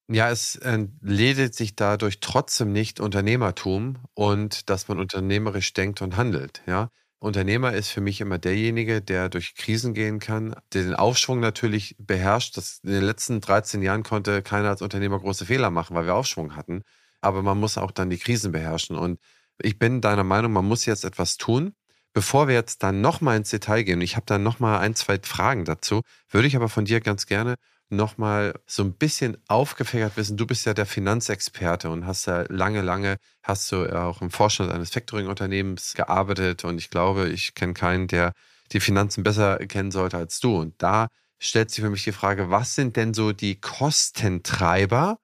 Ja, 0.07 0.29
es 0.29 0.55
entledigt 0.55 1.55
sich 1.55 1.75
dadurch 1.75 2.19
trotzdem 2.19 2.73
nicht 2.73 2.99
Unternehmertum 2.99 3.97
und 4.13 4.69
dass 4.69 4.87
man 4.87 4.99
unternehmerisch 4.99 5.73
denkt 5.73 6.01
und 6.01 6.17
handelt. 6.17 6.61
Ja, 6.67 6.89
Unternehmer 7.19 7.73
ist 7.73 7.89
für 7.89 8.01
mich 8.01 8.19
immer 8.19 8.39
derjenige, 8.39 8.99
der 9.01 9.29
durch 9.29 9.53
Krisen 9.53 9.93
gehen 9.93 10.19
kann, 10.19 10.55
der 10.73 10.83
den 10.83 10.95
Aufschwung 10.95 11.39
natürlich 11.39 11.95
beherrscht. 11.99 12.57
Das, 12.57 12.79
in 12.83 12.89
den 12.89 13.03
letzten 13.03 13.41
13 13.41 13.83
Jahren 13.83 14.01
konnte 14.01 14.41
keiner 14.41 14.69
als 14.69 14.81
Unternehmer 14.81 15.19
große 15.19 15.45
Fehler 15.45 15.69
machen, 15.69 15.95
weil 15.95 16.07
wir 16.07 16.15
Aufschwung 16.15 16.55
hatten. 16.55 16.81
Aber 17.21 17.43
man 17.43 17.59
muss 17.59 17.77
auch 17.77 17.91
dann 17.91 18.09
die 18.09 18.17
Krisen 18.17 18.51
beherrschen. 18.51 18.95
Und 18.95 19.19
ich 19.59 19.79
bin 19.79 20.01
deiner 20.01 20.23
Meinung, 20.23 20.53
man 20.53 20.65
muss 20.65 20.85
jetzt 20.85 21.05
etwas 21.05 21.37
tun. 21.37 21.73
Bevor 22.13 22.47
wir 22.47 22.55
jetzt 22.55 22.83
dann 22.83 22.99
nochmal 22.99 23.37
ins 23.37 23.51
Detail 23.51 23.83
gehen, 23.83 24.01
ich 24.01 24.17
habe 24.17 24.25
dann 24.25 24.43
nochmal 24.43 24.79
ein, 24.79 24.95
zwei 24.95 25.17
Fragen 25.23 25.63
dazu, 25.63 26.01
würde 26.29 26.47
ich 26.47 26.57
aber 26.57 26.67
von 26.67 26.83
dir 26.83 26.99
ganz 26.99 27.25
gerne 27.25 27.55
nochmal 27.91 28.53
so 28.65 28.83
ein 28.83 28.93
bisschen 28.93 29.37
aufgefächert 29.47 30.17
wissen. 30.17 30.37
Du 30.37 30.47
bist 30.47 30.65
ja 30.65 30.73
der 30.73 30.85
Finanzexperte 30.85 31.89
und 31.89 32.05
hast 32.05 32.25
ja 32.25 32.45
lange, 32.49 32.81
lange, 32.81 33.17
hast 33.43 33.71
du 33.71 33.85
auch 33.87 34.21
im 34.21 34.31
Vorstand 34.31 34.71
eines 34.71 34.89
Factoring-Unternehmens 34.91 35.93
gearbeitet 35.93 36.63
und 36.65 36.77
ich 36.77 36.89
glaube, 36.89 37.29
ich 37.29 37.53
kenne 37.53 37.73
keinen, 37.73 38.07
der 38.07 38.33
die 38.71 38.79
Finanzen 38.79 39.23
besser 39.23 39.57
kennen 39.67 39.91
sollte 39.91 40.17
als 40.17 40.39
du. 40.39 40.57
Und 40.57 40.81
da 40.81 41.07
stellt 41.39 41.71
sich 41.71 41.83
für 41.83 41.89
mich 41.89 42.03
die 42.03 42.13
Frage, 42.13 42.49
was 42.49 42.75
sind 42.75 42.95
denn 42.95 43.13
so 43.13 43.33
die 43.33 43.59
Kostentreiber 43.59 45.17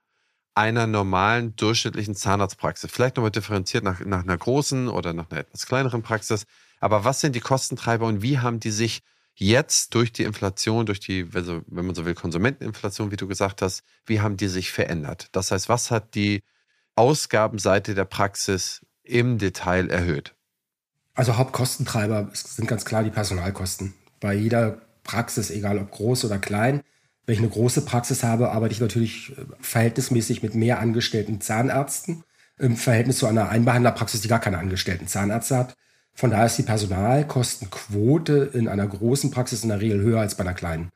einer 0.58 0.88
normalen 0.88 1.56
durchschnittlichen 1.56 2.16
Zahnarztpraxis? 2.16 2.92
Vielleicht 2.92 3.16
nochmal 3.16 3.32
differenziert 3.32 3.84
nach, 3.84 4.00
nach 4.02 4.24
einer 4.24 4.38
großen 4.38 4.90
oder 4.90 5.14
nach 5.14 5.30
einer 5.30 5.42
etwas 5.42 5.68
kleineren 5.68 6.02
Praxis. 6.02 6.46
Aber 6.80 7.06
was 7.06 7.22
sind 7.22 7.36
die 7.36 7.40
Kostentreiber 7.40 8.08
und 8.08 8.22
wie 8.22 8.40
haben 8.40 8.60
die 8.60 8.72
sich 8.72 9.04
jetzt 9.36 9.94
durch 9.94 10.12
die 10.12 10.24
Inflation, 10.24 10.88
durch 10.88 11.00
die, 11.00 11.28
also 11.34 11.62
wenn 11.68 11.86
man 11.86 11.96
so 11.96 12.06
will, 12.06 12.16
Konsumenteninflation, 12.16 13.12
wie 13.12 13.18
du 13.18 13.28
gesagt 13.28 13.62
hast, 13.62 13.84
wie 14.06 14.20
haben 14.20 14.36
die 14.36 14.48
sich 14.48 14.72
verändert? 14.72 15.30
Das 15.32 15.52
heißt, 15.52 15.70
was 15.70 15.92
hat 15.92 16.16
die 16.16 16.44
Ausgabenseite 16.96 17.94
der 17.94 18.06
Praxis 18.06 18.82
im 19.04 19.38
Detail 19.38 19.90
erhöht? 19.90 20.34
Also 21.14 21.38
Hauptkostentreiber 21.38 22.30
sind 22.34 22.68
ganz 22.68 22.84
klar 22.84 23.04
die 23.04 23.12
Personalkosten. 23.12 23.94
Bei 24.20 24.34
jeder 24.34 24.82
Praxis, 25.04 25.52
egal 25.52 25.78
ob 25.78 25.92
groß 25.92 26.26
oder 26.26 26.40
klein, 26.40 26.82
wenn 27.28 27.34
ich 27.34 27.40
eine 27.40 27.50
große 27.50 27.82
Praxis 27.82 28.24
habe, 28.24 28.52
arbeite 28.52 28.74
ich 28.74 28.80
natürlich 28.80 29.34
äh, 29.38 29.44
verhältnismäßig 29.60 30.42
mit 30.42 30.56
mehr 30.56 30.80
angestellten 30.80 31.42
Zahnärzten 31.42 32.24
im 32.58 32.76
Verhältnis 32.76 33.20
zu 33.20 33.28
einer 33.28 33.50
Einbehandlerpraxis, 33.50 34.22
die 34.22 34.30
gar 34.30 34.40
keine 34.40 34.58
angestellten 34.58 35.08
Zahnärzte 35.08 35.58
hat. 35.58 35.76
Von 36.14 36.32
daher 36.32 36.48
ist 36.48 36.58
die 36.58 36.64
Personalkostenquote 36.64 38.52
in 38.54 38.68
einer 38.68 38.88
großen 38.88 39.30
Praxis 39.30 39.62
in 39.62 39.70
der 39.70 39.82
Regel 39.82 40.02
höher 40.02 40.22
als 40.22 40.36
bei 40.36 40.44
einer 40.44 40.56
kleinen. 40.56 40.90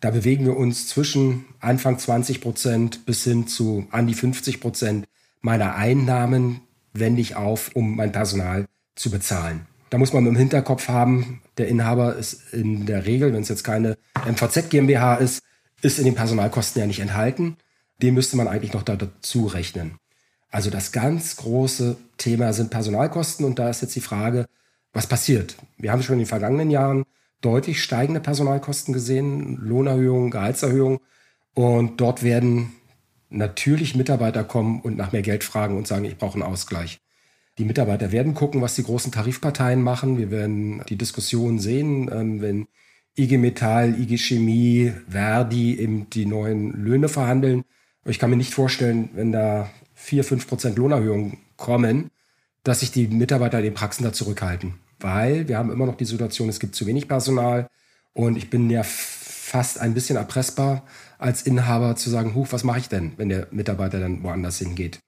Da 0.00 0.10
bewegen 0.10 0.46
wir 0.46 0.56
uns 0.56 0.88
zwischen 0.88 1.44
Anfang 1.60 1.98
20 1.98 2.40
Prozent 2.40 3.04
bis 3.04 3.24
hin 3.24 3.46
zu 3.46 3.86
an 3.90 4.06
die 4.06 4.14
50 4.14 4.60
Prozent 4.60 5.06
meiner 5.42 5.74
Einnahmen 5.74 6.60
wende 6.94 7.20
ich 7.20 7.36
auf, 7.36 7.72
um 7.74 7.96
mein 7.96 8.12
Personal 8.12 8.66
zu 8.94 9.10
bezahlen. 9.10 9.66
Da 9.90 9.98
muss 9.98 10.12
man 10.12 10.26
im 10.26 10.36
Hinterkopf 10.36 10.88
haben, 10.88 11.42
der 11.58 11.68
Inhaber 11.68 12.16
ist 12.16 12.52
in 12.52 12.86
der 12.86 13.06
Regel, 13.06 13.32
wenn 13.32 13.42
es 13.42 13.48
jetzt 13.48 13.64
keine 13.64 13.98
MVZ 14.24 14.70
GmbH 14.70 15.16
ist, 15.16 15.42
ist 15.84 15.98
in 15.98 16.06
den 16.06 16.14
Personalkosten 16.14 16.80
ja 16.80 16.86
nicht 16.86 17.00
enthalten. 17.00 17.56
Den 18.02 18.14
müsste 18.14 18.36
man 18.36 18.48
eigentlich 18.48 18.72
noch 18.72 18.82
dazu 18.82 19.46
rechnen. 19.46 19.98
Also 20.50 20.70
das 20.70 20.92
ganz 20.92 21.36
große 21.36 21.96
Thema 22.16 22.52
sind 22.52 22.70
Personalkosten 22.70 23.44
und 23.44 23.58
da 23.58 23.68
ist 23.68 23.82
jetzt 23.82 23.94
die 23.94 24.00
Frage, 24.00 24.46
was 24.92 25.06
passiert? 25.06 25.56
Wir 25.76 25.92
haben 25.92 26.02
schon 26.02 26.14
in 26.14 26.20
den 26.20 26.26
vergangenen 26.26 26.70
Jahren 26.70 27.04
deutlich 27.40 27.82
steigende 27.82 28.20
Personalkosten 28.20 28.94
gesehen, 28.94 29.56
Lohnerhöhungen, 29.56 30.30
Gehaltserhöhungen 30.30 31.00
und 31.54 32.00
dort 32.00 32.22
werden 32.22 32.72
natürlich 33.28 33.94
Mitarbeiter 33.94 34.44
kommen 34.44 34.80
und 34.80 34.96
nach 34.96 35.12
mehr 35.12 35.22
Geld 35.22 35.44
fragen 35.44 35.76
und 35.76 35.86
sagen, 35.86 36.04
ich 36.04 36.16
brauche 36.16 36.34
einen 36.34 36.44
Ausgleich. 36.44 37.00
Die 37.58 37.64
Mitarbeiter 37.64 38.10
werden 38.10 38.34
gucken, 38.34 38.62
was 38.62 38.74
die 38.74 38.84
großen 38.84 39.12
Tarifparteien 39.12 39.82
machen. 39.82 40.18
Wir 40.18 40.30
werden 40.30 40.82
die 40.88 40.96
Diskussion 40.96 41.58
sehen, 41.58 42.10
ähm, 42.12 42.40
wenn 42.40 42.68
IG 43.16 43.38
Metall, 43.38 43.98
IG 43.98 44.18
Chemie, 44.18 44.92
Verdi 45.08 45.78
eben 45.78 46.10
die 46.10 46.26
neuen 46.26 46.72
Löhne 46.72 47.08
verhandeln. 47.08 47.64
Ich 48.04 48.18
kann 48.18 48.30
mir 48.30 48.36
nicht 48.36 48.54
vorstellen, 48.54 49.10
wenn 49.14 49.32
da 49.32 49.70
4, 49.94 50.24
5 50.24 50.48
Prozent 50.48 50.76
Lohnerhöhungen 50.76 51.38
kommen, 51.56 52.10
dass 52.64 52.80
sich 52.80 52.90
die 52.90 53.06
Mitarbeiter 53.06 53.58
in 53.58 53.64
den 53.64 53.74
Praxen 53.74 54.04
da 54.04 54.12
zurückhalten. 54.12 54.74
Weil 54.98 55.48
wir 55.48 55.58
haben 55.58 55.70
immer 55.70 55.86
noch 55.86 55.96
die 55.96 56.04
Situation, 56.04 56.48
es 56.48 56.60
gibt 56.60 56.74
zu 56.74 56.86
wenig 56.86 57.08
Personal 57.08 57.68
und 58.12 58.36
ich 58.36 58.50
bin 58.50 58.70
ja 58.70 58.82
fast 58.84 59.78
ein 59.78 59.94
bisschen 59.94 60.16
erpressbar 60.16 60.82
als 61.18 61.42
Inhaber 61.42 61.94
zu 61.96 62.10
sagen, 62.10 62.34
huch, 62.34 62.48
was 62.50 62.64
mache 62.64 62.80
ich 62.80 62.88
denn, 62.88 63.12
wenn 63.16 63.28
der 63.28 63.48
Mitarbeiter 63.50 64.00
dann 64.00 64.22
woanders 64.22 64.58
hingeht? 64.58 64.98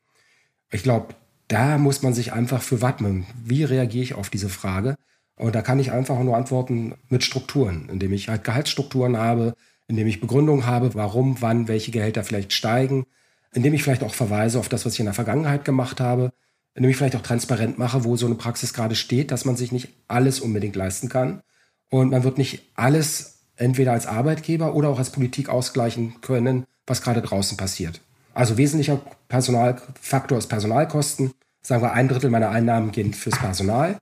Ich 0.71 0.83
glaube, 0.83 1.15
da 1.49 1.79
muss 1.79 2.03
man 2.03 2.15
sich 2.15 2.33
einfach 2.33 2.63
für 2.63 2.83
wappnen. 2.83 3.27
Wie 3.45 3.65
reagiere 3.65 4.05
ich 4.05 4.15
auf 4.15 4.31
diese 4.31 4.49
Frage? 4.49 4.97
Und 5.37 5.55
da 5.55 5.63
kann 5.63 5.79
ich 5.79 5.93
einfach 5.93 6.19
nur 6.19 6.37
antworten 6.37 6.95
mit 7.09 7.23
Strukturen, 7.23 7.89
indem 7.91 8.13
ich 8.13 8.29
halt 8.29 8.45
Gehaltsstrukturen 8.45 9.17
habe, 9.17 9.55
indem 9.87 10.07
ich 10.07 10.21
Begründungen 10.21 10.67
habe, 10.67 10.95
warum, 10.95 11.41
wann, 11.41 11.69
welche 11.69 11.91
Gehälter 11.91 12.25
vielleicht 12.25 12.53
steigen, 12.53 13.07
indem 13.53 13.75
ich 13.75 13.83
vielleicht 13.83 14.03
auch 14.03 14.15
verweise 14.15 14.59
auf 14.59 14.69
das, 14.69 14.85
was 14.87 14.95
ich 14.95 15.01
in 15.01 15.07
der 15.07 15.15
Vergangenheit 15.15 15.65
gemacht 15.65 16.01
habe, 16.01 16.33
indem 16.75 16.91
ich 16.91 16.97
vielleicht 16.97 17.17
auch 17.17 17.23
transparent 17.23 17.79
mache, 17.79 18.05
wo 18.05 18.17
so 18.17 18.27
eine 18.27 18.35
Praxis 18.35 18.73
gerade 18.73 18.95
steht, 18.95 19.31
dass 19.31 19.45
man 19.45 19.57
sich 19.57 19.73
nicht 19.73 19.89
alles 20.09 20.41
unbedingt 20.41 20.77
leisten 20.77 21.09
kann. 21.09 21.43
Und 21.91 22.11
man 22.11 22.25
wird 22.25 22.39
nicht 22.39 22.63
alles 22.75 23.41
entweder 23.57 23.93
als 23.93 24.07
Arbeitgeber 24.07 24.75
oder 24.75 24.89
auch 24.89 24.99
als 24.99 25.11
Politik 25.11 25.49
ausgleichen 25.49 26.21
können, 26.21 26.67
was 26.87 27.03
gerade 27.03 27.23
draußen 27.23 27.57
passiert. 27.57 28.01
Also 28.35 28.59
wesentlicher 28.59 29.01
Personalfaktor 29.29 30.37
ist 30.37 30.49
Personalkosten. 30.49 31.33
Sagen 31.63 31.83
wir, 31.83 31.93
ein 31.93 32.09
Drittel 32.09 32.31
meiner 32.31 32.51
Einnahmen 32.51 32.93
gehen 32.93 33.15
fürs 33.15 33.39
Personal 33.39 33.99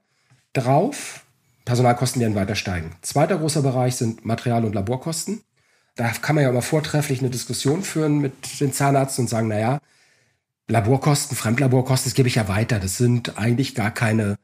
drauf. 0.53 1.24
Personalkosten 1.65 2.21
werden 2.21 2.35
weiter 2.35 2.55
steigen. 2.55 2.95
Zweiter 3.03 3.39
großer 3.39 3.63
Bereich 3.63 3.97
sind 3.97 4.25
Material- 4.25 4.65
und 4.65 4.75
Laborkosten. 4.75 5.41
Da 5.97 6.09
kann 6.11 6.35
man 6.35 6.45
ja 6.45 6.51
immer 6.51 6.63
vortrefflich 6.63 7.21
eine 7.21 7.31
Diskussion 7.31 7.83
führen 7.83 8.19
mit 8.19 8.61
den 8.61 8.73
Zahnärzten 8.73 9.25
und 9.25 9.29
sagen, 9.29 9.49
naja, 9.49 9.79
Laborkosten, 10.69 11.37
Fremdlaborkosten, 11.37 12.11
das 12.11 12.15
gebe 12.15 12.29
ich 12.29 12.35
ja 12.37 12.49
weiter. 12.49 12.81
Das 12.81 12.97
sind 12.97 13.39
eigentlich 13.39 13.75
gar 13.75 13.91
keine, 13.91 14.37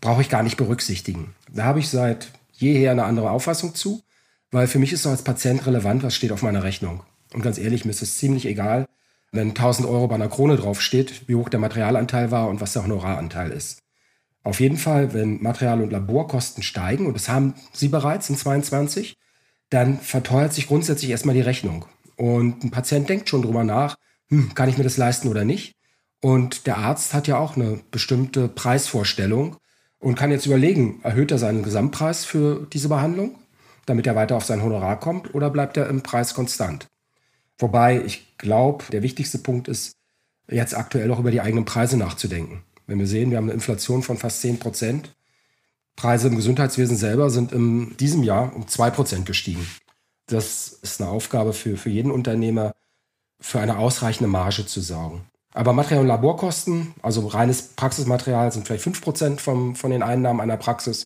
brauche 0.00 0.22
ich 0.22 0.28
gar 0.28 0.42
nicht 0.42 0.56
berücksichtigen. 0.56 1.34
Da 1.52 1.64
habe 1.64 1.78
ich 1.78 1.88
seit 1.88 2.28
jeher 2.52 2.90
eine 2.90 3.04
andere 3.04 3.30
Auffassung 3.30 3.74
zu, 3.74 4.02
weil 4.50 4.66
für 4.66 4.78
mich 4.78 4.92
ist 4.92 5.00
es 5.00 5.06
als 5.06 5.22
Patient 5.22 5.66
relevant, 5.66 6.02
was 6.02 6.14
steht 6.14 6.32
auf 6.32 6.42
meiner 6.42 6.64
Rechnung. 6.64 7.02
Und 7.32 7.42
ganz 7.42 7.58
ehrlich, 7.58 7.84
mir 7.84 7.90
ist 7.90 8.02
es 8.02 8.16
ziemlich 8.16 8.46
egal, 8.46 8.86
wenn 9.30 9.50
1000 9.50 9.86
Euro 9.86 10.08
bei 10.08 10.14
einer 10.14 10.28
Krone 10.28 10.56
draufsteht, 10.56 11.28
wie 11.28 11.34
hoch 11.34 11.50
der 11.50 11.60
Materialanteil 11.60 12.30
war 12.30 12.48
und 12.48 12.60
was 12.60 12.72
der 12.72 12.84
Honoraranteil 12.84 13.50
ist. 13.52 13.78
Auf 14.48 14.60
jeden 14.60 14.78
Fall, 14.78 15.12
wenn 15.12 15.42
Material- 15.42 15.82
und 15.82 15.92
Laborkosten 15.92 16.62
steigen, 16.62 17.04
und 17.04 17.12
das 17.12 17.28
haben 17.28 17.52
sie 17.74 17.88
bereits 17.88 18.30
in 18.30 18.36
22, 18.36 19.18
dann 19.68 20.00
verteuert 20.00 20.54
sich 20.54 20.68
grundsätzlich 20.68 21.10
erstmal 21.10 21.34
die 21.34 21.42
Rechnung. 21.42 21.84
Und 22.16 22.64
ein 22.64 22.70
Patient 22.70 23.06
denkt 23.10 23.28
schon 23.28 23.42
drüber 23.42 23.62
nach, 23.62 23.96
hm, 24.30 24.54
kann 24.54 24.70
ich 24.70 24.78
mir 24.78 24.84
das 24.84 24.96
leisten 24.96 25.28
oder 25.28 25.44
nicht? 25.44 25.74
Und 26.22 26.66
der 26.66 26.78
Arzt 26.78 27.12
hat 27.12 27.28
ja 27.28 27.36
auch 27.36 27.56
eine 27.56 27.80
bestimmte 27.90 28.48
Preisvorstellung 28.48 29.58
und 29.98 30.14
kann 30.14 30.30
jetzt 30.30 30.46
überlegen, 30.46 31.00
erhöht 31.02 31.30
er 31.30 31.36
seinen 31.36 31.62
Gesamtpreis 31.62 32.24
für 32.24 32.66
diese 32.72 32.88
Behandlung, 32.88 33.34
damit 33.84 34.06
er 34.06 34.16
weiter 34.16 34.34
auf 34.34 34.46
sein 34.46 34.62
Honorar 34.62 34.98
kommt, 34.98 35.34
oder 35.34 35.50
bleibt 35.50 35.76
er 35.76 35.90
im 35.90 36.02
Preis 36.02 36.32
konstant? 36.32 36.86
Wobei 37.58 38.02
ich 38.02 38.38
glaube, 38.38 38.86
der 38.92 39.02
wichtigste 39.02 39.36
Punkt 39.36 39.68
ist, 39.68 39.92
jetzt 40.50 40.74
aktuell 40.74 41.10
auch 41.10 41.18
über 41.18 41.32
die 41.32 41.42
eigenen 41.42 41.66
Preise 41.66 41.98
nachzudenken. 41.98 42.62
Wenn 42.88 42.98
wir 42.98 43.06
sehen, 43.06 43.30
wir 43.30 43.36
haben 43.36 43.44
eine 43.44 43.52
Inflation 43.52 44.02
von 44.02 44.16
fast 44.16 44.40
10 44.40 44.58
Prozent, 44.58 45.14
Preise 45.94 46.28
im 46.28 46.36
Gesundheitswesen 46.36 46.96
selber 46.96 47.28
sind 47.28 47.52
in 47.52 47.96
diesem 47.98 48.22
Jahr 48.22 48.54
um 48.56 48.66
2 48.66 48.90
Prozent 48.90 49.26
gestiegen. 49.26 49.66
Das 50.26 50.68
ist 50.68 51.00
eine 51.00 51.10
Aufgabe 51.10 51.52
für, 51.52 51.76
für 51.76 51.90
jeden 51.90 52.10
Unternehmer, 52.10 52.72
für 53.40 53.60
eine 53.60 53.78
ausreichende 53.78 54.28
Marge 54.28 54.64
zu 54.64 54.80
sorgen. 54.80 55.26
Aber 55.52 55.72
Material- 55.74 56.02
und 56.02 56.08
Laborkosten, 56.08 56.94
also 57.02 57.26
reines 57.26 57.74
Praxismaterial, 57.74 58.52
sind 58.52 58.66
vielleicht 58.66 58.86
5% 58.86 59.38
vom, 59.38 59.76
von 59.76 59.90
den 59.90 60.02
Einnahmen 60.02 60.40
einer 60.40 60.56
Praxis. 60.56 61.04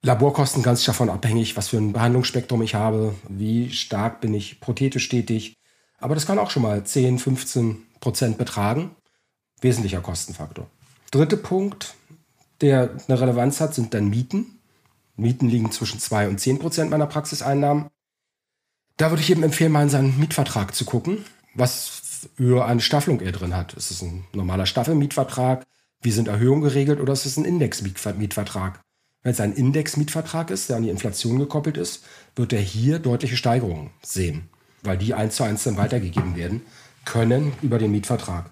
Laborkosten 0.00 0.62
ganz 0.62 0.84
davon 0.84 1.10
abhängig, 1.10 1.56
was 1.56 1.68
für 1.68 1.78
ein 1.78 1.92
Behandlungsspektrum 1.92 2.62
ich 2.62 2.74
habe, 2.74 3.14
wie 3.28 3.70
stark 3.70 4.20
bin 4.22 4.32
ich 4.32 4.60
prothetisch 4.60 5.08
tätig. 5.08 5.56
Aber 5.98 6.14
das 6.14 6.26
kann 6.26 6.38
auch 6.38 6.50
schon 6.50 6.62
mal 6.62 6.84
10, 6.84 7.18
15 7.18 7.82
Prozent 8.00 8.38
betragen. 8.38 8.90
Wesentlicher 9.60 10.00
Kostenfaktor. 10.00 10.66
Dritter 11.14 11.36
Punkt, 11.36 11.94
der 12.60 12.90
eine 13.06 13.20
Relevanz 13.20 13.60
hat, 13.60 13.72
sind 13.72 13.94
dann 13.94 14.10
Mieten. 14.10 14.58
Mieten 15.14 15.48
liegen 15.48 15.70
zwischen 15.70 16.00
2 16.00 16.26
und 16.26 16.40
10 16.40 16.58
Prozent 16.58 16.90
meiner 16.90 17.06
Praxiseinnahmen. 17.06 17.86
Da 18.96 19.10
würde 19.10 19.22
ich 19.22 19.28
jedem 19.28 19.44
empfehlen, 19.44 19.70
mal 19.70 19.84
in 19.84 19.90
seinen 19.90 20.18
Mietvertrag 20.18 20.74
zu 20.74 20.84
gucken, 20.84 21.24
was 21.54 22.28
für 22.36 22.66
eine 22.66 22.80
Staffelung 22.80 23.20
er 23.20 23.30
drin 23.30 23.54
hat. 23.54 23.74
Ist 23.74 23.92
es 23.92 24.02
ein 24.02 24.24
normaler 24.32 24.66
Staffelmietvertrag? 24.66 25.64
Wie 26.00 26.10
sind 26.10 26.26
Erhöhungen 26.26 26.62
geregelt 26.62 26.98
oder 26.98 27.12
ist 27.12 27.26
es 27.26 27.36
ein 27.36 27.44
Indexmietvertrag? 27.44 28.80
Wenn 29.22 29.32
es 29.32 29.40
ein 29.40 29.52
Indexmietvertrag 29.52 30.50
ist, 30.50 30.68
der 30.68 30.78
an 30.78 30.82
die 30.82 30.90
Inflation 30.90 31.38
gekoppelt 31.38 31.76
ist, 31.76 32.04
wird 32.34 32.52
er 32.52 32.60
hier 32.60 32.98
deutliche 32.98 33.36
Steigerungen 33.36 33.90
sehen, 34.02 34.48
weil 34.82 34.98
die 34.98 35.14
eins 35.14 35.36
zu 35.36 35.44
eins 35.44 35.62
dann 35.62 35.76
weitergegeben 35.76 36.34
werden 36.34 36.62
können 37.04 37.52
über 37.62 37.78
den 37.78 37.92
Mietvertrag. 37.92 38.50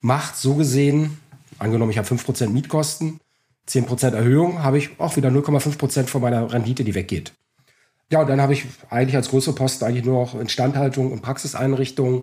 Macht 0.00 0.36
so 0.36 0.54
gesehen, 0.54 1.18
angenommen 1.60 1.92
ich 1.92 1.98
habe 1.98 2.08
5% 2.08 2.48
Mietkosten, 2.48 3.20
10% 3.68 4.14
Erhöhung, 4.14 4.62
habe 4.62 4.78
ich 4.78 4.98
auch 4.98 5.16
wieder 5.16 5.28
0,5% 5.28 6.06
von 6.06 6.22
meiner 6.22 6.52
Rendite, 6.52 6.82
die 6.82 6.94
weggeht. 6.94 7.32
Ja, 8.10 8.20
und 8.22 8.28
dann 8.28 8.40
habe 8.40 8.52
ich 8.52 8.66
eigentlich 8.88 9.14
als 9.14 9.28
größere 9.28 9.54
Posten 9.54 9.84
eigentlich 9.84 10.04
nur 10.04 10.20
noch 10.20 10.38
Instandhaltung 10.38 11.12
und 11.12 11.22
Praxiseinrichtungen. 11.22 12.22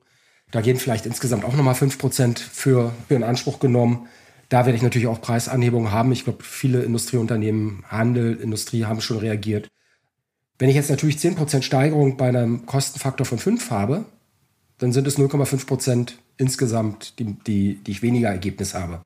Da 0.51 0.61
gehen 0.61 0.77
vielleicht 0.77 1.05
insgesamt 1.05 1.45
auch 1.45 1.55
nochmal 1.55 1.75
5% 1.75 2.39
für, 2.39 2.91
für 3.07 3.15
in 3.15 3.23
Anspruch 3.23 3.59
genommen. 3.59 4.07
Da 4.49 4.65
werde 4.65 4.75
ich 4.75 4.81
natürlich 4.81 5.07
auch 5.07 5.21
Preisanhebungen 5.21 5.91
haben. 5.91 6.11
Ich 6.11 6.25
glaube, 6.25 6.43
viele 6.43 6.83
Industrieunternehmen, 6.83 7.83
Handel, 7.87 8.35
Industrie 8.35 8.85
haben 8.85 9.01
schon 9.01 9.17
reagiert. 9.17 9.69
Wenn 10.59 10.69
ich 10.69 10.75
jetzt 10.75 10.89
natürlich 10.89 11.17
10% 11.17 11.61
Steigerung 11.61 12.17
bei 12.17 12.29
einem 12.29 12.65
Kostenfaktor 12.65 13.25
von 13.25 13.37
5 13.37 13.71
habe, 13.71 14.05
dann 14.79 14.91
sind 14.91 15.07
es 15.07 15.17
0,5% 15.17 16.13
insgesamt, 16.37 17.19
die, 17.19 17.33
die, 17.45 17.75
die 17.83 17.91
ich 17.91 18.01
weniger 18.01 18.29
Ergebnis 18.29 18.73
habe. 18.73 19.01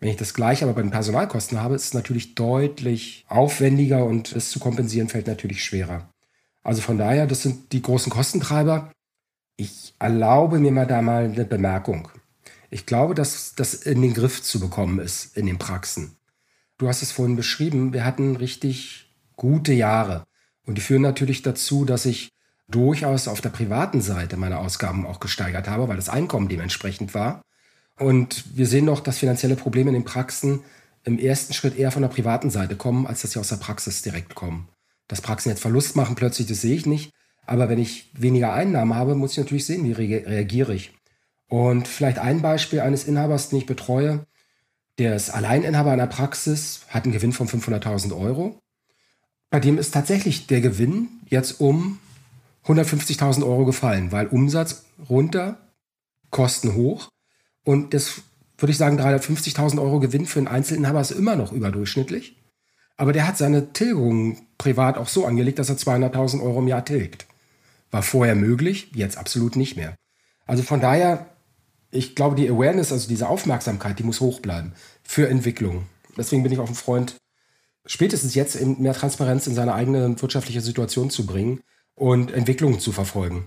Wenn 0.00 0.08
ich 0.08 0.16
das 0.16 0.32
gleiche 0.32 0.64
aber 0.64 0.74
bei 0.74 0.82
den 0.82 0.90
Personalkosten 0.90 1.60
habe, 1.60 1.74
ist 1.74 1.84
es 1.84 1.94
natürlich 1.94 2.34
deutlich 2.34 3.26
aufwendiger 3.28 4.04
und 4.06 4.32
es 4.32 4.50
zu 4.50 4.58
kompensieren 4.58 5.08
fällt 5.08 5.26
natürlich 5.26 5.62
schwerer. 5.62 6.10
Also 6.62 6.80
von 6.80 6.96
daher, 6.96 7.26
das 7.26 7.42
sind 7.42 7.72
die 7.72 7.82
großen 7.82 8.10
Kostentreiber. 8.10 8.92
Ich 9.56 9.94
erlaube 9.98 10.58
mir 10.58 10.72
mal 10.72 10.86
da 10.86 11.02
mal 11.02 11.24
eine 11.24 11.44
Bemerkung. 11.44 12.08
Ich 12.70 12.86
glaube, 12.86 13.14
dass 13.14 13.54
das 13.54 13.74
in 13.74 14.00
den 14.00 14.14
Griff 14.14 14.42
zu 14.42 14.58
bekommen 14.58 15.00
ist 15.00 15.36
in 15.36 15.44
den 15.44 15.58
Praxen. 15.58 16.16
Du 16.78 16.88
hast 16.88 17.02
es 17.02 17.12
vorhin 17.12 17.36
beschrieben, 17.36 17.92
wir 17.92 18.06
hatten 18.06 18.36
richtig 18.36 19.12
gute 19.36 19.74
Jahre. 19.74 20.24
Und 20.64 20.76
die 20.76 20.82
führen 20.82 21.02
natürlich 21.02 21.42
dazu, 21.42 21.84
dass 21.84 22.06
ich 22.06 22.30
durchaus 22.68 23.28
auf 23.28 23.42
der 23.42 23.48
privaten 23.50 24.00
Seite 24.00 24.38
meine 24.38 24.58
Ausgaben 24.58 25.04
auch 25.04 25.20
gesteigert 25.20 25.68
habe, 25.68 25.88
weil 25.88 25.96
das 25.96 26.08
Einkommen 26.08 26.48
dementsprechend 26.48 27.12
war. 27.12 27.42
Und 28.00 28.56
wir 28.56 28.66
sehen 28.66 28.86
doch, 28.86 29.00
dass 29.00 29.18
finanzielle 29.18 29.56
Probleme 29.56 29.90
in 29.90 29.94
den 29.94 30.04
Praxen 30.04 30.60
im 31.04 31.18
ersten 31.18 31.52
Schritt 31.52 31.78
eher 31.78 31.90
von 31.90 32.00
der 32.00 32.08
privaten 32.08 32.48
Seite 32.48 32.74
kommen, 32.74 33.06
als 33.06 33.20
dass 33.20 33.32
sie 33.32 33.38
aus 33.38 33.50
der 33.50 33.56
Praxis 33.56 34.00
direkt 34.00 34.34
kommen. 34.34 34.68
Dass 35.06 35.20
Praxen 35.20 35.50
jetzt 35.50 35.60
Verlust 35.60 35.96
machen 35.96 36.14
plötzlich, 36.14 36.48
das 36.48 36.62
sehe 36.62 36.74
ich 36.74 36.86
nicht. 36.86 37.12
Aber 37.44 37.68
wenn 37.68 37.78
ich 37.78 38.10
weniger 38.14 38.54
Einnahmen 38.54 38.94
habe, 38.94 39.14
muss 39.14 39.32
ich 39.32 39.38
natürlich 39.38 39.66
sehen, 39.66 39.84
wie 39.84 39.92
reagiere 39.92 40.74
ich. 40.74 40.92
Und 41.48 41.88
vielleicht 41.88 42.18
ein 42.18 42.40
Beispiel 42.40 42.80
eines 42.80 43.04
Inhabers, 43.04 43.50
den 43.50 43.58
ich 43.58 43.66
betreue. 43.66 44.24
Der 44.98 45.14
ist 45.14 45.28
Alleininhaber 45.28 45.90
einer 45.90 46.06
Praxis, 46.06 46.82
hat 46.88 47.04
einen 47.04 47.12
Gewinn 47.12 47.32
von 47.32 47.48
500.000 47.48 48.18
Euro. 48.18 48.58
Bei 49.50 49.60
dem 49.60 49.76
ist 49.76 49.92
tatsächlich 49.92 50.46
der 50.46 50.62
Gewinn 50.62 51.08
jetzt 51.28 51.60
um 51.60 51.98
150.000 52.64 53.42
Euro 53.42 53.66
gefallen, 53.66 54.10
weil 54.10 54.26
Umsatz 54.28 54.84
runter, 55.10 55.58
Kosten 56.30 56.74
hoch. 56.74 57.10
Und 57.64 57.94
das 57.94 58.22
würde 58.58 58.72
ich 58.72 58.78
sagen, 58.78 59.00
350.000 59.00 59.80
Euro 59.80 60.00
Gewinn 60.00 60.26
für 60.26 60.38
einen 60.38 60.48
Einzelinhaber 60.48 61.00
ist 61.00 61.12
immer 61.12 61.36
noch 61.36 61.52
überdurchschnittlich. 61.52 62.36
Aber 62.96 63.12
der 63.12 63.26
hat 63.26 63.38
seine 63.38 63.72
Tilgung 63.72 64.46
privat 64.58 64.98
auch 64.98 65.08
so 65.08 65.24
angelegt, 65.24 65.58
dass 65.58 65.70
er 65.70 65.76
200.000 65.76 66.42
Euro 66.42 66.58
im 66.58 66.68
Jahr 66.68 66.84
tilgt. 66.84 67.26
War 67.90 68.02
vorher 68.02 68.34
möglich, 68.34 68.90
jetzt 68.94 69.16
absolut 69.16 69.56
nicht 69.56 69.76
mehr. 69.76 69.94
Also 70.46 70.62
von 70.62 70.80
daher 70.80 71.26
ich 71.90 72.14
glaube, 72.14 72.36
die 72.36 72.48
Awareness, 72.48 72.92
also 72.92 73.08
diese 73.08 73.28
Aufmerksamkeit, 73.28 73.98
die 73.98 74.04
muss 74.04 74.20
hoch 74.20 74.40
bleiben 74.40 74.72
für 75.02 75.28
Entwicklung. 75.28 75.86
Deswegen 76.16 76.42
bin 76.42 76.52
ich 76.52 76.58
auch 76.58 76.68
ein 76.68 76.74
Freund, 76.74 77.16
spätestens 77.86 78.34
jetzt 78.34 78.60
mehr 78.60 78.94
Transparenz 78.94 79.46
in 79.46 79.54
seine 79.54 79.74
eigene 79.74 80.20
wirtschaftliche 80.20 80.60
Situation 80.60 81.10
zu 81.10 81.26
bringen 81.26 81.60
und 81.94 82.32
Entwicklungen 82.32 82.80
zu 82.80 82.92
verfolgen. 82.92 83.46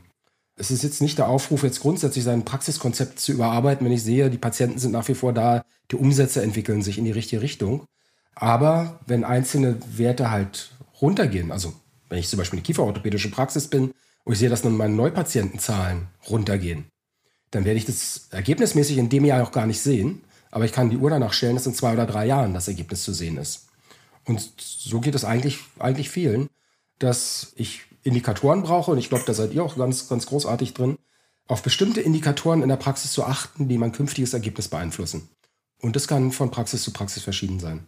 Es 0.55 0.69
ist 0.69 0.83
jetzt 0.83 1.01
nicht 1.01 1.17
der 1.17 1.27
Aufruf, 1.27 1.63
jetzt 1.63 1.79
grundsätzlich 1.79 2.23
sein 2.23 2.45
Praxiskonzept 2.45 3.19
zu 3.19 3.31
überarbeiten, 3.31 3.85
wenn 3.85 3.93
ich 3.93 4.03
sehe, 4.03 4.29
die 4.29 4.37
Patienten 4.37 4.77
sind 4.77 4.91
nach 4.91 5.07
wie 5.07 5.15
vor 5.15 5.33
da, 5.33 5.65
die 5.91 5.95
Umsätze 5.95 6.43
entwickeln 6.43 6.81
sich 6.81 6.97
in 6.97 7.05
die 7.05 7.11
richtige 7.11 7.41
Richtung. 7.41 7.85
Aber 8.35 8.99
wenn 9.07 9.23
einzelne 9.23 9.79
Werte 9.97 10.29
halt 10.31 10.71
runtergehen, 11.01 11.51
also 11.51 11.73
wenn 12.09 12.19
ich 12.19 12.29
zum 12.29 12.37
Beispiel 12.37 12.59
eine 12.59 12.63
kieferorthopädische 12.63 13.31
Praxis 13.31 13.67
bin 13.67 13.93
und 14.23 14.33
ich 14.33 14.39
sehe, 14.39 14.49
dass 14.49 14.63
nun 14.63 14.77
meine 14.77 14.93
Neupatientenzahlen 14.93 16.07
runtergehen, 16.29 16.85
dann 17.49 17.65
werde 17.65 17.77
ich 17.77 17.85
das 17.85 18.27
ergebnismäßig 18.31 18.97
in 18.97 19.09
dem 19.09 19.25
Jahr 19.25 19.43
auch 19.43 19.51
gar 19.51 19.65
nicht 19.65 19.81
sehen. 19.81 20.21
Aber 20.51 20.65
ich 20.65 20.71
kann 20.71 20.91
die 20.91 20.97
Uhr 20.97 21.09
danach 21.09 21.33
stellen, 21.33 21.55
dass 21.55 21.65
in 21.65 21.73
zwei 21.73 21.93
oder 21.93 22.05
drei 22.05 22.27
Jahren 22.27 22.53
das 22.53 22.67
Ergebnis 22.67 23.03
zu 23.03 23.13
sehen 23.13 23.37
ist. 23.37 23.67
Und 24.25 24.53
so 24.57 24.99
geht 25.01 25.15
es 25.15 25.25
eigentlich, 25.25 25.59
eigentlich 25.79 26.09
vielen, 26.09 26.47
dass 26.99 27.53
ich 27.55 27.81
Indikatoren 28.03 28.63
brauche, 28.63 28.91
und 28.91 28.97
ich 28.97 29.09
glaube, 29.09 29.23
da 29.25 29.33
seid 29.33 29.53
ihr 29.53 29.63
auch 29.63 29.77
ganz, 29.77 30.07
ganz 30.07 30.25
großartig 30.25 30.73
drin, 30.73 30.97
auf 31.47 31.63
bestimmte 31.63 32.01
Indikatoren 32.01 32.61
in 32.61 32.69
der 32.69 32.77
Praxis 32.77 33.11
zu 33.11 33.23
achten, 33.23 33.67
die 33.67 33.77
mein 33.77 33.91
künftiges 33.91 34.33
Ergebnis 34.33 34.67
beeinflussen. 34.67 35.29
Und 35.81 35.95
das 35.95 36.07
kann 36.07 36.31
von 36.31 36.51
Praxis 36.51 36.83
zu 36.83 36.91
Praxis 36.91 37.23
verschieden 37.23 37.59
sein. 37.59 37.85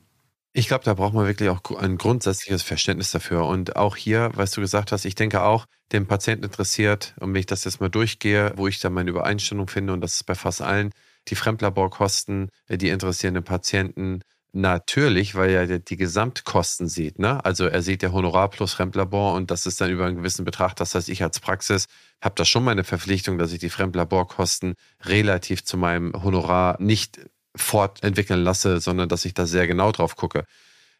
Ich 0.51 0.67
glaube, 0.67 0.85
da 0.85 0.93
braucht 0.93 1.13
man 1.13 1.25
wirklich 1.25 1.49
auch 1.49 1.61
ein 1.77 1.97
grundsätzliches 1.97 2.63
Verständnis 2.63 3.11
dafür. 3.11 3.45
Und 3.45 3.75
auch 3.75 3.97
hier, 3.97 4.31
was 4.35 4.51
du 4.51 4.61
gesagt 4.61 4.93
hast, 4.93 5.03
ich 5.03 5.15
denke 5.15 5.43
auch, 5.43 5.65
den 5.91 6.07
Patienten 6.07 6.45
interessiert, 6.45 7.13
und 7.19 7.33
wenn 7.33 7.39
ich 7.41 7.45
das 7.45 7.65
jetzt 7.65 7.81
mal 7.81 7.89
durchgehe, 7.89 8.53
wo 8.55 8.67
ich 8.67 8.79
da 8.79 8.89
meine 8.89 9.09
Übereinstimmung 9.09 9.67
finde, 9.67 9.93
und 9.93 10.01
das 10.01 10.15
ist 10.15 10.25
bei 10.25 10.35
fast 10.35 10.61
allen, 10.61 10.91
die 11.27 11.35
Fremdlaborkosten, 11.35 12.49
äh, 12.67 12.77
die 12.77 12.89
interessieren 12.89 13.33
den 13.33 13.43
Patienten 13.43 14.21
natürlich, 14.55 15.35
weil 15.35 15.49
er 15.51 15.79
die 15.79 15.97
Gesamtkosten 15.97 16.87
sieht. 16.87 17.19
Ne? 17.19 17.43
Also 17.43 17.65
er 17.65 17.81
sieht 17.81 18.01
der 18.01 18.13
Honorar 18.13 18.49
plus 18.49 18.73
Fremdlabor 18.73 19.33
und 19.33 19.51
das 19.51 19.65
ist 19.65 19.81
dann 19.81 19.91
über 19.91 20.05
einen 20.05 20.17
gewissen 20.17 20.45
Betrag. 20.45 20.75
Das 20.75 20.95
heißt, 20.95 21.09
ich 21.09 21.21
als 21.21 21.39
Praxis 21.39 21.85
habe 22.21 22.35
da 22.35 22.45
schon 22.45 22.63
meine 22.63 22.83
Verpflichtung, 22.83 23.37
dass 23.37 23.51
ich 23.51 23.59
die 23.59 23.69
Fremdlaborkosten 23.69 24.75
relativ 25.03 25.63
zu 25.65 25.77
meinem 25.77 26.13
Honorar 26.23 26.77
nicht 26.81 27.19
fortentwickeln 27.55 28.43
lasse, 28.43 28.79
sondern 28.79 29.09
dass 29.09 29.25
ich 29.25 29.33
da 29.33 29.45
sehr 29.45 29.67
genau 29.67 29.91
drauf 29.91 30.15
gucke. 30.15 30.45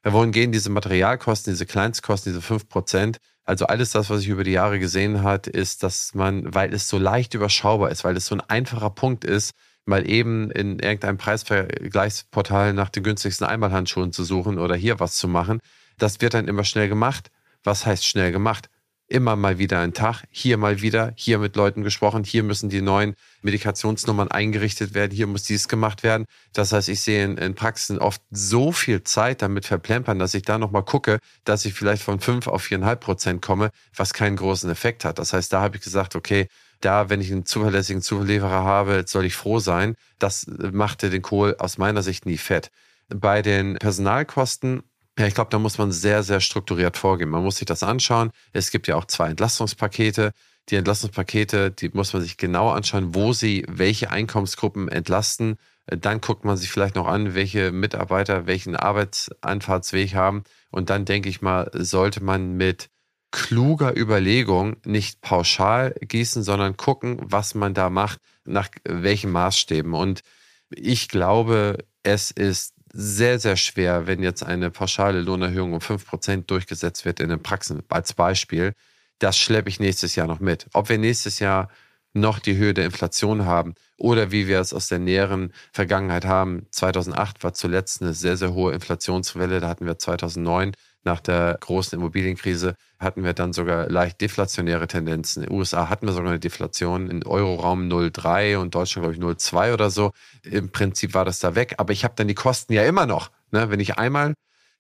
Wohingegen 0.04 0.52
diese 0.52 0.70
Materialkosten, 0.70 1.52
diese 1.54 1.66
Kleinstkosten, 1.66 2.34
diese 2.34 2.46
5%, 2.46 3.18
also 3.46 3.66
alles 3.68 3.92
das, 3.92 4.10
was 4.10 4.22
ich 4.22 4.28
über 4.28 4.44
die 4.44 4.52
Jahre 4.52 4.80
gesehen 4.80 5.24
hat, 5.24 5.48
ist, 5.48 5.84
dass 5.84 6.14
man, 6.14 6.54
weil 6.54 6.74
es 6.74 6.88
so 6.88 6.98
leicht 6.98 7.34
überschaubar 7.34 7.92
ist, 7.92 8.04
weil 8.04 8.18
es 8.18 8.26
so 8.26 8.36
ein 8.36 8.42
einfacher 8.42 8.90
Punkt 8.90 9.24
ist, 9.24 9.54
mal 9.86 10.10
eben 10.10 10.52
in 10.52 10.80
irgendeinem 10.80 11.18
Preisvergleichsportal 11.18 12.74
nach 12.74 12.90
den 12.90 13.04
günstigsten 13.04 13.48
Einmalhandschuhen 13.48 14.12
zu 14.12 14.24
suchen 14.24 14.60
oder 14.60 14.76
hier 14.76 15.00
was 15.00 15.16
zu 15.16 15.28
machen, 15.28 15.60
das 15.98 16.22
wird 16.22 16.34
dann 16.34 16.48
immer 16.48 16.64
schnell 16.64 16.90
gemacht. 16.90 17.30
Was 17.64 17.86
heißt 17.86 18.06
schnell 18.06 18.32
gemacht? 18.32 18.70
immer 19.08 19.36
mal 19.36 19.60
wieder 19.60 19.80
ein 19.80 19.94
Tag, 19.94 20.24
hier 20.32 20.58
mal 20.58 20.82
wieder, 20.82 21.14
hier 21.16 21.38
mit 21.38 21.56
Leuten 21.56 21.84
gesprochen, 21.84 22.24
hier 22.24 22.44
müssen 22.44 22.70
die 22.70 22.82
neuen 22.82 23.14
Medikationsnummern 23.44 24.30
eingerichtet 24.30 24.94
werden, 24.96 25.12
hier 25.12 25.28
muss 25.28 25.44
dies 25.44 25.68
gemacht 25.68 26.02
werden. 26.02 26.26
Das 26.54 26.72
heißt, 26.72 26.90
ich 26.90 27.02
sehe 27.02 27.24
in, 27.24 27.38
in 27.38 27.54
Praxen 27.54 28.00
oft 28.00 28.22
so 28.32 28.72
viel 28.72 29.04
Zeit 29.04 29.42
damit 29.42 29.66
verplempern, 29.66 30.18
dass 30.18 30.34
ich 30.34 30.44
da 30.44 30.58
nochmal 30.58 30.84
gucke, 30.84 31.20
dass 31.44 31.66
ich 31.66 31.74
vielleicht 31.74 32.02
von 32.02 32.20
fünf 32.20 32.48
auf 32.48 32.64
viereinhalb 32.64 33.00
Prozent 33.00 33.42
komme, 33.42 33.70
was 33.96 34.14
keinen 34.14 34.38
großen 34.38 34.70
Effekt 34.72 35.06
hat. 35.06 35.20
Das 35.20 35.34
heißt, 35.34 35.54
da 35.54 35.62
habe 35.62 35.78
ich 35.78 35.84
gesagt, 35.84 36.16
okay, 36.16 36.48
da, 36.82 37.10
wenn 37.10 37.22
ich 37.22 37.32
einen 37.32 37.46
zuverlässigen 37.46 38.02
Zulieferer 38.02 38.64
habe, 38.64 39.06
soll 39.08 39.26
ich 39.26 39.36
froh 39.36 39.60
sein. 39.60 39.96
Das 40.20 40.48
machte 40.48 41.10
den 41.10 41.22
Kohl 41.22 41.56
aus 41.60 41.78
meiner 41.78 42.04
Sicht 42.04 42.26
nie 42.26 42.38
fett. 42.38 42.72
Bei 43.10 43.42
den 43.42 43.76
Personalkosten 43.76 44.84
ja, 45.18 45.28
ich 45.28 45.34
glaube, 45.34 45.50
da 45.50 45.60
muss 45.60 45.78
man 45.78 45.92
sehr, 45.94 46.24
sehr 46.24 46.42
strukturiert 46.42 46.98
vorgehen. 46.98 47.30
Man 47.30 47.44
muss 47.44 47.58
sich 47.58 47.66
das 47.66 47.84
anschauen. 47.84 48.32
Es 48.52 48.70
gibt 48.70 48.88
ja 48.88 48.96
auch 48.98 49.06
zwei 49.06 49.30
Entlastungspakete. 49.30 50.34
Die 50.70 50.76
Entlastungspakete, 50.76 51.72
die 51.72 51.90
muss 51.90 52.12
man 52.12 52.22
sich 52.22 52.36
genau 52.38 52.70
anschauen, 52.72 53.16
wo 53.16 53.32
sie 53.32 53.66
welche 53.70 54.12
Einkommensgruppen 54.12 54.90
entlasten. 54.90 55.58
Dann 55.88 56.20
guckt 56.20 56.44
man 56.44 56.58
sich 56.58 56.70
vielleicht 56.70 56.96
noch 56.96 57.08
an, 57.08 57.34
welche 57.34 57.72
Mitarbeiter 57.72 58.46
welchen 58.46 58.76
Arbeitsanfahrtsweg 58.76 60.16
haben. 60.16 60.44
Und 60.70 60.90
dann 60.90 61.06
denke 61.06 61.30
ich 61.30 61.42
mal, 61.42 61.70
sollte 61.74 62.22
man 62.22 62.54
mit 62.58 62.90
kluger 63.36 63.98
Überlegung 63.98 64.78
nicht 64.86 65.20
pauschal 65.20 65.94
gießen, 66.00 66.42
sondern 66.42 66.78
gucken, 66.78 67.18
was 67.22 67.54
man 67.54 67.74
da 67.74 67.90
macht, 67.90 68.22
nach 68.46 68.70
welchen 68.86 69.30
Maßstäben. 69.30 69.94
Und 69.94 70.22
ich 70.70 71.10
glaube, 71.10 71.80
es 72.02 72.32
ist 72.32 72.76
sehr, 72.94 73.38
sehr 73.38 73.58
schwer, 73.58 74.08
wenn 74.08 74.24
jetzt 74.24 74.42
eine 74.42 74.72
pauschale 74.72 75.20
Lohnerhöhung 75.20 75.74
um 75.74 75.80
5% 75.80 76.46
durchgesetzt 76.46 77.04
wird 77.04 77.20
in 77.20 77.28
den 77.28 77.44
Praxen 77.44 77.84
als 77.90 78.14
Beispiel. 78.14 78.74
Das 79.20 79.38
schleppe 79.38 79.68
ich 79.68 79.82
nächstes 79.82 80.16
Jahr 80.16 80.28
noch 80.28 80.40
mit. 80.40 80.68
Ob 80.72 80.88
wir 80.88 80.98
nächstes 80.98 81.40
Jahr 81.40 81.68
noch 82.14 82.40
die 82.40 82.56
Höhe 82.56 82.74
der 82.74 82.86
Inflation 82.86 83.44
haben 83.44 83.74
oder 83.98 84.32
wie 84.32 84.48
wir 84.48 84.62
es 84.62 84.74
aus 84.74 84.88
der 84.88 85.00
näheren 85.00 85.52
Vergangenheit 85.74 86.24
haben. 86.24 86.68
2008 86.72 87.44
war 87.44 87.54
zuletzt 87.54 88.02
eine 88.02 88.14
sehr, 88.14 88.38
sehr 88.38 88.54
hohe 88.54 88.72
Inflationswelle. 88.72 89.60
Da 89.60 89.68
hatten 89.68 89.86
wir 89.86 90.00
2009 90.00 90.72
nach 91.06 91.20
der 91.20 91.58
großen 91.62 91.98
Immobilienkrise 91.98 92.76
hatten 93.00 93.24
wir 93.24 93.34
dann 93.34 93.54
sogar 93.54 93.88
leicht 93.90 94.20
deflationäre 94.22 94.88
Tendenzen. 94.88 95.44
In 95.44 95.50
den 95.50 95.58
USA 95.58 95.88
hatten 95.88 96.08
wir 96.08 96.14
sogar 96.14 96.32
eine 96.32 96.40
Deflation, 96.40 97.10
in 97.10 97.24
Euroraum 97.24 97.88
0,3 97.88 98.58
und 98.58 98.74
Deutschland, 98.74 99.04
glaube 99.06 99.34
ich, 99.34 99.40
0,2 99.40 99.74
oder 99.74 99.92
so. 99.92 100.12
Im 100.44 100.72
Prinzip 100.72 101.14
war 101.14 101.24
das 101.24 101.40
da 101.40 101.54
weg, 101.54 101.76
aber 101.78 101.94
ich 101.94 102.04
habe 102.04 102.16
dann 102.18 102.28
die 102.28 102.34
Kosten 102.34 102.74
ja 102.74 102.84
immer 102.84 103.06
noch. 103.06 103.30
Ne? 103.52 103.70
Wenn 103.70 103.80
ich 103.80 103.98
einmal 103.98 104.34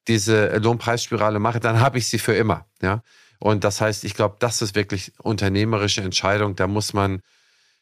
diese 0.07 0.57
Lohnpreisspirale 0.57 1.39
mache, 1.39 1.59
dann 1.59 1.79
habe 1.79 1.99
ich 1.99 2.07
sie 2.07 2.19
für 2.19 2.33
immer. 2.33 2.65
Ja? 2.81 3.03
Und 3.39 3.63
das 3.63 3.79
heißt, 3.79 4.03
ich 4.03 4.15
glaube, 4.15 4.37
das 4.39 4.63
ist 4.63 4.75
wirklich 4.75 5.13
unternehmerische 5.19 6.01
Entscheidung. 6.01 6.55
Da 6.55 6.65
muss 6.65 6.93
man 6.93 7.21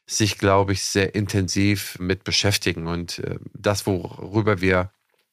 sich, 0.05 0.37
glaube 0.37 0.73
ich, 0.73 0.83
sehr 0.83 1.15
intensiv 1.15 1.97
mit 1.99 2.25
beschäftigen. 2.25 2.87
Und 2.87 3.19
äh, 3.19 3.37
das, 3.53 3.85
worüber 3.85 4.59
wir 4.59 4.91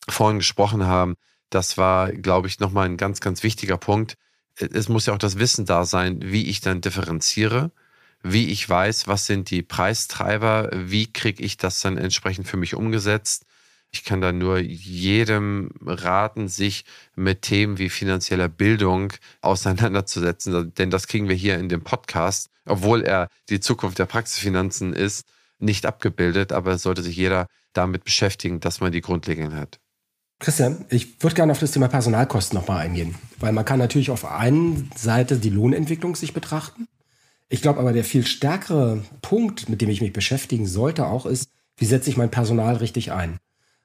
vorhin 0.08 0.38
gesprochen 0.38 0.86
haben, 0.86 1.16
das 1.50 1.76
war, 1.76 2.12
glaube 2.12 2.48
ich, 2.48 2.60
nochmal 2.60 2.86
ein 2.86 2.96
ganz, 2.96 3.20
ganz 3.20 3.42
wichtiger 3.42 3.76
Punkt. 3.76 4.14
Es 4.56 4.88
muss 4.88 5.06
ja 5.06 5.14
auch 5.14 5.18
das 5.18 5.38
Wissen 5.38 5.66
da 5.66 5.84
sein, 5.84 6.20
wie 6.22 6.46
ich 6.46 6.60
dann 6.60 6.80
differenziere, 6.80 7.72
wie 8.22 8.48
ich 8.48 8.68
weiß, 8.68 9.08
was 9.08 9.26
sind 9.26 9.50
die 9.50 9.62
Preistreiber, 9.62 10.70
wie 10.72 11.12
kriege 11.12 11.42
ich 11.42 11.56
das 11.56 11.80
dann 11.80 11.96
entsprechend 11.96 12.46
für 12.46 12.56
mich 12.56 12.74
umgesetzt. 12.74 13.46
Ich 13.92 14.04
kann 14.04 14.20
da 14.20 14.30
nur 14.30 14.58
jedem 14.58 15.70
raten, 15.84 16.46
sich 16.46 16.84
mit 17.16 17.42
Themen 17.42 17.78
wie 17.78 17.88
finanzieller 17.88 18.48
Bildung 18.48 19.12
auseinanderzusetzen, 19.40 20.72
denn 20.74 20.90
das 20.90 21.08
kriegen 21.08 21.28
wir 21.28 21.34
hier 21.34 21.58
in 21.58 21.68
dem 21.68 21.82
Podcast, 21.82 22.50
obwohl 22.66 23.02
er 23.02 23.28
die 23.48 23.58
Zukunft 23.58 23.98
der 23.98 24.06
Praxisfinanzen 24.06 24.92
ist, 24.92 25.24
nicht 25.58 25.86
abgebildet, 25.86 26.52
aber 26.52 26.72
es 26.72 26.82
sollte 26.82 27.02
sich 27.02 27.16
jeder 27.16 27.48
damit 27.72 28.04
beschäftigen, 28.04 28.60
dass 28.60 28.80
man 28.80 28.92
die 28.92 29.00
Grundlegenden 29.00 29.58
hat. 29.58 29.79
Christian, 30.40 30.86
ich 30.88 31.22
würde 31.22 31.36
gerne 31.36 31.52
auf 31.52 31.58
das 31.58 31.72
Thema 31.72 31.88
Personalkosten 31.88 32.58
nochmal 32.58 32.78
eingehen, 32.78 33.14
weil 33.38 33.52
man 33.52 33.66
kann 33.66 33.78
natürlich 33.78 34.10
auf 34.10 34.24
einer 34.24 34.74
Seite 34.96 35.36
die 35.36 35.50
Lohnentwicklung 35.50 36.16
sich 36.16 36.32
betrachten. 36.32 36.88
Ich 37.50 37.60
glaube 37.60 37.78
aber, 37.78 37.92
der 37.92 38.04
viel 38.04 38.24
stärkere 38.24 39.02
Punkt, 39.20 39.68
mit 39.68 39.82
dem 39.82 39.90
ich 39.90 40.00
mich 40.00 40.14
beschäftigen 40.14 40.66
sollte, 40.66 41.06
auch 41.06 41.26
ist, 41.26 41.50
wie 41.76 41.84
setze 41.84 42.08
ich 42.08 42.16
mein 42.16 42.30
Personal 42.30 42.76
richtig 42.76 43.12
ein? 43.12 43.38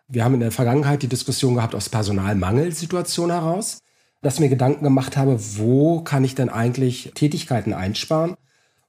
Wir 0.08 0.24
haben 0.24 0.36
in 0.36 0.39
der 0.39 0.51
Vergangenheit 0.51 1.03
die 1.03 1.10
Diskussion 1.10 1.56
gehabt 1.56 1.76
aus 1.76 1.89
Personalmangelsituation 1.89 3.32
heraus, 3.32 3.80
dass 4.22 4.36
ich 4.36 4.39
mir 4.39 4.49
Gedanken 4.49 4.86
gemacht 4.86 5.18
habe, 5.18 5.38
wo 5.58 6.01
kann 6.01 6.24
ich 6.24 6.36
denn 6.36 6.49
eigentlich 6.49 7.12
Tätigkeiten 7.16 7.74
einsparen? 7.74 8.36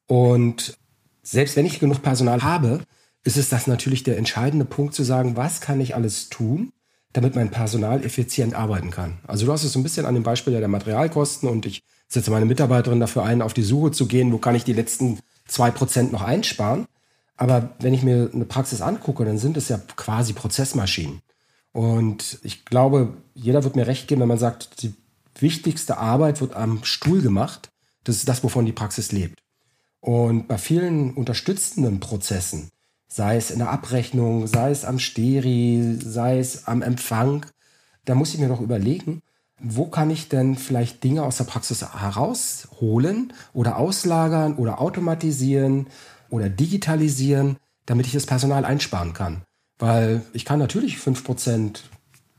Und 0.07 0.79
selbst 1.25 1.57
wenn 1.57 1.67
ich 1.67 1.81
genug 1.81 2.01
Personal 2.01 2.45
habe, 2.45 2.83
ist 3.25 3.37
es 3.37 3.49
das 3.49 3.67
natürlich 3.67 4.05
der 4.05 4.19
entscheidende 4.19 4.67
Punkt 4.67 4.95
zu 4.95 5.03
sagen, 5.03 5.37
was 5.37 5.61
kann 5.61 5.81
ich 5.81 5.97
alles 5.97 6.29
tun, 6.29 6.71
damit 7.17 7.35
mein 7.35 7.51
Personal 7.51 8.05
effizient 8.05 8.55
arbeiten 8.55 8.91
kann. 8.91 9.19
Also 9.27 9.47
du 9.47 9.53
hast 9.53 9.65
es 9.65 9.73
so 9.73 9.79
ein 9.79 9.83
bisschen 9.83 10.05
an 10.05 10.15
dem 10.15 10.23
Beispiel 10.23 10.53
der 10.53 10.69
Materialkosten 10.69 11.49
und 11.49 11.65
ich 11.65 11.83
setze 12.09 12.31
meine 12.31 12.45
Mitarbeiterin 12.45 13.01
dafür 13.01 13.25
ein, 13.25 13.41
auf 13.41 13.55
die 13.55 13.63
Suche 13.63 13.91
zu 13.91 14.07
gehen, 14.07 14.33
wo 14.33 14.39
kann 14.39 14.55
ich 14.55 14.65
die 14.65 14.75
letzten 14.75 15.21
zwei 15.47 15.71
Prozent 15.71 16.13
noch 16.13 16.23
einsparen. 16.23 16.87
Aber 17.37 17.71
wenn 17.81 17.95
ich 17.95 18.03
mir 18.03 18.31
eine 18.33 18.45
Praxis 18.45 18.83
angucke, 18.83 19.25
dann 19.25 19.39
sind 19.39 19.57
es 19.57 19.69
ja 19.69 19.79
quasi 19.97 20.35
Prozessmaschinen. 20.35 21.21
Und 21.73 22.39
ich 22.43 22.65
glaube, 22.65 23.15
jeder 23.35 23.65
wird 23.65 23.77
mir 23.77 23.87
recht 23.87 24.09
geben, 24.09 24.21
wenn 24.21 24.29
man 24.29 24.39
sagt, 24.39 24.83
die 24.83 24.95
wichtigste 25.39 25.99
Arbeit 25.99 26.41
wird 26.41 26.55
am 26.55 26.85
Stuhl 26.85 27.23
gemacht. 27.23 27.71
Das 28.05 28.17
ist 28.17 28.29
das, 28.29 28.43
wovon 28.45 28.67
die 28.67 28.73
Praxis 28.73 29.11
lebt. 29.13 29.41
Und 30.01 30.49
bei 30.49 30.59
vielen 30.59 31.15
unterstützenden 31.15 32.01
Prozessen 32.01 32.71
sei 33.09 33.37
es 33.37 33.51
in 33.51 33.59
der 33.59 33.71
Abrechnung, 33.71 34.47
sei 34.47 34.71
es 34.71 34.85
am 34.85 34.99
Steri, 34.99 35.99
sei 36.01 36.39
es 36.39 36.67
am 36.67 36.83
Empfang. 36.83 37.47
Da 38.05 38.15
muss 38.15 38.35
ich 38.35 38.41
mir 38.41 38.49
doch 38.49 38.61
überlegen, 38.61 39.23
wo 39.59 39.87
kann 39.87 40.11
ich 40.11 40.29
denn 40.29 40.57
vielleicht 40.57 41.03
Dinge 41.03 41.23
aus 41.23 41.39
der 41.39 41.45
Praxis 41.45 41.83
herausholen 41.83 43.33
oder 43.53 43.77
auslagern 43.77 44.57
oder 44.57 44.81
automatisieren 44.81 45.87
oder 46.29 46.49
digitalisieren, 46.49 47.57
damit 47.87 48.07
ich 48.07 48.13
das 48.13 48.27
Personal 48.27 48.65
einsparen 48.65 49.13
kann. 49.13 49.43
Weil 49.79 50.23
ich 50.33 50.45
kann 50.45 50.59
natürlich 50.59 50.97
5% 50.97 51.81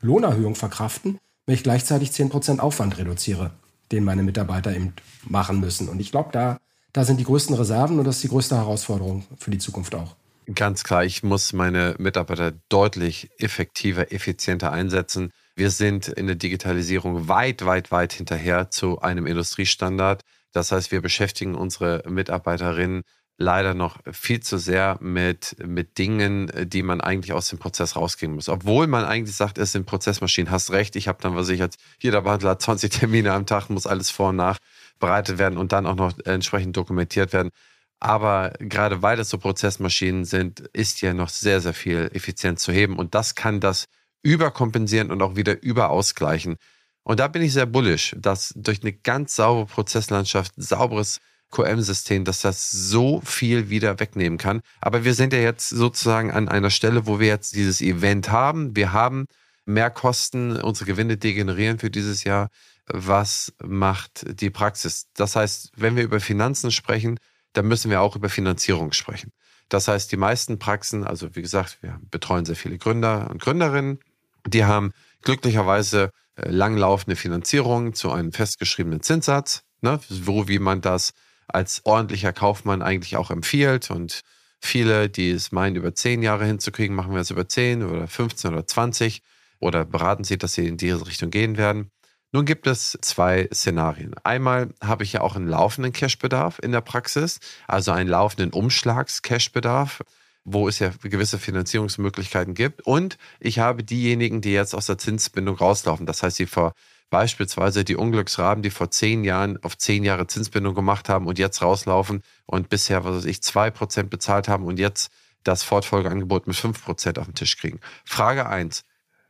Lohnerhöhung 0.01 0.55
verkraften, 0.55 1.17
wenn 1.45 1.55
ich 1.55 1.63
gleichzeitig 1.63 2.11
10% 2.11 2.59
Aufwand 2.59 2.97
reduziere, 2.97 3.51
den 3.91 4.03
meine 4.03 4.23
Mitarbeiter 4.23 4.75
eben 4.75 4.93
machen 5.23 5.59
müssen. 5.59 5.89
Und 5.89 5.99
ich 5.99 6.11
glaube, 6.11 6.29
da, 6.31 6.59
da 6.93 7.03
sind 7.03 7.19
die 7.19 7.23
größten 7.23 7.55
Reserven 7.55 7.97
und 7.97 8.05
das 8.05 8.17
ist 8.17 8.23
die 8.23 8.29
größte 8.29 8.57
Herausforderung 8.57 9.23
für 9.37 9.51
die 9.51 9.59
Zukunft 9.59 9.95
auch. 9.95 10.15
Ganz 10.55 10.85
klar, 10.85 11.03
ich 11.03 11.23
muss 11.23 11.51
meine 11.51 11.95
Mitarbeiter 11.97 12.53
deutlich 12.69 13.29
effektiver, 13.37 14.13
effizienter 14.13 14.71
einsetzen. 14.71 15.31
Wir 15.55 15.69
sind 15.71 16.07
in 16.07 16.27
der 16.27 16.37
Digitalisierung 16.37 17.27
weit, 17.27 17.65
weit, 17.65 17.91
weit 17.91 18.13
hinterher 18.13 18.69
zu 18.69 19.01
einem 19.01 19.25
Industriestandard. 19.25 20.23
Das 20.53 20.71
heißt, 20.71 20.91
wir 20.91 21.01
beschäftigen 21.01 21.53
unsere 21.53 22.01
Mitarbeiterinnen 22.07 23.03
leider 23.37 23.73
noch 23.73 23.99
viel 24.11 24.39
zu 24.39 24.57
sehr 24.57 24.97
mit, 25.01 25.57
mit 25.63 25.97
Dingen, 25.97 26.49
die 26.63 26.81
man 26.81 27.01
eigentlich 27.01 27.33
aus 27.33 27.49
dem 27.49 27.59
Prozess 27.59 27.97
rausgehen 27.97 28.33
muss. 28.33 28.47
Obwohl 28.47 28.87
man 28.87 29.03
eigentlich 29.03 29.35
sagt, 29.35 29.57
es 29.57 29.73
sind 29.73 29.85
Prozessmaschinen. 29.85 30.49
Hast 30.49 30.71
recht, 30.71 30.95
ich 30.95 31.09
habe 31.09 31.19
dann, 31.21 31.35
was 31.35 31.49
ich 31.49 31.59
jetzt, 31.59 31.77
jeder 31.99 32.21
Behandler 32.21 32.51
hat 32.51 32.61
20 32.61 32.89
Termine 32.89 33.33
am 33.33 33.45
Tag, 33.45 33.69
muss 33.69 33.85
alles 33.85 34.09
vor 34.09 34.29
und 34.29 34.37
nach 34.37 34.57
bereitet 34.99 35.37
werden 35.37 35.57
und 35.57 35.73
dann 35.73 35.85
auch 35.85 35.95
noch 35.95 36.13
entsprechend 36.25 36.77
dokumentiert 36.77 37.33
werden. 37.33 37.51
Aber 37.99 38.53
gerade 38.59 39.01
weil 39.01 39.19
es 39.19 39.29
so 39.29 39.37
Prozessmaschinen 39.37 40.25
sind, 40.25 40.59
ist 40.73 41.01
ja 41.01 41.13
noch 41.13 41.29
sehr, 41.29 41.61
sehr 41.61 41.73
viel 41.73 42.09
Effizienz 42.13 42.61
zu 42.61 42.71
heben. 42.71 42.97
Und 42.97 43.15
das 43.15 43.35
kann 43.35 43.59
das 43.59 43.85
überkompensieren 44.21 45.11
und 45.11 45.21
auch 45.21 45.35
wieder 45.35 45.61
überausgleichen. 45.61 46.57
Und 47.03 47.19
da 47.19 47.27
bin 47.27 47.41
ich 47.41 47.53
sehr 47.53 47.65
bullisch, 47.65 48.15
dass 48.19 48.53
durch 48.55 48.81
eine 48.81 48.93
ganz 48.93 49.35
saubere 49.35 49.65
Prozesslandschaft, 49.65 50.51
sauberes 50.57 51.19
QM-System, 51.51 52.25
dass 52.25 52.41
das 52.41 52.69
so 52.69 53.21
viel 53.21 53.69
wieder 53.69 53.99
wegnehmen 53.99 54.37
kann. 54.37 54.61
Aber 54.81 55.05
wir 55.05 55.13
sind 55.13 55.33
ja 55.33 55.39
jetzt 55.39 55.69
sozusagen 55.69 56.31
an 56.31 56.49
einer 56.49 56.69
Stelle, 56.69 57.07
wo 57.07 57.19
wir 57.19 57.27
jetzt 57.27 57.55
dieses 57.55 57.81
Event 57.81 58.29
haben. 58.29 58.75
Wir 58.75 58.91
haben 58.91 59.25
mehr 59.65 59.89
Kosten, 59.89 60.57
unsere 60.57 60.85
Gewinne 60.85 61.17
degenerieren 61.17 61.79
für 61.79 61.89
dieses 61.89 62.23
Jahr. 62.25 62.49
Was 62.87 63.53
macht 63.63 64.25
die 64.41 64.49
Praxis? 64.49 65.07
Das 65.13 65.35
heißt, 65.35 65.71
wenn 65.75 65.95
wir 65.95 66.03
über 66.03 66.19
Finanzen 66.19 66.71
sprechen, 66.71 67.19
dann 67.57 67.67
müssen 67.67 67.89
wir 67.89 68.01
auch 68.01 68.15
über 68.15 68.29
Finanzierung 68.29 68.91
sprechen. 68.93 69.31
Das 69.69 69.87
heißt, 69.87 70.11
die 70.11 70.17
meisten 70.17 70.59
Praxen, 70.59 71.03
also 71.03 71.35
wie 71.35 71.41
gesagt, 71.41 71.79
wir 71.81 71.99
betreuen 72.09 72.45
sehr 72.45 72.55
viele 72.55 72.77
Gründer 72.77 73.29
und 73.29 73.41
Gründerinnen, 73.41 73.99
die 74.45 74.63
haben 74.63 74.91
glücklicherweise 75.23 76.11
äh, 76.35 76.49
langlaufende 76.49 77.15
Finanzierung 77.15 77.93
zu 77.93 78.11
einem 78.11 78.31
festgeschriebenen 78.31 79.01
Zinssatz, 79.01 79.63
ne, 79.81 79.99
so 80.07 80.47
wie 80.47 80.59
man 80.59 80.81
das 80.81 81.13
als 81.47 81.81
ordentlicher 81.85 82.31
Kaufmann 82.31 82.81
eigentlich 82.81 83.17
auch 83.17 83.31
empfiehlt. 83.31 83.89
Und 83.89 84.21
viele, 84.61 85.09
die 85.09 85.31
es 85.31 85.51
meinen, 85.51 85.75
über 85.75 85.95
zehn 85.95 86.21
Jahre 86.21 86.45
hinzukriegen, 86.45 86.95
machen 86.95 87.13
wir 87.13 87.21
es 87.21 87.31
über 87.31 87.49
zehn 87.49 87.83
oder 87.83 88.07
15 88.07 88.53
oder 88.53 88.67
20 88.67 89.21
oder 89.59 89.83
beraten 89.83 90.23
sie, 90.23 90.37
dass 90.37 90.53
sie 90.53 90.67
in 90.67 90.77
diese 90.77 91.05
Richtung 91.05 91.31
gehen 91.31 91.57
werden. 91.57 91.91
Nun 92.33 92.45
gibt 92.45 92.67
es 92.67 92.97
zwei 93.01 93.47
Szenarien. 93.53 94.13
Einmal 94.23 94.69
habe 94.83 95.03
ich 95.03 95.13
ja 95.13 95.21
auch 95.21 95.35
einen 95.35 95.47
laufenden 95.47 95.93
Cashbedarf 95.93 96.59
in 96.61 96.73
der 96.73 96.81
Praxis, 96.81 97.39
also 97.67 97.91
einen 97.91 98.09
laufenden 98.09 98.51
Umschlags-Cashbedarf, 98.51 100.01
wo 100.43 100.67
es 100.67 100.79
ja 100.79 100.91
gewisse 101.03 101.39
Finanzierungsmöglichkeiten 101.39 102.53
gibt. 102.53 102.81
Und 102.81 103.17
ich 103.39 103.59
habe 103.59 103.83
diejenigen, 103.83 104.41
die 104.41 104.51
jetzt 104.51 104.75
aus 104.75 104.87
der 104.87 104.97
Zinsbindung 104.97 105.55
rauslaufen. 105.55 106.05
Das 106.05 106.21
heißt, 106.21 106.39
die 106.39 106.47
vor 106.47 106.73
beispielsweise 107.09 107.85
die 107.85 107.95
Unglücksraben, 107.95 108.61
die 108.61 108.69
vor 108.69 108.91
zehn 108.91 109.23
Jahren 109.23 109.61
auf 109.63 109.77
zehn 109.77 110.03
Jahre 110.03 110.27
Zinsbindung 110.27 110.75
gemacht 110.75 111.07
haben 111.09 111.27
und 111.27 111.39
jetzt 111.39 111.61
rauslaufen 111.61 112.21
und 112.45 112.69
bisher, 112.69 113.05
was 113.05 113.15
weiß 113.15 113.25
ich, 113.25 113.41
zwei 113.41 113.71
Prozent 113.71 114.09
bezahlt 114.09 114.49
haben 114.49 114.65
und 114.65 114.79
jetzt 114.79 115.11
das 115.43 115.63
Fortfolgeangebot 115.63 116.47
mit 116.47 116.57
fünf 116.57 116.83
Prozent 116.83 117.19
auf 117.19 117.25
den 117.25 117.35
Tisch 117.35 117.57
kriegen. 117.57 117.79
Frage 118.03 118.47
eins: 118.47 118.83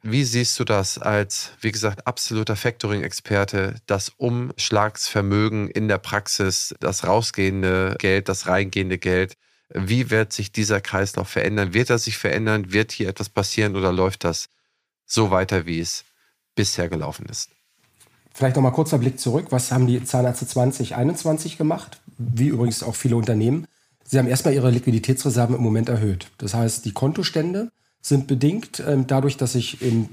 Wie 0.03 0.23
siehst 0.23 0.59
du 0.59 0.63
das 0.63 0.99
als, 0.99 1.51
wie 1.59 1.71
gesagt, 1.71 2.05
absoluter 2.05 2.55
Factoring-Experte, 2.55 3.75
das 3.87 4.09
Umschlagsvermögen 4.17 5.69
in 5.69 5.87
der 5.87 5.97
Praxis, 5.97 6.75
das 6.79 7.05
rausgehende 7.05 7.95
Geld, 7.97 8.29
das 8.29 8.47
reingehende 8.47 8.99
Geld? 8.99 9.35
Wie 9.69 10.09
wird 10.09 10.31
sich 10.31 10.51
dieser 10.51 10.81
Kreislauf 10.81 11.27
verändern? 11.27 11.73
Wird 11.73 11.89
er 11.89 11.97
sich 11.97 12.17
verändern? 12.17 12.71
Wird 12.71 12.91
hier 12.91 13.09
etwas 13.09 13.29
passieren 13.29 13.75
oder 13.75 13.91
läuft 13.91 14.23
das 14.23 14.49
so 15.05 15.31
weiter, 15.31 15.65
wie 15.65 15.79
es 15.79 16.05
bisher 16.55 16.89
gelaufen 16.89 17.25
ist? 17.29 17.49
Vielleicht 18.33 18.55
nochmal 18.55 18.71
kurzer 18.71 18.99
Blick 18.99 19.19
zurück. 19.19 19.47
Was 19.49 19.71
haben 19.71 19.87
die 19.87 20.03
Zahnärzte 20.03 20.47
2021 20.47 21.57
gemacht? 21.57 21.99
Wie 22.17 22.47
übrigens 22.47 22.83
auch 22.83 22.95
viele 22.95 23.15
Unternehmen. 23.15 23.67
Sie 24.03 24.19
haben 24.19 24.27
erstmal 24.27 24.53
ihre 24.53 24.69
Liquiditätsreserven 24.69 25.55
im 25.55 25.61
Moment 25.61 25.89
erhöht. 25.89 26.27
Das 26.37 26.53
heißt, 26.53 26.85
die 26.85 26.93
Kontostände 26.93 27.71
sind 28.01 28.27
bedingt 28.27 28.79
äh, 28.79 28.97
dadurch, 29.05 29.37
dass 29.37 29.55
ich 29.55 29.81
eben 29.81 30.09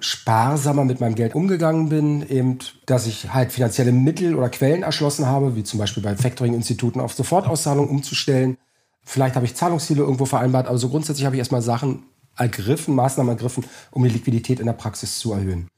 sparsamer 0.00 0.84
mit 0.84 1.00
meinem 1.00 1.14
Geld 1.14 1.34
umgegangen 1.34 1.90
bin, 1.90 2.28
eben, 2.28 2.58
dass 2.86 3.06
ich 3.06 3.32
halt 3.32 3.52
finanzielle 3.52 3.92
Mittel 3.92 4.34
oder 4.34 4.48
Quellen 4.48 4.82
erschlossen 4.82 5.26
habe, 5.26 5.56
wie 5.56 5.64
zum 5.64 5.78
Beispiel 5.78 6.02
bei 6.02 6.16
Factoring-Instituten 6.16 7.00
auf 7.00 7.12
Sofortauszahlung 7.12 7.88
umzustellen. 7.88 8.56
Vielleicht 9.04 9.36
habe 9.36 9.44
ich 9.44 9.54
Zahlungsziele 9.54 10.02
irgendwo 10.02 10.24
vereinbart, 10.24 10.68
aber 10.68 10.78
so 10.78 10.88
grundsätzlich 10.88 11.26
habe 11.26 11.36
ich 11.36 11.40
erstmal 11.40 11.62
Sachen 11.62 12.04
ergriffen, 12.36 12.94
Maßnahmen 12.94 13.30
ergriffen, 13.30 13.64
um 13.90 14.02
die 14.02 14.10
Liquidität 14.10 14.60
in 14.60 14.66
der 14.66 14.72
Praxis 14.72 15.18
zu 15.18 15.32
erhöhen. 15.32 15.68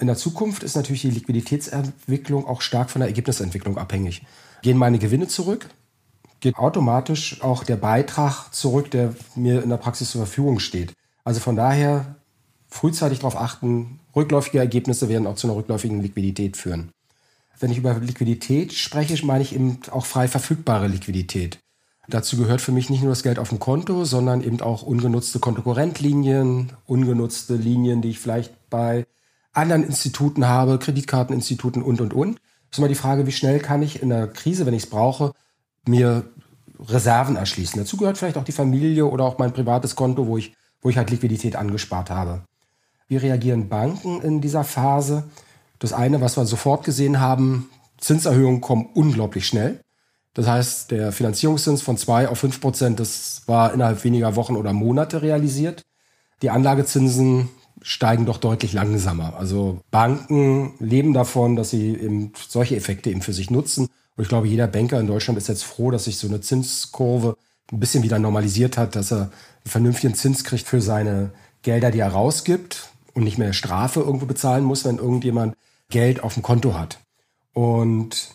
In 0.00 0.06
der 0.06 0.16
Zukunft 0.16 0.62
ist 0.62 0.76
natürlich 0.76 1.02
die 1.02 1.10
Liquiditätsentwicklung 1.10 2.46
auch 2.46 2.62
stark 2.62 2.90
von 2.90 3.00
der 3.00 3.08
Ergebnisentwicklung 3.08 3.76
abhängig. 3.76 4.22
Gehen 4.62 4.78
meine 4.78 4.98
Gewinne 4.98 5.28
zurück, 5.28 5.68
geht 6.40 6.56
automatisch 6.56 7.42
auch 7.42 7.64
der 7.64 7.76
Beitrag 7.76 8.52
zurück, 8.52 8.90
der 8.90 9.14
mir 9.34 9.62
in 9.62 9.68
der 9.70 9.76
Praxis 9.76 10.10
zur 10.10 10.22
Verfügung 10.22 10.58
steht. 10.58 10.92
Also 11.24 11.40
von 11.40 11.56
daher 11.56 12.16
frühzeitig 12.68 13.18
darauf 13.18 13.36
achten, 13.36 14.00
rückläufige 14.16 14.58
Ergebnisse 14.58 15.08
werden 15.08 15.26
auch 15.26 15.36
zu 15.36 15.46
einer 15.46 15.56
rückläufigen 15.56 16.00
Liquidität 16.00 16.56
führen. 16.56 16.92
Wenn 17.58 17.70
ich 17.70 17.78
über 17.78 17.94
Liquidität 17.94 18.72
spreche, 18.72 19.24
meine 19.26 19.42
ich 19.42 19.54
eben 19.54 19.80
auch 19.90 20.06
frei 20.06 20.28
verfügbare 20.28 20.88
Liquidität. 20.88 21.58
Dazu 22.08 22.36
gehört 22.36 22.60
für 22.60 22.72
mich 22.72 22.90
nicht 22.90 23.02
nur 23.02 23.12
das 23.12 23.22
Geld 23.22 23.38
auf 23.38 23.50
dem 23.50 23.60
Konto, 23.60 24.04
sondern 24.04 24.42
eben 24.42 24.60
auch 24.62 24.82
ungenutzte 24.82 25.38
Kontokorrentlinien, 25.38 26.72
ungenutzte 26.86 27.54
Linien, 27.54 28.02
die 28.02 28.10
ich 28.10 28.18
vielleicht 28.18 28.70
bei 28.70 29.06
anderen 29.52 29.84
Instituten 29.84 30.48
habe, 30.48 30.78
Kreditkarteninstituten 30.78 31.82
und, 31.82 32.00
und, 32.00 32.14
und. 32.14 32.34
Das 32.34 32.72
ist 32.72 32.78
immer 32.78 32.88
die 32.88 32.94
Frage, 32.94 33.26
wie 33.26 33.32
schnell 33.32 33.60
kann 33.60 33.82
ich 33.82 34.02
in 34.02 34.08
der 34.08 34.26
Krise, 34.26 34.66
wenn 34.66 34.74
ich 34.74 34.84
es 34.84 34.90
brauche, 34.90 35.32
mir 35.90 36.24
Reserven 36.78 37.36
erschließen. 37.36 37.78
Dazu 37.78 37.96
gehört 37.96 38.18
vielleicht 38.18 38.38
auch 38.38 38.44
die 38.44 38.52
Familie 38.52 39.06
oder 39.06 39.24
auch 39.24 39.38
mein 39.38 39.52
privates 39.52 39.96
Konto, 39.96 40.26
wo 40.26 40.38
ich, 40.38 40.54
wo 40.80 40.88
ich 40.88 40.96
halt 40.96 41.10
Liquidität 41.10 41.56
angespart 41.56 42.10
habe. 42.10 42.42
Wie 43.08 43.16
reagieren 43.16 43.68
Banken 43.68 44.22
in 44.22 44.40
dieser 44.40 44.64
Phase? 44.64 45.24
Das 45.78 45.92
eine, 45.92 46.20
was 46.20 46.36
wir 46.36 46.46
sofort 46.46 46.84
gesehen 46.84 47.20
haben, 47.20 47.68
Zinserhöhungen 47.98 48.60
kommen 48.60 48.88
unglaublich 48.94 49.46
schnell. 49.46 49.80
Das 50.34 50.46
heißt, 50.46 50.92
der 50.92 51.12
Finanzierungszins 51.12 51.82
von 51.82 51.96
2 51.96 52.28
auf 52.28 52.38
5 52.38 52.60
Prozent, 52.60 53.00
das 53.00 53.42
war 53.46 53.74
innerhalb 53.74 54.04
weniger 54.04 54.36
Wochen 54.36 54.56
oder 54.56 54.72
Monate 54.72 55.22
realisiert. 55.22 55.82
Die 56.42 56.50
Anlagezinsen 56.50 57.48
steigen 57.82 58.26
doch 58.26 58.38
deutlich 58.38 58.72
langsamer. 58.72 59.34
Also 59.36 59.80
Banken 59.90 60.74
leben 60.78 61.12
davon, 61.14 61.56
dass 61.56 61.70
sie 61.70 61.94
eben 61.94 62.32
solche 62.48 62.76
Effekte 62.76 63.10
eben 63.10 63.22
für 63.22 63.32
sich 63.32 63.50
nutzen. 63.50 63.88
Und 64.16 64.22
ich 64.22 64.28
glaube, 64.28 64.48
jeder 64.48 64.66
Banker 64.66 65.00
in 65.00 65.06
Deutschland 65.06 65.38
ist 65.38 65.48
jetzt 65.48 65.64
froh, 65.64 65.90
dass 65.90 66.04
sich 66.04 66.18
so 66.18 66.26
eine 66.26 66.40
Zinskurve 66.40 67.36
ein 67.72 67.80
bisschen 67.80 68.02
wieder 68.02 68.18
normalisiert 68.18 68.76
hat, 68.76 68.96
dass 68.96 69.12
er 69.12 69.20
einen 69.20 69.30
vernünftigen 69.64 70.14
Zins 70.14 70.44
kriegt 70.44 70.66
für 70.66 70.80
seine 70.80 71.30
Gelder, 71.62 71.90
die 71.90 72.00
er 72.00 72.12
rausgibt 72.12 72.90
und 73.14 73.24
nicht 73.24 73.38
mehr 73.38 73.52
Strafe 73.52 74.00
irgendwo 74.00 74.26
bezahlen 74.26 74.64
muss, 74.64 74.84
wenn 74.84 74.98
irgendjemand 74.98 75.56
Geld 75.88 76.22
auf 76.22 76.34
dem 76.34 76.42
Konto 76.42 76.74
hat. 76.74 76.98
Und 77.52 78.30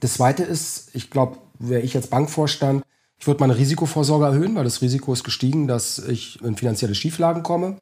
das 0.00 0.14
Zweite 0.14 0.42
ist, 0.42 0.90
ich 0.94 1.10
glaube, 1.10 1.38
wäre 1.58 1.82
ich 1.82 1.94
jetzt 1.94 2.10
Bankvorstand, 2.10 2.84
ich 3.18 3.26
würde 3.26 3.40
meine 3.40 3.56
Risikovorsorge 3.56 4.24
erhöhen, 4.24 4.54
weil 4.54 4.64
das 4.64 4.80
Risiko 4.80 5.12
ist 5.12 5.24
gestiegen, 5.24 5.68
dass 5.68 5.98
ich 5.98 6.40
in 6.42 6.56
finanzielle 6.56 6.94
Schieflagen 6.94 7.42
komme. 7.42 7.76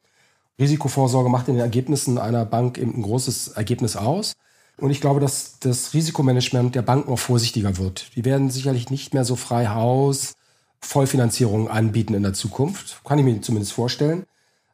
Risikovorsorge 0.59 1.29
macht 1.29 1.47
in 1.47 1.53
den 1.53 1.61
Ergebnissen 1.61 2.17
einer 2.17 2.43
Bank 2.43 2.77
eben 2.77 2.93
ein 2.95 3.01
großes 3.01 3.49
Ergebnis 3.49 3.95
aus. 3.95 4.33
Und 4.79 4.91
ich 4.91 5.01
glaube, 5.01 5.19
dass 5.19 5.59
das 5.59 5.93
Risikomanagement 5.93 6.75
der 6.75 6.81
Banken 6.81 7.11
auch 7.11 7.19
vorsichtiger 7.19 7.77
wird. 7.77 8.15
Die 8.15 8.25
werden 8.25 8.49
sicherlich 8.49 8.89
nicht 8.89 9.13
mehr 9.13 9.25
so 9.25 9.35
frei 9.35 9.67
Haus 9.67 10.33
Vollfinanzierung 10.81 11.69
anbieten 11.69 12.13
in 12.13 12.23
der 12.23 12.33
Zukunft. 12.33 13.01
Kann 13.03 13.19
ich 13.19 13.25
mir 13.25 13.41
zumindest 13.41 13.73
vorstellen. 13.73 14.25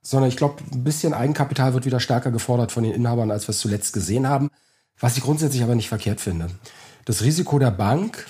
Sondern 0.01 0.30
ich 0.30 0.38
glaube, 0.38 0.64
ein 0.72 0.84
bisschen 0.84 1.14
Eigenkapital 1.14 1.74
wird 1.74 1.86
wieder 1.86 1.99
stärker 1.99 2.30
gefordert 2.30 2.72
von 2.72 2.84
den 2.84 2.93
Inhabern, 2.93 3.32
als 3.32 3.47
wir 3.47 3.51
es 3.51 3.60
zuletzt 3.60 3.93
gesehen 3.93 4.30
haben. 4.30 4.51
Was 4.99 5.18
ich 5.18 5.24
grundsätzlich 5.24 5.64
aber 5.64 5.76
nicht 5.76 5.89
verkehrt 5.89 6.22
finde. 6.22 6.49
Das 7.06 7.24
Risiko 7.24 7.58
der 7.58 7.72
Bank 7.72 8.26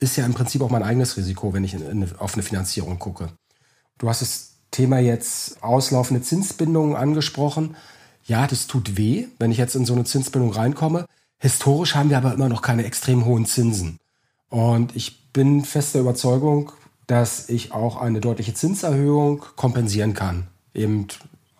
ist 0.00 0.16
ja 0.16 0.26
im 0.26 0.34
Prinzip 0.34 0.60
auch 0.60 0.70
mein 0.70 0.82
eigenes 0.82 1.16
Risiko, 1.16 1.52
wenn 1.52 1.64
ich 1.64 1.74
in, 1.74 1.82
in, 1.82 2.16
auf 2.18 2.34
eine 2.34 2.42
Finanzierung 2.42 2.98
gucke. 2.98 3.28
Du 3.98 4.08
hast 4.08 4.22
es 4.22 4.56
Thema 4.70 4.98
jetzt 4.98 5.62
auslaufende 5.62 6.20
Zinsbindungen 6.20 6.96
angesprochen. 6.96 7.76
Ja, 8.24 8.46
das 8.46 8.66
tut 8.66 8.96
weh, 8.96 9.26
wenn 9.38 9.50
ich 9.50 9.58
jetzt 9.58 9.76
in 9.76 9.84
so 9.84 9.94
eine 9.94 10.04
Zinsbindung 10.04 10.52
reinkomme. 10.52 11.06
Historisch 11.38 11.94
haben 11.94 12.10
wir 12.10 12.16
aber 12.16 12.32
immer 12.32 12.48
noch 12.48 12.62
keine 12.62 12.84
extrem 12.84 13.24
hohen 13.26 13.44
Zinsen. 13.44 13.98
Und 14.48 14.96
ich 14.96 15.30
bin 15.32 15.64
fester 15.64 16.00
Überzeugung, 16.00 16.72
dass 17.06 17.48
ich 17.50 17.72
auch 17.72 17.96
eine 17.96 18.20
deutliche 18.20 18.54
Zinserhöhung 18.54 19.44
kompensieren 19.56 20.14
kann. 20.14 20.46
Eben 20.72 21.08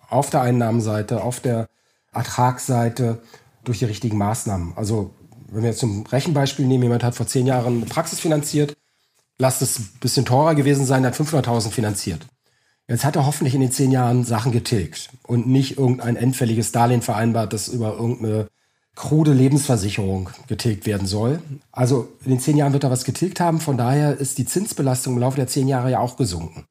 auf 0.09 0.29
der 0.29 0.41
Einnahmenseite, 0.41 1.23
auf 1.23 1.39
der 1.39 1.67
Ertragsseite 2.13 3.21
durch 3.63 3.79
die 3.79 3.85
richtigen 3.85 4.17
Maßnahmen. 4.17 4.73
Also 4.75 5.13
wenn 5.49 5.61
wir 5.61 5.69
jetzt 5.69 5.79
zum 5.79 6.05
Rechenbeispiel 6.05 6.65
nehmen, 6.65 6.83
jemand 6.83 7.03
hat 7.03 7.15
vor 7.15 7.27
zehn 7.27 7.45
Jahren 7.45 7.77
eine 7.77 7.85
Praxis 7.85 8.19
finanziert, 8.19 8.75
lasst 9.37 9.61
es 9.61 9.79
ein 9.79 9.89
bisschen 9.99 10.25
teurer 10.25 10.55
gewesen 10.55 10.85
sein, 10.85 11.05
hat 11.05 11.15
500.000 11.15 11.69
finanziert. 11.69 12.25
Jetzt 12.87 13.03
hat 13.03 13.15
er 13.15 13.25
hoffentlich 13.25 13.55
in 13.55 13.61
den 13.61 13.71
zehn 13.71 13.91
Jahren 13.91 14.23
Sachen 14.23 14.51
getilgt 14.51 15.09
und 15.23 15.47
nicht 15.47 15.77
irgendein 15.77 16.15
endfälliges 16.15 16.71
Darlehen 16.71 17.01
vereinbart, 17.01 17.51
das 17.51 17.67
über 17.67 17.93
irgendeine 17.93 18.47
krude 18.93 19.33
Lebensversicherung 19.33 20.29
getilgt 20.47 20.85
werden 20.85 21.07
soll. 21.07 21.41
Also 21.71 22.09
in 22.23 22.31
den 22.31 22.39
zehn 22.39 22.57
Jahren 22.57 22.73
wird 22.73 22.83
er 22.83 22.91
was 22.91 23.03
getilgt 23.03 23.39
haben. 23.39 23.59
Von 23.59 23.77
daher 23.77 24.17
ist 24.17 24.37
die 24.37 24.45
Zinsbelastung 24.45 25.13
im 25.13 25.19
Laufe 25.19 25.37
der 25.37 25.47
zehn 25.47 25.67
Jahre 25.67 25.91
ja 25.91 25.99
auch 25.99 26.15
gesunken. 26.15 26.65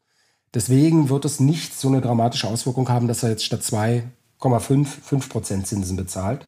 Deswegen 0.55 1.09
wird 1.09 1.25
es 1.25 1.41
nicht 1.41 1.75
so 1.79 1.89
eine 1.89 2.01
dramatische 2.01 2.49
Auswirkung 2.49 2.89
haben, 2.89 3.09
dass 3.09 3.25
er 3.25 3.31
jetzt 3.31 3.45
statt 3.45 3.63
2,5 3.63 4.87
5 4.87 5.29
Prozent 5.29 5.67
Zinsen 5.67 5.97
bezahlt. 5.97 6.45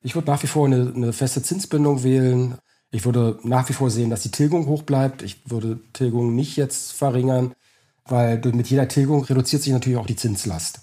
Ich 0.00 0.14
würde 0.14 0.30
nach 0.30 0.42
wie 0.44 0.46
vor 0.46 0.66
eine, 0.66 0.92
eine 0.94 1.12
feste 1.12 1.42
Zinsbindung 1.42 2.04
wählen. 2.04 2.54
Ich 2.92 3.04
würde 3.04 3.38
nach 3.42 3.68
wie 3.68 3.72
vor 3.72 3.90
sehen, 3.90 4.10
dass 4.10 4.22
die 4.22 4.30
Tilgung 4.30 4.66
hoch 4.66 4.84
bleibt. 4.84 5.22
Ich 5.22 5.50
würde 5.50 5.80
Tilgung 5.92 6.36
nicht 6.36 6.56
jetzt 6.56 6.92
verringern 6.92 7.52
weil 8.08 8.40
mit 8.52 8.68
jeder 8.68 8.88
Tilgung 8.88 9.24
reduziert 9.24 9.62
sich 9.62 9.72
natürlich 9.72 9.98
auch 9.98 10.06
die 10.06 10.16
Zinslast. 10.16 10.80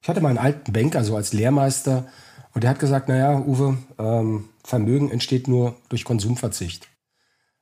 Ich 0.00 0.08
hatte 0.08 0.20
mal 0.20 0.28
einen 0.28 0.38
alten 0.38 0.72
Banker, 0.72 1.04
so 1.04 1.16
als 1.16 1.32
Lehrmeister, 1.32 2.06
und 2.54 2.64
der 2.64 2.70
hat 2.70 2.78
gesagt, 2.78 3.08
naja, 3.08 3.38
Uwe, 3.38 3.78
ähm, 3.98 4.48
Vermögen 4.64 5.10
entsteht 5.10 5.48
nur 5.48 5.76
durch 5.88 6.04
Konsumverzicht. 6.04 6.88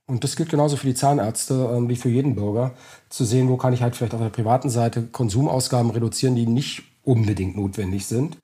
Und 0.06 0.22
das 0.22 0.36
gilt 0.36 0.50
genauso 0.50 0.76
für 0.76 0.86
die 0.86 0.94
Zahnärzte 0.94 1.70
ähm, 1.74 1.88
wie 1.88 1.96
für 1.96 2.08
jeden 2.08 2.36
Bürger, 2.36 2.74
zu 3.08 3.24
sehen, 3.24 3.48
wo 3.48 3.56
kann 3.56 3.72
ich 3.72 3.82
halt 3.82 3.96
vielleicht 3.96 4.14
auf 4.14 4.20
der 4.20 4.28
privaten 4.28 4.70
Seite 4.70 5.02
Konsumausgaben 5.02 5.90
reduzieren, 5.90 6.36
die 6.36 6.46
nicht 6.46 6.82
unbedingt 7.02 7.56
notwendig 7.56 8.06
sind. 8.06 8.38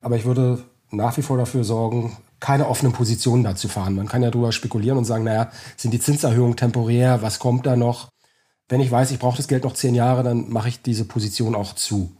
Aber 0.00 0.16
ich 0.16 0.24
würde 0.24 0.64
nach 0.90 1.16
wie 1.16 1.22
vor 1.22 1.38
dafür 1.38 1.64
sorgen, 1.64 2.16
keine 2.40 2.68
offenen 2.68 2.92
Positionen 2.92 3.44
dazu 3.44 3.68
fahren. 3.68 3.94
Man 3.94 4.08
kann 4.08 4.22
ja 4.22 4.30
darüber 4.30 4.52
spekulieren 4.52 4.98
und 4.98 5.04
sagen, 5.04 5.24
naja, 5.24 5.50
sind 5.76 5.92
die 5.92 6.00
Zinserhöhungen 6.00 6.56
temporär, 6.56 7.22
was 7.22 7.38
kommt 7.38 7.64
da 7.64 7.76
noch? 7.76 8.08
Wenn 8.68 8.80
ich 8.80 8.90
weiß, 8.90 9.10
ich 9.10 9.18
brauche 9.18 9.36
das 9.36 9.48
Geld 9.48 9.64
noch 9.64 9.74
zehn 9.74 9.94
Jahre, 9.94 10.22
dann 10.22 10.50
mache 10.50 10.68
ich 10.68 10.82
diese 10.82 11.04
Position 11.04 11.54
auch 11.54 11.74
zu. 11.74 12.12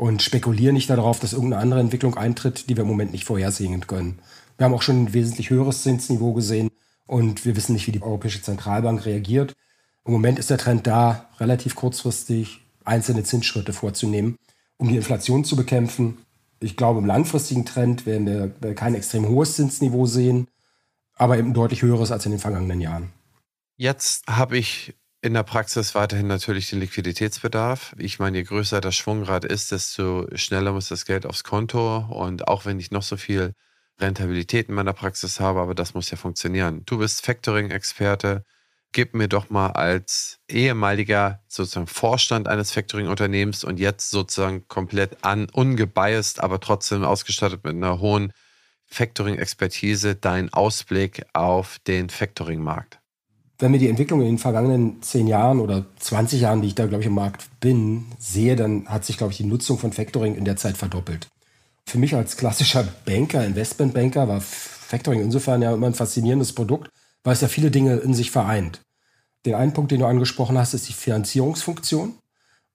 und 0.00 0.22
spekuliere 0.22 0.72
nicht 0.72 0.88
darauf, 0.88 1.20
dass 1.20 1.34
irgendeine 1.34 1.60
andere 1.60 1.80
Entwicklung 1.80 2.16
eintritt, 2.16 2.70
die 2.70 2.76
wir 2.76 2.84
im 2.84 2.88
Moment 2.88 3.12
nicht 3.12 3.26
vorhersehen 3.26 3.86
können. 3.86 4.18
Wir 4.56 4.64
haben 4.64 4.72
auch 4.72 4.80
schon 4.80 5.04
ein 5.04 5.12
wesentlich 5.12 5.50
höheres 5.50 5.82
Zinsniveau 5.82 6.32
gesehen 6.32 6.70
und 7.06 7.44
wir 7.44 7.54
wissen 7.54 7.74
nicht, 7.74 7.86
wie 7.86 7.92
die 7.92 8.02
Europäische 8.02 8.40
Zentralbank 8.40 9.04
reagiert. 9.04 9.54
Im 10.06 10.12
Moment 10.12 10.38
ist 10.38 10.48
der 10.48 10.56
Trend 10.56 10.86
da, 10.86 11.28
relativ 11.38 11.74
kurzfristig 11.74 12.62
einzelne 12.82 13.24
Zinsschritte 13.24 13.74
vorzunehmen, 13.74 14.36
um 14.78 14.88
die 14.88 14.96
Inflation 14.96 15.44
zu 15.44 15.54
bekämpfen. 15.54 16.16
Ich 16.60 16.78
glaube, 16.78 17.00
im 17.00 17.06
langfristigen 17.06 17.66
Trend 17.66 18.06
werden 18.06 18.54
wir 18.58 18.74
kein 18.74 18.94
extrem 18.94 19.28
hohes 19.28 19.56
Zinsniveau 19.56 20.06
sehen, 20.06 20.48
aber 21.14 21.36
eben 21.36 21.52
deutlich 21.52 21.82
höheres 21.82 22.10
als 22.10 22.24
in 22.24 22.32
den 22.32 22.40
vergangenen 22.40 22.80
Jahren. 22.80 23.10
Jetzt 23.76 24.26
habe 24.26 24.56
ich 24.56 24.94
in 25.22 25.34
der 25.34 25.42
Praxis 25.42 25.94
weiterhin 25.94 26.26
natürlich 26.26 26.70
den 26.70 26.80
Liquiditätsbedarf. 26.80 27.94
Ich 27.98 28.18
meine, 28.18 28.38
je 28.38 28.44
größer 28.44 28.80
das 28.80 28.96
Schwungrad 28.96 29.44
ist, 29.44 29.70
desto 29.70 30.26
schneller 30.34 30.72
muss 30.72 30.88
das 30.88 31.04
Geld 31.04 31.26
aufs 31.26 31.44
Konto. 31.44 32.06
Und 32.08 32.48
auch 32.48 32.64
wenn 32.64 32.80
ich 32.80 32.90
noch 32.90 33.02
so 33.02 33.16
viel 33.16 33.52
Rentabilität 34.00 34.68
in 34.68 34.74
meiner 34.74 34.94
Praxis 34.94 35.38
habe, 35.38 35.60
aber 35.60 35.74
das 35.74 35.92
muss 35.92 36.10
ja 36.10 36.16
funktionieren. 36.16 36.82
Du 36.86 36.98
bist 36.98 37.24
Factoring-Experte. 37.24 38.44
Gib 38.92 39.14
mir 39.14 39.28
doch 39.28 39.50
mal 39.50 39.68
als 39.68 40.40
ehemaliger 40.48 41.42
sozusagen 41.48 41.86
Vorstand 41.86 42.48
eines 42.48 42.72
Factoring-Unternehmens 42.72 43.62
und 43.62 43.78
jetzt 43.78 44.10
sozusagen 44.10 44.66
komplett 44.68 45.22
an, 45.22 45.48
ungebiased, 45.50 46.42
aber 46.42 46.60
trotzdem 46.60 47.04
ausgestattet 47.04 47.62
mit 47.62 47.74
einer 47.74 48.00
hohen 48.00 48.32
Factoring-Expertise, 48.86 50.16
deinen 50.16 50.52
Ausblick 50.52 51.24
auf 51.34 51.78
den 51.86 52.08
Factoring-Markt 52.08 52.99
wenn 53.60 53.70
mir 53.70 53.78
die 53.78 53.88
Entwicklung 53.88 54.20
in 54.20 54.26
den 54.26 54.38
vergangenen 54.38 55.02
zehn 55.02 55.26
Jahren 55.26 55.60
oder 55.60 55.84
20 55.98 56.40
Jahren, 56.40 56.62
die 56.62 56.68
ich 56.68 56.74
da, 56.74 56.86
glaube 56.86 57.02
ich, 57.02 57.06
im 57.06 57.14
Markt 57.14 57.48
bin, 57.60 58.06
sehe, 58.18 58.56
dann 58.56 58.86
hat 58.86 59.04
sich, 59.04 59.18
glaube 59.18 59.32
ich, 59.32 59.36
die 59.36 59.44
Nutzung 59.44 59.78
von 59.78 59.92
Factoring 59.92 60.34
in 60.34 60.44
der 60.44 60.56
Zeit 60.56 60.76
verdoppelt. 60.76 61.28
Für 61.86 61.98
mich 61.98 62.14
als 62.14 62.36
klassischer 62.36 62.84
Banker, 63.04 63.44
Investmentbanker, 63.44 64.28
war 64.28 64.40
Factoring 64.40 65.20
insofern 65.20 65.62
ja 65.62 65.74
immer 65.74 65.88
ein 65.88 65.94
faszinierendes 65.94 66.54
Produkt, 66.54 66.90
weil 67.22 67.34
es 67.34 67.42
ja 67.42 67.48
viele 67.48 67.70
Dinge 67.70 67.96
in 67.96 68.14
sich 68.14 68.30
vereint. 68.30 68.80
Den 69.44 69.54
einen 69.54 69.72
Punkt, 69.72 69.90
den 69.92 70.00
du 70.00 70.06
angesprochen 70.06 70.58
hast, 70.58 70.74
ist 70.74 70.88
die 70.88 70.92
Finanzierungsfunktion. 70.92 72.14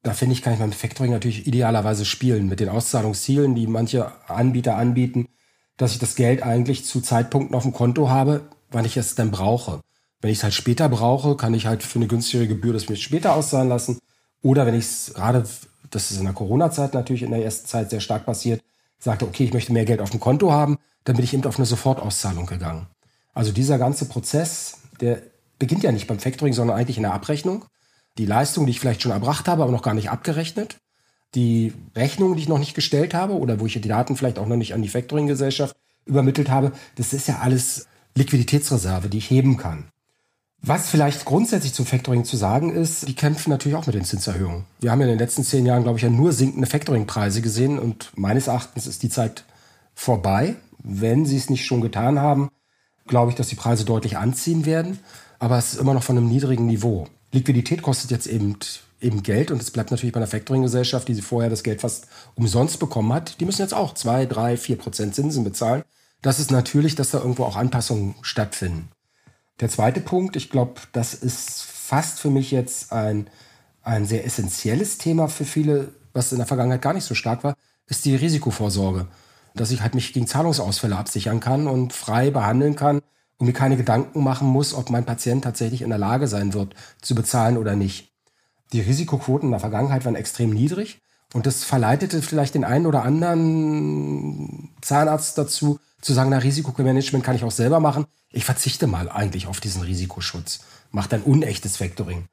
Da 0.04 0.14
finde 0.14 0.34
ich, 0.34 0.44
kann 0.44 0.54
ich 0.54 0.60
mit 0.60 0.76
Factoring 0.76 1.12
natürlich 1.12 1.48
idealerweise 1.48 2.06
spielen, 2.06 2.48
mit 2.48 2.60
den 2.60 2.70
Auszahlungszielen, 2.70 3.56
die 3.56 3.66
manche 3.66 4.12
Anbieter 4.30 4.76
anbieten, 4.76 5.28
dass 5.78 5.94
ich 5.94 6.00
das 6.00 6.16
Geld 6.16 6.44
eigentlich 6.44 6.86
zu 6.86 7.02
Zeitpunkten 7.02 7.56
auf 7.56 7.64
dem 7.64 7.74
Konto 7.74 8.10
habe, 8.10 8.42
wann 8.70 8.86
ich 8.86 8.98
es 8.98 9.16
denn 9.16 9.32
brauche. 9.32 9.82
Wenn 10.26 10.32
ich 10.32 10.40
es 10.40 10.44
halt 10.44 10.56
später 10.56 10.90
brauche, 10.90 11.38
kann 11.38 11.54
ich 11.54 11.68
halt 11.68 11.84
für 11.84 12.00
eine 12.00 12.08
günstigere 12.08 12.48
Gebühr 12.48 12.74
das 12.74 12.90
mir 12.90 12.96
später 12.96 13.36
auszahlen 13.36 13.70
lassen. 13.70 14.00
Oder 14.42 14.66
wenn 14.66 14.74
ich 14.74 14.86
es 14.86 15.14
gerade, 15.14 15.48
das 15.92 16.10
ist 16.10 16.18
in 16.18 16.24
der 16.24 16.34
Corona-Zeit 16.34 16.96
natürlich 16.96 17.22
in 17.22 17.30
der 17.30 17.44
ersten 17.44 17.68
Zeit 17.68 17.92
sehr 17.92 18.00
stark 18.00 18.26
passiert, 18.26 18.64
sagte, 18.98 19.28
okay, 19.28 19.44
ich 19.44 19.54
möchte 19.54 19.72
mehr 19.72 19.86
Geld 19.86 20.02
auf 20.02 20.10
dem 20.10 20.20
Konto 20.20 20.52
haben, 20.52 20.80
dann 21.04 21.16
bin 21.16 21.24
ich 21.24 21.36
eben 21.36 21.46
auf 21.46 21.58
eine 21.58 21.68
Sofortauszahlung 21.68 22.48
gegangen. 22.48 22.88
Also 23.36 23.52
dieser 23.52 23.78
ganze 23.78 24.06
Prozess, 24.06 24.80
der 25.00 25.22
beginnt 25.60 25.84
ja 25.84 25.92
nicht 25.92 26.08
beim 26.08 26.18
Factoring, 26.18 26.54
sondern 26.54 26.76
eigentlich 26.76 26.98
in 26.98 27.04
der 27.04 27.14
Abrechnung. 27.14 27.66
Die 28.18 28.26
Leistung, 28.26 28.66
die 28.66 28.72
ich 28.72 28.80
vielleicht 28.80 29.04
schon 29.04 29.12
erbracht 29.12 29.48
habe, 29.48 29.62
aber 29.62 29.72
noch 29.72 29.84
gar 29.84 29.94
nicht 29.94 30.10
abgerechnet. 30.10 30.78
Die 31.36 31.72
Rechnung, 31.96 32.34
die 32.34 32.42
ich 32.42 32.50
noch 32.50 32.58
nicht 32.58 32.74
gestellt 32.74 33.14
habe 33.14 33.36
oder 33.36 33.60
wo 33.60 33.68
ich 33.68 33.80
die 33.80 33.88
Daten 33.88 34.16
vielleicht 34.16 34.40
auch 34.40 34.48
noch 34.48 34.58
nicht 34.58 34.74
an 34.74 34.82
die 34.82 34.90
Factoring-Gesellschaft 34.90 35.76
übermittelt 36.08 36.50
habe, 36.50 36.72
das 36.96 37.14
ist 37.14 37.28
ja 37.28 37.42
alles 37.42 37.86
Liquiditätsreserve, 38.16 39.08
die 39.08 39.20
ich 39.20 39.30
heben 39.30 39.58
kann. 39.58 39.92
Was 40.68 40.90
vielleicht 40.90 41.26
grundsätzlich 41.26 41.76
zum 41.76 41.86
Factoring 41.86 42.26
zu 42.26 42.38
sagen 42.38 42.74
ist, 42.74 43.08
die 43.08 43.14
kämpfen 43.14 43.52
natürlich 43.52 43.78
auch 43.78 43.86
mit 43.86 43.94
den 43.94 44.04
Zinserhöhungen. 44.04 44.64
Wir 44.80 44.90
haben 44.90 45.00
ja 45.00 45.06
in 45.06 45.12
den 45.12 45.20
letzten 45.20 45.44
zehn 45.44 45.64
Jahren, 45.64 45.84
glaube 45.84 46.00
ich, 46.00 46.04
ja 46.04 46.10
nur 46.10 46.34
sinkende 46.34 46.66
Factoring-Preise 46.66 47.44
gesehen 47.44 47.78
und 47.78 48.12
meines 48.16 48.48
Erachtens 48.48 48.88
ist 48.88 49.04
die 49.04 49.10
Zeit 49.10 49.46
vorbei. 49.94 50.56
Wenn 50.80 51.28
sie 51.28 51.38
es 51.38 51.52
nicht 51.52 51.68
schon 51.68 51.82
getan 51.82 52.18
haben, 52.18 52.50
glaube 53.06 53.30
ich, 53.30 53.38
dass 53.38 53.50
die 53.50 53.56
Preise 53.56 53.86
deutlich 53.86 54.18
anziehen 54.18 54.66
werden, 54.66 54.98
aber 55.38 55.60
es 55.60 55.74
ist 55.74 55.80
immer 55.80 55.94
noch 55.94 56.02
von 56.02 56.18
einem 56.18 56.30
niedrigen 56.30 56.66
Niveau. 56.66 57.06
Liquidität 57.32 57.84
kostet 57.84 58.10
jetzt 58.10 58.26
eben, 58.26 58.58
eben 59.00 59.22
Geld 59.22 59.52
und 59.52 59.62
es 59.62 59.70
bleibt 59.70 59.92
natürlich 59.92 60.14
bei 60.14 60.20
einer 60.20 60.26
Factoring-Gesellschaft, 60.26 61.08
die 61.08 61.14
sie 61.14 61.22
vorher 61.22 61.52
das 61.52 61.62
Geld 61.62 61.82
fast 61.82 62.08
umsonst 62.34 62.80
bekommen 62.80 63.14
hat. 63.14 63.40
Die 63.40 63.46
müssen 63.46 63.62
jetzt 63.62 63.76
auch 63.76 63.94
zwei, 63.94 64.26
drei, 64.26 64.58
vier 64.58 64.80
Prozent 64.80 65.14
Zinsen 65.14 65.44
bezahlen. 65.44 65.84
Das 66.24 66.40
ist 66.40 66.50
natürlich, 66.50 66.96
dass 66.96 67.12
da 67.12 67.20
irgendwo 67.20 67.44
auch 67.44 67.56
Anpassungen 67.56 68.16
stattfinden. 68.24 68.90
Der 69.62 69.70
zweite 69.70 70.02
Punkt, 70.02 70.36
ich 70.36 70.50
glaube, 70.50 70.82
das 70.92 71.14
ist 71.14 71.64
fast 71.64 72.20
für 72.20 72.30
mich 72.30 72.52
jetzt 72.52 72.92
ein, 72.92 73.30
ein 73.84 74.06
sehr 74.06 74.26
essentielles 74.26 74.98
Thema 74.98 75.30
für 75.30 75.46
viele, 75.46 75.94
was 76.14 76.32
in 76.32 76.40
der 76.40 76.48
Vergangenheit 76.48 76.82
gar 76.82 76.94
nicht 76.94 77.06
so 77.06 77.16
stark 77.16 77.44
war, 77.44 77.56
ist 77.88 78.04
die 78.04 78.16
Risikovorsorge. 78.16 79.08
Dass 79.54 79.72
ich 79.72 79.82
halt 79.82 79.96
mich 79.96 80.12
gegen 80.12 80.28
Zahlungsausfälle 80.28 80.98
absichern 80.98 81.40
kann 81.40 81.68
und 81.68 81.94
frei 81.94 82.32
behandeln 82.32 82.76
kann 82.76 83.02
und 83.38 83.48
mir 83.48 83.54
keine 83.54 83.78
Gedanken 83.78 84.24
machen 84.24 84.48
muss, 84.48 84.74
ob 84.74 84.90
mein 84.90 85.06
Patient 85.06 85.44
tatsächlich 85.44 85.82
in 85.82 85.90
der 85.90 85.98
Lage 86.00 86.28
sein 86.28 86.54
wird, 86.54 86.76
zu 87.02 87.16
bezahlen 87.16 87.58
oder 87.58 87.78
nicht. 87.78 88.12
Die 88.74 88.82
Risikoquoten 88.82 89.48
in 89.48 89.52
der 89.52 89.60
Vergangenheit 89.62 90.04
waren 90.04 90.16
extrem 90.16 90.50
niedrig 90.50 91.02
und 91.34 91.46
das 91.46 91.64
verleitete 91.64 92.22
vielleicht 92.22 92.56
den 92.56 92.66
einen 92.66 92.88
oder 92.88 93.04
anderen 93.04 94.74
Zahnarzt 94.82 95.38
dazu, 95.38 95.80
zu 96.06 96.14
sagen, 96.14 96.30
na, 96.30 96.38
Risikomanagement 96.38 97.26
kann 97.26 97.36
ich 97.36 97.44
auch 97.44 97.52
selber 97.52 97.80
machen. 97.80 98.06
Ich 98.32 98.46
verzichte 98.46 98.86
mal 98.86 99.10
eigentlich 99.10 99.48
auf 99.48 99.60
diesen 99.60 99.82
Risikoschutz. 99.82 100.60
Macht 100.92 101.14
ein 101.14 101.24
unechtes 101.24 101.78
Factoring. 101.78 102.26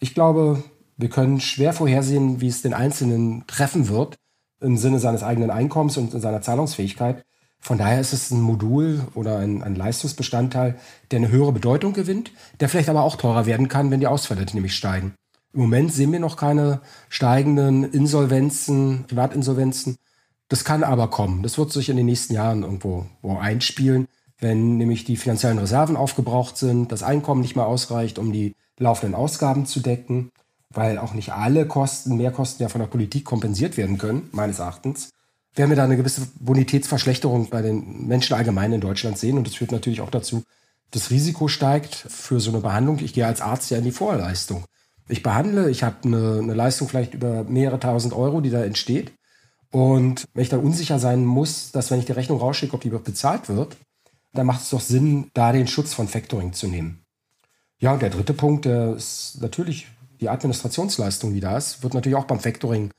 Ich 0.00 0.14
glaube, 0.14 0.62
wir 0.96 1.08
können 1.08 1.40
schwer 1.40 1.72
vorhersehen, 1.72 2.40
wie 2.40 2.48
es 2.48 2.62
den 2.62 2.74
Einzelnen 2.74 3.46
treffen 3.46 3.88
wird 3.88 4.16
im 4.60 4.76
Sinne 4.76 4.98
seines 4.98 5.22
eigenen 5.22 5.50
Einkommens 5.50 5.96
und 5.96 6.10
seiner 6.10 6.42
Zahlungsfähigkeit. 6.42 7.24
Von 7.60 7.78
daher 7.78 8.00
ist 8.00 8.12
es 8.12 8.32
ein 8.32 8.40
Modul 8.40 9.02
oder 9.14 9.38
ein, 9.38 9.62
ein, 9.62 9.76
Leistungsbestandteil, 9.76 10.76
der 11.12 11.18
eine 11.18 11.30
höhere 11.30 11.52
Bedeutung 11.52 11.92
gewinnt, 11.92 12.32
der 12.58 12.68
vielleicht 12.68 12.88
aber 12.88 13.02
auch 13.02 13.14
teurer 13.14 13.46
werden 13.46 13.68
kann, 13.68 13.92
wenn 13.92 14.00
die 14.00 14.08
Ausfälle 14.08 14.44
nämlich 14.52 14.74
steigen. 14.74 15.14
Im 15.52 15.60
Moment 15.60 15.92
sehen 15.92 16.10
wir 16.10 16.18
noch 16.18 16.36
keine 16.36 16.80
steigenden 17.08 17.84
Insolvenzen, 17.84 19.04
Privatinsolvenzen. 19.06 19.96
Das 20.48 20.64
kann 20.64 20.84
aber 20.84 21.08
kommen. 21.08 21.42
Das 21.42 21.56
wird 21.58 21.72
sich 21.72 21.88
in 21.88 21.96
den 21.96 22.06
nächsten 22.06 22.34
Jahren 22.34 22.62
irgendwo 22.62 23.06
einspielen, 23.22 24.06
wenn 24.38 24.76
nämlich 24.76 25.04
die 25.04 25.16
finanziellen 25.16 25.58
Reserven 25.58 25.96
aufgebraucht 25.96 26.56
sind, 26.56 26.92
das 26.92 27.02
Einkommen 27.02 27.40
nicht 27.40 27.56
mehr 27.56 27.66
ausreicht, 27.66 28.18
um 28.18 28.32
die 28.32 28.54
laufenden 28.78 29.14
Ausgaben 29.14 29.66
zu 29.66 29.80
decken, 29.80 30.30
weil 30.70 30.98
auch 30.98 31.14
nicht 31.14 31.32
alle 31.32 31.66
Kosten, 31.66 32.16
Mehrkosten 32.16 32.62
ja 32.62 32.68
von 32.68 32.80
der 32.80 32.88
Politik 32.88 33.24
kompensiert 33.24 33.76
werden 33.76 33.98
können, 33.98 34.28
meines 34.32 34.58
Erachtens, 34.58 35.10
werden 35.54 35.70
wir 35.70 35.76
da 35.76 35.84
eine 35.84 35.96
gewisse 35.96 36.26
Bonitätsverschlechterung 36.40 37.50
bei 37.50 37.62
den 37.62 38.06
Menschen 38.06 38.34
allgemein 38.34 38.72
in 38.72 38.80
Deutschland 38.80 39.18
sehen. 39.18 39.36
Und 39.36 39.46
das 39.46 39.54
führt 39.54 39.72
natürlich 39.72 40.00
auch 40.00 40.10
dazu, 40.10 40.44
das 40.90 41.10
Risiko 41.10 41.48
steigt 41.48 41.94
für 41.94 42.40
so 42.40 42.50
eine 42.50 42.60
Behandlung. 42.60 42.98
Ich 43.00 43.12
gehe 43.14 43.26
als 43.26 43.40
Arzt 43.40 43.70
ja 43.70 43.78
in 43.78 43.84
die 43.84 43.92
Vorleistung. 43.92 44.64
Ich 45.08 45.22
behandle, 45.22 45.70
ich 45.70 45.82
habe 45.82 45.96
eine, 46.04 46.38
eine 46.42 46.54
Leistung 46.54 46.88
vielleicht 46.88 47.14
über 47.14 47.44
mehrere 47.44 47.80
tausend 47.80 48.14
Euro, 48.14 48.40
die 48.40 48.50
da 48.50 48.64
entsteht. 48.64 49.12
Und 49.72 50.28
wenn 50.34 50.42
ich 50.42 50.50
dann 50.50 50.60
unsicher 50.60 50.98
sein 50.98 51.24
muss, 51.24 51.72
dass 51.72 51.90
wenn 51.90 51.98
ich 51.98 52.04
die 52.04 52.12
Rechnung 52.12 52.38
rausschicke, 52.38 52.74
ob 52.74 52.82
die 52.82 52.90
bezahlt 52.90 53.48
wird, 53.48 53.76
dann 54.34 54.46
macht 54.46 54.62
es 54.62 54.70
doch 54.70 54.80
Sinn, 54.80 55.30
da 55.34 55.50
den 55.50 55.66
Schutz 55.66 55.94
von 55.94 56.08
Factoring 56.08 56.52
zu 56.52 56.68
nehmen. 56.68 57.02
Ja, 57.78 57.92
und 57.92 58.02
der 58.02 58.10
dritte 58.10 58.34
Punkt, 58.34 58.66
der 58.66 58.94
ist 58.94 59.38
natürlich 59.40 59.88
die 60.20 60.28
Administrationsleistung, 60.28 61.34
die 61.34 61.40
da 61.40 61.56
ist, 61.56 61.82
wird 61.82 61.94
natürlich 61.94 62.16
auch 62.16 62.26
beim 62.26 62.38
Factoring 62.38 62.90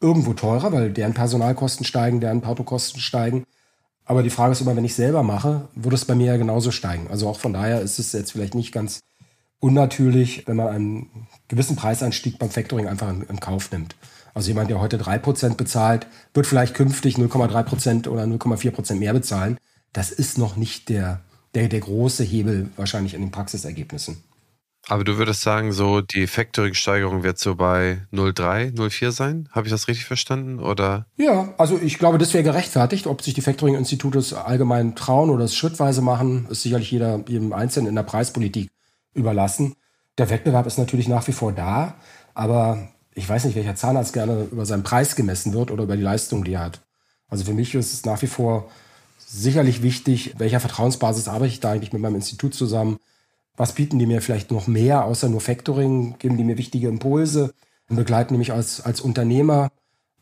irgendwo 0.00 0.32
teurer, 0.32 0.72
weil 0.72 0.92
deren 0.92 1.14
Personalkosten 1.14 1.86
steigen, 1.86 2.20
deren 2.20 2.40
Portokosten 2.40 3.00
steigen. 3.00 3.44
Aber 4.04 4.22
die 4.22 4.30
Frage 4.30 4.52
ist 4.52 4.60
immer, 4.60 4.76
wenn 4.76 4.84
ich 4.84 4.94
selber 4.94 5.22
mache, 5.22 5.68
würde 5.74 5.94
es 5.94 6.04
bei 6.04 6.14
mir 6.14 6.26
ja 6.26 6.36
genauso 6.36 6.70
steigen. 6.70 7.06
Also 7.08 7.28
auch 7.28 7.38
von 7.38 7.52
daher 7.52 7.80
ist 7.80 7.98
es 7.98 8.12
jetzt 8.12 8.32
vielleicht 8.32 8.54
nicht 8.54 8.72
ganz 8.72 9.00
unnatürlich, 9.60 10.46
wenn 10.46 10.56
man 10.56 10.68
einen 10.68 11.28
gewissen 11.48 11.76
Preisanstieg 11.76 12.38
beim 12.38 12.50
Factoring 12.50 12.86
einfach 12.86 13.08
in, 13.08 13.22
in 13.22 13.40
Kauf 13.40 13.70
nimmt. 13.70 13.94
Also 14.34 14.48
jemand, 14.48 14.68
der 14.68 14.80
heute 14.80 14.98
3% 14.98 15.54
bezahlt, 15.54 16.06
wird 16.34 16.46
vielleicht 16.46 16.74
künftig 16.74 17.16
0,3% 17.16 18.08
oder 18.08 18.24
0,4% 18.24 18.96
mehr 18.96 19.12
bezahlen. 19.12 19.58
Das 19.92 20.10
ist 20.10 20.38
noch 20.38 20.56
nicht 20.56 20.88
der, 20.88 21.20
der, 21.54 21.68
der 21.68 21.80
große 21.80 22.24
Hebel 22.24 22.68
wahrscheinlich 22.76 23.14
in 23.14 23.20
den 23.20 23.30
Praxisergebnissen. 23.30 24.22
Aber 24.86 25.04
du 25.04 25.16
würdest 25.16 25.40
sagen, 25.40 25.72
so 25.72 26.02
die 26.02 26.26
Factoring-Steigerung 26.26 27.22
wird 27.22 27.38
so 27.38 27.54
bei 27.54 28.02
0,3, 28.12 28.74
0,4 28.74 29.12
sein? 29.12 29.48
Habe 29.52 29.66
ich 29.66 29.72
das 29.72 29.88
richtig 29.88 30.04
verstanden? 30.04 30.58
Oder? 30.58 31.06
Ja, 31.16 31.54
also 31.56 31.78
ich 31.80 31.98
glaube, 31.98 32.18
das 32.18 32.34
wäre 32.34 32.44
gerechtfertigt. 32.44 33.06
Ob 33.06 33.22
sich 33.22 33.32
die 33.32 33.40
Factoring-Institute 33.40 34.18
es 34.18 34.34
allgemein 34.34 34.94
trauen 34.94 35.30
oder 35.30 35.44
es 35.44 35.56
schrittweise 35.56 36.02
machen, 36.02 36.46
ist 36.50 36.62
sicherlich 36.62 36.90
jeder, 36.90 37.20
jedem 37.26 37.54
Einzelnen 37.54 37.88
in 37.88 37.94
der 37.94 38.02
Preispolitik 38.02 38.70
überlassen. 39.14 39.74
Der 40.18 40.28
Wettbewerb 40.28 40.66
ist 40.66 40.78
natürlich 40.78 41.08
nach 41.08 41.26
wie 41.28 41.32
vor 41.32 41.52
da, 41.52 41.94
aber 42.34 42.88
ich 43.14 43.28
weiß 43.28 43.44
nicht, 43.44 43.54
welcher 43.54 43.76
Zahnarzt 43.76 44.12
gerne 44.12 44.48
über 44.50 44.66
seinen 44.66 44.82
Preis 44.82 45.16
gemessen 45.16 45.52
wird 45.52 45.70
oder 45.70 45.84
über 45.84 45.96
die 45.96 46.02
Leistung, 46.02 46.44
die 46.44 46.54
er 46.54 46.60
hat. 46.60 46.80
Also 47.28 47.44
für 47.44 47.54
mich 47.54 47.74
ist 47.74 47.92
es 47.92 48.04
nach 48.04 48.20
wie 48.22 48.26
vor 48.26 48.70
sicherlich 49.18 49.82
wichtig, 49.82 50.34
welcher 50.38 50.60
Vertrauensbasis 50.60 51.28
arbeite 51.28 51.52
ich 51.52 51.60
da 51.60 51.72
eigentlich 51.72 51.92
mit 51.92 52.02
meinem 52.02 52.16
Institut 52.16 52.54
zusammen? 52.54 52.98
Was 53.56 53.72
bieten 53.72 53.98
die 53.98 54.06
mir 54.06 54.20
vielleicht 54.20 54.50
noch 54.50 54.66
mehr, 54.66 55.04
außer 55.04 55.28
nur 55.28 55.40
Factoring? 55.40 56.16
Geben 56.18 56.36
die 56.36 56.44
mir 56.44 56.58
wichtige 56.58 56.88
Impulse 56.88 57.54
und 57.88 57.96
begleiten 57.96 58.34
die 58.34 58.38
mich 58.38 58.52
als, 58.52 58.80
als 58.80 59.00
Unternehmer? 59.00 59.70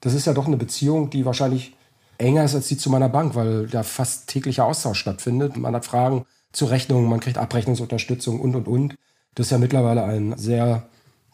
Das 0.00 0.14
ist 0.14 0.26
ja 0.26 0.34
doch 0.34 0.46
eine 0.46 0.56
Beziehung, 0.56 1.10
die 1.10 1.24
wahrscheinlich 1.24 1.74
enger 2.18 2.44
ist 2.44 2.54
als 2.54 2.68
die 2.68 2.76
zu 2.76 2.90
meiner 2.90 3.08
Bank, 3.08 3.34
weil 3.34 3.66
da 3.68 3.82
fast 3.82 4.28
täglicher 4.28 4.64
Austausch 4.64 4.98
stattfindet. 4.98 5.56
Man 5.56 5.74
hat 5.74 5.84
Fragen 5.84 6.26
zu 6.52 6.66
Rechnungen, 6.66 7.08
man 7.08 7.20
kriegt 7.20 7.38
Abrechnungsunterstützung 7.38 8.40
und, 8.40 8.54
und, 8.54 8.68
und. 8.68 8.96
Das 9.34 9.46
ist 9.46 9.50
ja 9.50 9.58
mittlerweile 9.58 10.04
eine 10.04 10.36
sehr, 10.38 10.88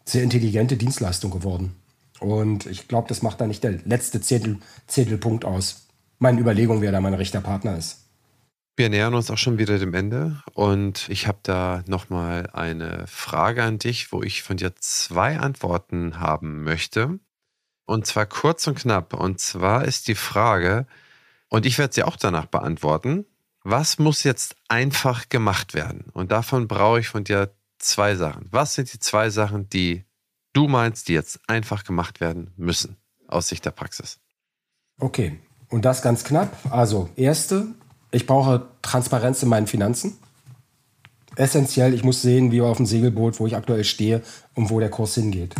sehr 0.09 0.23
intelligente 0.23 0.77
Dienstleistung 0.77 1.31
geworden. 1.31 1.75
Und 2.21 2.67
ich 2.67 2.89
glaube, 2.89 3.09
das 3.09 3.23
macht 3.23 3.41
da 3.41 3.47
nicht 3.47 3.63
der 3.63 3.79
letzte 3.85 4.21
Zettel, 4.21 4.59
Zettelpunkt 4.87 5.45
aus. 5.45 5.87
Meine 6.19 6.41
Überlegung, 6.41 6.81
wer 6.81 6.93
da 6.93 7.01
mein 7.01 7.15
rechter 7.15 7.41
Partner 7.41 7.77
ist. 7.77 8.05
Wir 8.77 8.89
nähern 8.89 9.15
uns 9.15 9.31
auch 9.31 9.39
schon 9.39 9.59
wieder 9.59 9.79
dem 9.79 9.93
Ende 9.93 10.41
und 10.55 11.09
ich 11.09 11.27
habe 11.27 11.39
da 11.43 11.83
nochmal 11.87 12.49
eine 12.53 13.07
Frage 13.09 13.65
an 13.65 13.79
dich, 13.79 14.13
wo 14.13 14.23
ich 14.23 14.43
von 14.43 14.57
dir 14.57 14.73
zwei 14.77 15.39
Antworten 15.39 16.21
haben 16.21 16.63
möchte. 16.63 17.19
Und 17.87 18.07
zwar 18.07 18.27
kurz 18.27 18.67
und 18.69 18.79
knapp. 18.79 19.15
Und 19.15 19.41
zwar 19.41 19.85
ist 19.85 20.07
die 20.07 20.15
Frage, 20.15 20.87
und 21.49 21.67
ich 21.67 21.79
werde 21.79 21.95
sie 21.95 22.05
auch 22.05 22.17
danach 22.17 22.47
beantworten, 22.47 23.25
was 23.65 23.99
muss 23.99 24.23
jetzt 24.23 24.55
einfach 24.69 25.29
gemacht 25.29 25.75
werden? 25.75 26.05
Und 26.13 26.31
davon 26.31 26.69
brauche 26.69 27.01
ich 27.01 27.09
von 27.09 27.25
dir 27.25 27.53
zwei 27.79 28.15
Sachen. 28.17 28.47
Was 28.51 28.75
sind 28.75 28.93
die 28.93 28.99
zwei 28.99 29.31
Sachen, 29.31 29.69
die 29.69 30.05
du 30.53 30.69
meinst, 30.69 31.09
die 31.09 31.13
jetzt 31.13 31.41
einfach 31.47 31.85
gemacht 31.85 32.21
werden 32.21 32.53
müssen 32.57 32.97
aus 33.27 33.49
Sicht 33.49 33.65
der 33.65 33.71
Praxis? 33.71 34.19
Okay, 35.01 35.39
und 35.69 35.85
das 35.85 36.03
ganz 36.03 36.25
knapp. 36.25 36.57
Also, 36.71 37.09
erste, 37.17 37.69
ich 38.11 38.27
brauche 38.27 38.67
Transparenz 38.83 39.43
in 39.43 39.49
meinen 39.49 39.67
Finanzen. 39.67 40.17
Essentiell, 41.37 41.95
ich 41.95 42.03
muss 42.03 42.23
sehen, 42.23 42.51
wie 42.51 42.61
auf 42.61 42.79
dem 42.79 42.87
Segelboot, 42.87 43.39
wo 43.39 43.47
ich 43.47 43.55
aktuell 43.55 43.85
stehe 43.85 44.23
und 44.55 44.71
wo 44.71 44.81
der 44.81 44.91
Kurs 44.91 45.15
hingeht. 45.15 45.55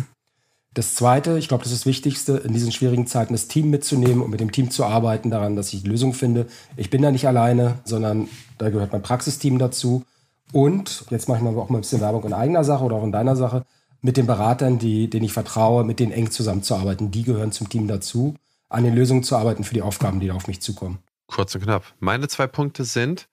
Das 0.73 0.93
Zweite, 0.95 1.37
ich 1.37 1.47
glaube, 1.47 1.63
das 1.63 1.71
ist 1.71 1.81
das 1.81 1.85
Wichtigste, 1.87 2.37
in 2.37 2.53
diesen 2.53 2.71
schwierigen 2.71 3.07
Zeiten 3.07 3.33
das 3.33 3.47
Team 3.47 3.69
mitzunehmen 3.69 4.21
und 4.21 4.29
mit 4.29 4.39
dem 4.39 4.51
Team 4.51 4.69
zu 4.69 4.85
arbeiten 4.85 5.31
daran, 5.31 5.55
dass 5.55 5.73
ich 5.73 5.85
Lösungen 5.85 6.13
finde. 6.13 6.47
Ich 6.77 6.89
bin 6.89 7.01
da 7.01 7.11
nicht 7.11 7.27
alleine, 7.27 7.79
sondern 7.85 8.27
da 8.57 8.69
gehört 8.69 8.91
mein 8.91 9.01
Praxisteam 9.01 9.57
dazu. 9.57 10.03
Und 10.51 11.05
jetzt 11.09 11.27
mache 11.27 11.37
ich 11.37 11.43
mal 11.43 11.55
auch 11.57 11.69
mal 11.69 11.77
ein 11.77 11.81
bisschen 11.81 12.01
Werbung 12.01 12.23
in 12.23 12.33
eigener 12.33 12.63
Sache 12.63 12.83
oder 12.83 12.95
auch 12.95 13.03
in 13.03 13.11
deiner 13.11 13.35
Sache, 13.35 13.65
mit 14.01 14.17
den 14.17 14.27
Beratern, 14.27 14.79
die, 14.79 15.09
denen 15.09 15.25
ich 15.25 15.33
vertraue, 15.33 15.83
mit 15.83 15.99
denen 15.99 16.11
eng 16.11 16.31
zusammenzuarbeiten. 16.31 17.11
Die 17.11 17.23
gehören 17.23 17.51
zum 17.51 17.69
Team 17.69 17.87
dazu, 17.87 18.35
an 18.69 18.83
den 18.83 18.95
Lösungen 18.95 19.23
zu 19.23 19.35
arbeiten 19.35 19.63
für 19.63 19.73
die 19.73 19.81
Aufgaben, 19.81 20.19
die 20.19 20.27
da 20.27 20.35
auf 20.35 20.47
mich 20.47 20.61
zukommen. 20.61 20.99
Kurz 21.27 21.53
und 21.55 21.61
knapp. 21.61 21.83
Meine 21.99 22.27
zwei 22.27 22.47
Punkte 22.47 22.85
sind, 22.85 23.27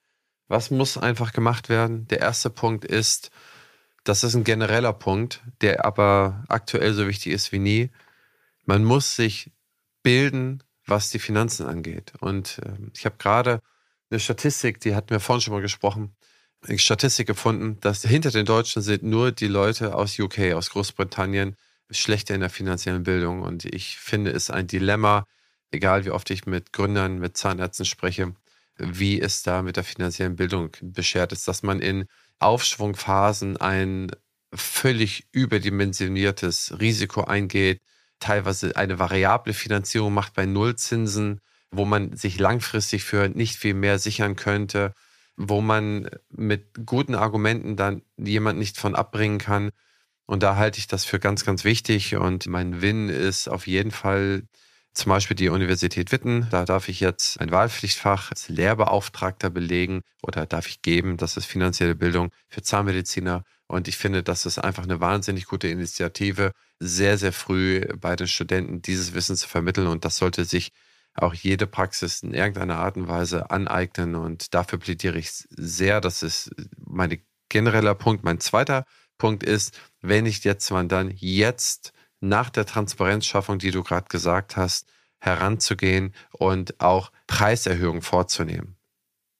was 0.49 0.71
muss 0.71 0.99
einfach 0.99 1.33
gemacht 1.33 1.69
werden? 1.69 2.07
Der 2.09 2.21
erste 2.21 2.51
Punkt 2.51 2.85
ist, 2.85 3.31
das 4.05 4.23
ist 4.23 4.35
ein 4.35 4.45
genereller 4.45 4.93
Punkt, 4.93 5.43
der 5.61 5.85
aber 5.85 6.45
aktuell 6.49 6.95
so 6.95 7.07
wichtig 7.09 7.33
ist 7.33 7.53
wie 7.53 7.59
nie. 7.59 7.91
Man 8.65 8.85
muss 8.85 9.17
sich 9.17 9.51
bilden, 10.03 10.63
was 10.87 11.11
die 11.11 11.19
Finanzen 11.19 11.67
angeht. 11.67 12.13
Und 12.21 12.61
äh, 12.65 12.73
ich 12.95 13.05
habe 13.05 13.17
gerade 13.19 13.61
eine 14.11 14.21
Statistik, 14.21 14.81
die 14.81 14.95
hatten 14.95 15.11
wir 15.11 15.21
vorhin 15.21 15.41
schon 15.41 15.55
mal 15.55 15.63
gesprochen, 15.63 16.15
Statistik 16.77 17.27
gefunden, 17.27 17.79
dass 17.81 18.03
hinter 18.03 18.31
den 18.31 18.47
Deutschen 18.47 18.83
sind 18.83 19.03
nur 19.03 19.33
die 19.33 19.47
Leute 19.47 19.95
aus 19.95 20.19
UK, 20.19 20.53
aus 20.55 20.71
Großbritannien, 20.71 21.57
schlechter 21.91 22.35
in 22.35 22.41
der 22.41 22.51
finanziellen 22.51 23.03
Bildung. 23.03 23.43
Und 23.43 23.65
ich 23.65 23.99
finde 23.99 24.31
es 24.33 24.51
ein 24.51 24.67
Dilemma, 24.67 25.27
egal 25.71 26.05
wie 26.05 26.11
oft 26.11 26.31
ich 26.31 26.47
mit 26.47 26.73
Gründern, 26.73 27.19
mit 27.19 27.37
Zahnärzten 27.37 27.85
spreche, 27.85 28.35
wie 28.79 29.21
es 29.21 29.43
da 29.43 29.63
mit 29.63 29.77
der 29.77 29.85
finanziellen 29.85 30.37
Bildung 30.37 30.71
beschert 30.83 31.33
ist, 31.33 31.47
dass 31.49 31.63
man 31.63 31.81
in 31.81 32.07
Aufschwungphasen 32.39 33.57
ein 33.57 34.11
völlig 34.53 35.27
überdimensioniertes 35.33 36.79
Risiko 36.81 37.25
eingeht, 37.25 37.81
teilweise 38.19 38.77
eine 38.77 38.99
variable 38.99 39.55
Finanzierung 39.55 40.13
macht 40.15 40.35
bei 40.35 40.47
Nullzinsen, 40.47 41.41
wo 41.71 41.85
man 41.85 42.17
sich 42.17 42.39
langfristig 42.39 43.05
für 43.05 43.29
nicht 43.29 43.57
viel 43.57 43.75
mehr 43.75 43.99
sichern 43.99 44.37
könnte, 44.37 44.93
wo 45.37 45.61
man 45.61 46.09
mit 46.31 46.87
guten 46.87 47.15
Argumenten 47.15 47.77
dann 47.77 48.03
jemand 48.17 48.59
nicht 48.59 48.79
von 48.79 48.95
abbringen 48.95 49.39
kann. 49.39 49.71
Und 50.27 50.43
da 50.43 50.57
halte 50.57 50.79
ich 50.79 50.87
das 50.87 51.05
für 51.05 51.21
ganz, 51.21 51.45
ganz 51.45 51.65
wichtig. 51.65 52.17
Und 52.17 52.47
mein 52.47 52.83
Win 52.83 53.09
ist 53.09 53.49
auf 53.49 53.67
jeden 53.67 53.91
Fall 53.91 54.43
zum 54.97 55.11
Beispiel 55.11 55.37
die 55.37 55.51
Universität 55.51 56.11
Witten. 56.11 56.49
Da 56.51 56.65
darf 56.65 56.89
ich 56.89 57.01
jetzt 57.01 57.39
ein 57.41 57.51
Wahlpflichtfach 57.51 58.31
als 58.31 58.49
Lehrbeauftragter 58.49 59.51
belegen 59.51 60.01
oder 60.23 60.47
darf 60.47 60.67
ich 60.67 60.83
geben. 60.83 61.19
Das 61.19 61.37
ist 61.37 61.45
finanzielle 61.45 61.95
Bildung 61.95 62.31
für 62.49 62.63
Zahnmediziner. 62.63 63.45
Und 63.69 63.89
ich 63.89 63.99
finde, 63.99 64.23
das 64.23 64.47
ist 64.47 64.59
einfach 64.59 64.85
eine 64.85 65.01
wahnsinnig 65.01 65.47
gute 65.47 65.69
Initiative, 65.69 66.53
sehr, 66.79 67.19
sehr 67.19 67.33
früh 67.33 67.81
bei 68.01 68.17
den 68.17 68.29
Studenten 68.29 68.81
dieses 68.81 69.13
Wissen 69.13 69.37
zu 69.37 69.49
vermitteln. 69.49 69.87
Und 69.87 70.05
das 70.05 70.17
sollte 70.17 70.45
sich 70.45 70.73
auch 71.17 71.35
jede 71.35 71.67
Praxis 71.67 72.23
in 72.23 72.35
irgendeiner 72.35 72.77
Art 72.77 72.97
und 72.97 73.09
Weise 73.09 73.51
aneignen. 73.51 74.15
Und 74.15 74.55
dafür 74.55 74.79
plädiere 74.79 75.19
ich 75.19 75.31
sehr. 75.51 76.01
Das 76.01 76.23
ist 76.23 76.51
mein 76.79 77.21
genereller 77.49 77.95
Punkt. 77.95 78.25
Mein 78.25 78.41
zweiter 78.41 78.85
Punkt 79.19 79.43
ist, 79.43 79.79
wenn 80.01 80.25
nicht 80.25 80.45
jetzt, 80.45 80.71
wann 80.71 80.89
dann 80.89 81.13
jetzt 81.15 81.93
nach 82.21 82.51
der 82.51 82.67
Transparenzschaffung, 82.67 83.59
die 83.59 83.71
du 83.71 83.83
gerade 83.83 84.09
gesagt 84.09 84.57
hast, 84.57 84.89
heranzugehen 85.19 86.15
und 86.33 86.81
auch 86.81 87.11
Preiserhöhungen 87.27 88.03
vorzunehmen. 88.03 88.77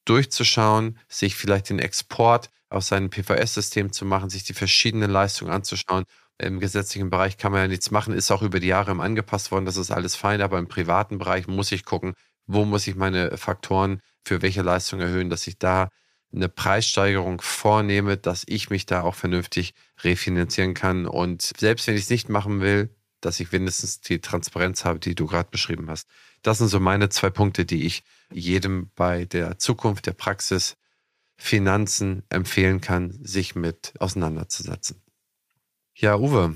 Durchzuschauen, 0.05 0.97
sich 1.07 1.35
vielleicht 1.35 1.69
den 1.69 1.79
Export 1.79 2.49
aus 2.69 2.87
seinem 2.87 3.09
PVS-System 3.09 3.91
zu 3.91 4.05
machen, 4.05 4.29
sich 4.29 4.43
die 4.43 4.53
verschiedenen 4.53 5.11
Leistungen 5.11 5.51
anzuschauen. 5.51 6.05
Im 6.39 6.59
gesetzlichen 6.59 7.09
Bereich 7.09 7.37
kann 7.37 7.51
man 7.51 7.61
ja 7.61 7.67
nichts 7.67 7.91
machen, 7.91 8.13
ist 8.13 8.31
auch 8.31 8.43
über 8.43 8.59
die 8.59 8.67
Jahre 8.67 8.91
angepasst 8.91 9.51
worden, 9.51 9.65
das 9.65 9.77
ist 9.77 9.91
alles 9.91 10.15
fein, 10.15 10.41
aber 10.41 10.59
im 10.59 10.67
privaten 10.67 11.17
Bereich 11.17 11.47
muss 11.47 11.71
ich 11.71 11.83
gucken, 11.83 12.13
wo 12.45 12.63
muss 12.63 12.87
ich 12.87 12.95
meine 12.95 13.37
Faktoren 13.37 14.01
für 14.23 14.41
welche 14.41 14.61
Leistung 14.61 14.99
erhöhen, 14.99 15.29
dass 15.29 15.47
ich 15.47 15.57
da 15.57 15.89
eine 16.33 16.49
Preissteigerung 16.49 17.41
vornehme, 17.41 18.17
dass 18.17 18.43
ich 18.47 18.69
mich 18.69 18.85
da 18.85 19.01
auch 19.01 19.15
vernünftig 19.15 19.73
refinanzieren 20.03 20.73
kann. 20.73 21.05
Und 21.05 21.41
selbst 21.41 21.87
wenn 21.87 21.95
ich 21.95 22.03
es 22.03 22.09
nicht 22.09 22.29
machen 22.29 22.61
will, 22.61 22.93
dass 23.21 23.39
ich 23.39 23.51
wenigstens 23.51 24.01
die 24.01 24.19
Transparenz 24.19 24.85
habe, 24.85 24.99
die 24.99 25.15
du 25.15 25.25
gerade 25.25 25.49
beschrieben 25.49 25.89
hast. 25.89 26.07
Das 26.43 26.59
sind 26.59 26.67
so 26.67 26.79
meine 26.79 27.09
zwei 27.09 27.29
Punkte, 27.29 27.65
die 27.65 27.85
ich 27.85 28.03
jedem 28.31 28.91
bei 28.95 29.25
der 29.25 29.57
Zukunft 29.57 30.05
der 30.05 30.13
Praxis 30.13 30.77
Finanzen 31.35 32.23
empfehlen 32.29 32.81
kann, 32.81 33.11
sich 33.23 33.55
mit 33.55 33.93
auseinanderzusetzen. 33.99 35.01
Ja, 35.99 36.15
Uwe, 36.15 36.55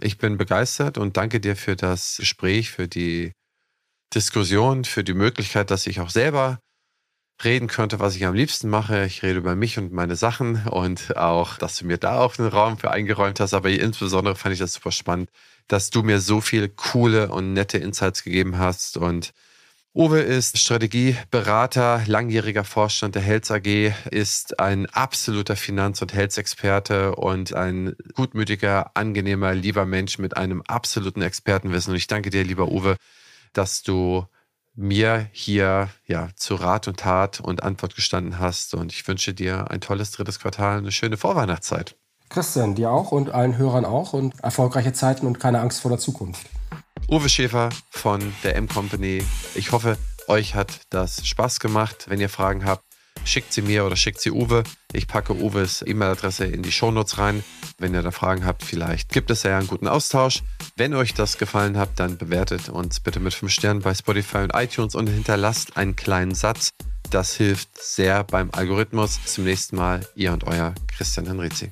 ich 0.00 0.18
bin 0.18 0.36
begeistert 0.36 0.98
und 0.98 1.16
danke 1.16 1.40
dir 1.40 1.56
für 1.56 1.76
das 1.76 2.18
Gespräch, 2.18 2.70
für 2.70 2.88
die 2.88 3.32
Diskussion, 4.14 4.84
für 4.84 5.02
die 5.02 5.14
Möglichkeit, 5.14 5.70
dass 5.70 5.86
ich 5.86 6.00
auch 6.00 6.10
selber 6.10 6.60
reden 7.42 7.68
könnte, 7.68 8.00
was 8.00 8.16
ich 8.16 8.26
am 8.26 8.34
liebsten 8.34 8.68
mache. 8.68 9.06
Ich 9.06 9.22
rede 9.22 9.38
über 9.38 9.56
mich 9.56 9.78
und 9.78 9.92
meine 9.92 10.14
Sachen 10.14 10.66
und 10.66 11.16
auch, 11.16 11.56
dass 11.56 11.78
du 11.78 11.86
mir 11.86 11.96
da 11.96 12.18
auch 12.20 12.38
einen 12.38 12.48
Raum 12.48 12.76
für 12.76 12.90
eingeräumt 12.90 13.40
hast. 13.40 13.54
Aber 13.54 13.70
insbesondere 13.70 14.36
fand 14.36 14.52
ich 14.52 14.58
das 14.58 14.74
super 14.74 14.92
spannend, 14.92 15.30
dass 15.68 15.88
du 15.88 16.02
mir 16.02 16.20
so 16.20 16.42
viele 16.42 16.68
coole 16.68 17.30
und 17.30 17.54
nette 17.54 17.78
Insights 17.78 18.24
gegeben 18.24 18.58
hast. 18.58 18.98
Und 18.98 19.32
Uwe 19.94 20.20
ist 20.20 20.56
Strategieberater, 20.56 22.04
langjähriger 22.06 22.64
Vorstand 22.64 23.14
der 23.14 23.20
Health 23.20 23.50
AG, 23.50 23.92
ist 24.10 24.58
ein 24.58 24.86
absoluter 24.86 25.54
Finanz- 25.54 26.00
und 26.00 26.14
Health-Experte 26.14 27.14
und 27.16 27.52
ein 27.52 27.94
gutmütiger, 28.14 28.92
angenehmer, 28.96 29.52
lieber 29.52 29.84
Mensch 29.84 30.18
mit 30.18 30.34
einem 30.34 30.62
absoluten 30.62 31.20
Expertenwissen. 31.20 31.90
Und 31.90 31.98
ich 31.98 32.06
danke 32.06 32.30
dir, 32.30 32.42
lieber 32.42 32.68
Uwe, 32.68 32.96
dass 33.52 33.82
du 33.82 34.24
mir 34.74 35.28
hier 35.30 35.90
ja 36.06 36.30
zu 36.36 36.54
Rat 36.54 36.88
und 36.88 37.00
Tat 37.00 37.40
und 37.40 37.62
Antwort 37.62 37.94
gestanden 37.94 38.38
hast. 38.38 38.72
Und 38.72 38.92
ich 38.92 39.06
wünsche 39.06 39.34
dir 39.34 39.70
ein 39.70 39.82
tolles 39.82 40.10
drittes 40.12 40.38
Quartal, 40.38 40.78
eine 40.78 40.90
schöne 40.90 41.18
Vorweihnachtszeit. 41.18 41.96
Christian, 42.30 42.74
dir 42.74 42.90
auch 42.90 43.12
und 43.12 43.28
allen 43.28 43.58
Hörern 43.58 43.84
auch 43.84 44.14
und 44.14 44.40
erfolgreiche 44.42 44.94
Zeiten 44.94 45.26
und 45.26 45.38
keine 45.38 45.60
Angst 45.60 45.82
vor 45.82 45.90
der 45.90 45.98
Zukunft. 45.98 46.46
Uwe 47.08 47.28
Schäfer 47.28 47.68
von 47.90 48.20
der 48.42 48.56
M-Company. 48.56 49.22
Ich 49.54 49.72
hoffe, 49.72 49.98
euch 50.28 50.54
hat 50.54 50.80
das 50.90 51.26
Spaß 51.26 51.60
gemacht. 51.60 52.06
Wenn 52.08 52.20
ihr 52.20 52.28
Fragen 52.28 52.64
habt, 52.64 52.84
schickt 53.24 53.52
sie 53.52 53.62
mir 53.62 53.84
oder 53.84 53.96
schickt 53.96 54.20
sie 54.20 54.30
Uwe. 54.30 54.64
Ich 54.92 55.08
packe 55.08 55.34
Uwes 55.34 55.84
E-Mail-Adresse 55.86 56.46
in 56.46 56.62
die 56.62 56.72
Shownotes 56.72 57.18
rein. 57.18 57.44
Wenn 57.78 57.94
ihr 57.94 58.02
da 58.02 58.10
Fragen 58.10 58.44
habt, 58.46 58.62
vielleicht 58.62 59.10
gibt 59.10 59.30
es 59.30 59.42
ja 59.42 59.58
einen 59.58 59.68
guten 59.68 59.88
Austausch. 59.88 60.42
Wenn 60.76 60.94
euch 60.94 61.14
das 61.14 61.38
gefallen 61.38 61.76
hat, 61.76 61.90
dann 61.96 62.16
bewertet 62.16 62.68
uns 62.68 63.00
bitte 63.00 63.20
mit 63.20 63.34
5 63.34 63.52
Sternen 63.52 63.80
bei 63.80 63.94
Spotify 63.94 64.38
und 64.38 64.54
iTunes 64.54 64.94
und 64.94 65.08
hinterlasst 65.08 65.76
einen 65.76 65.96
kleinen 65.96 66.34
Satz. 66.34 66.70
Das 67.10 67.34
hilft 67.34 67.68
sehr 67.78 68.24
beim 68.24 68.50
Algorithmus. 68.52 69.20
Zum 69.26 69.44
nächsten 69.44 69.76
Mal, 69.76 70.06
ihr 70.14 70.32
und 70.32 70.44
euer 70.44 70.74
Christian 70.86 71.26
Henrizi. 71.26 71.70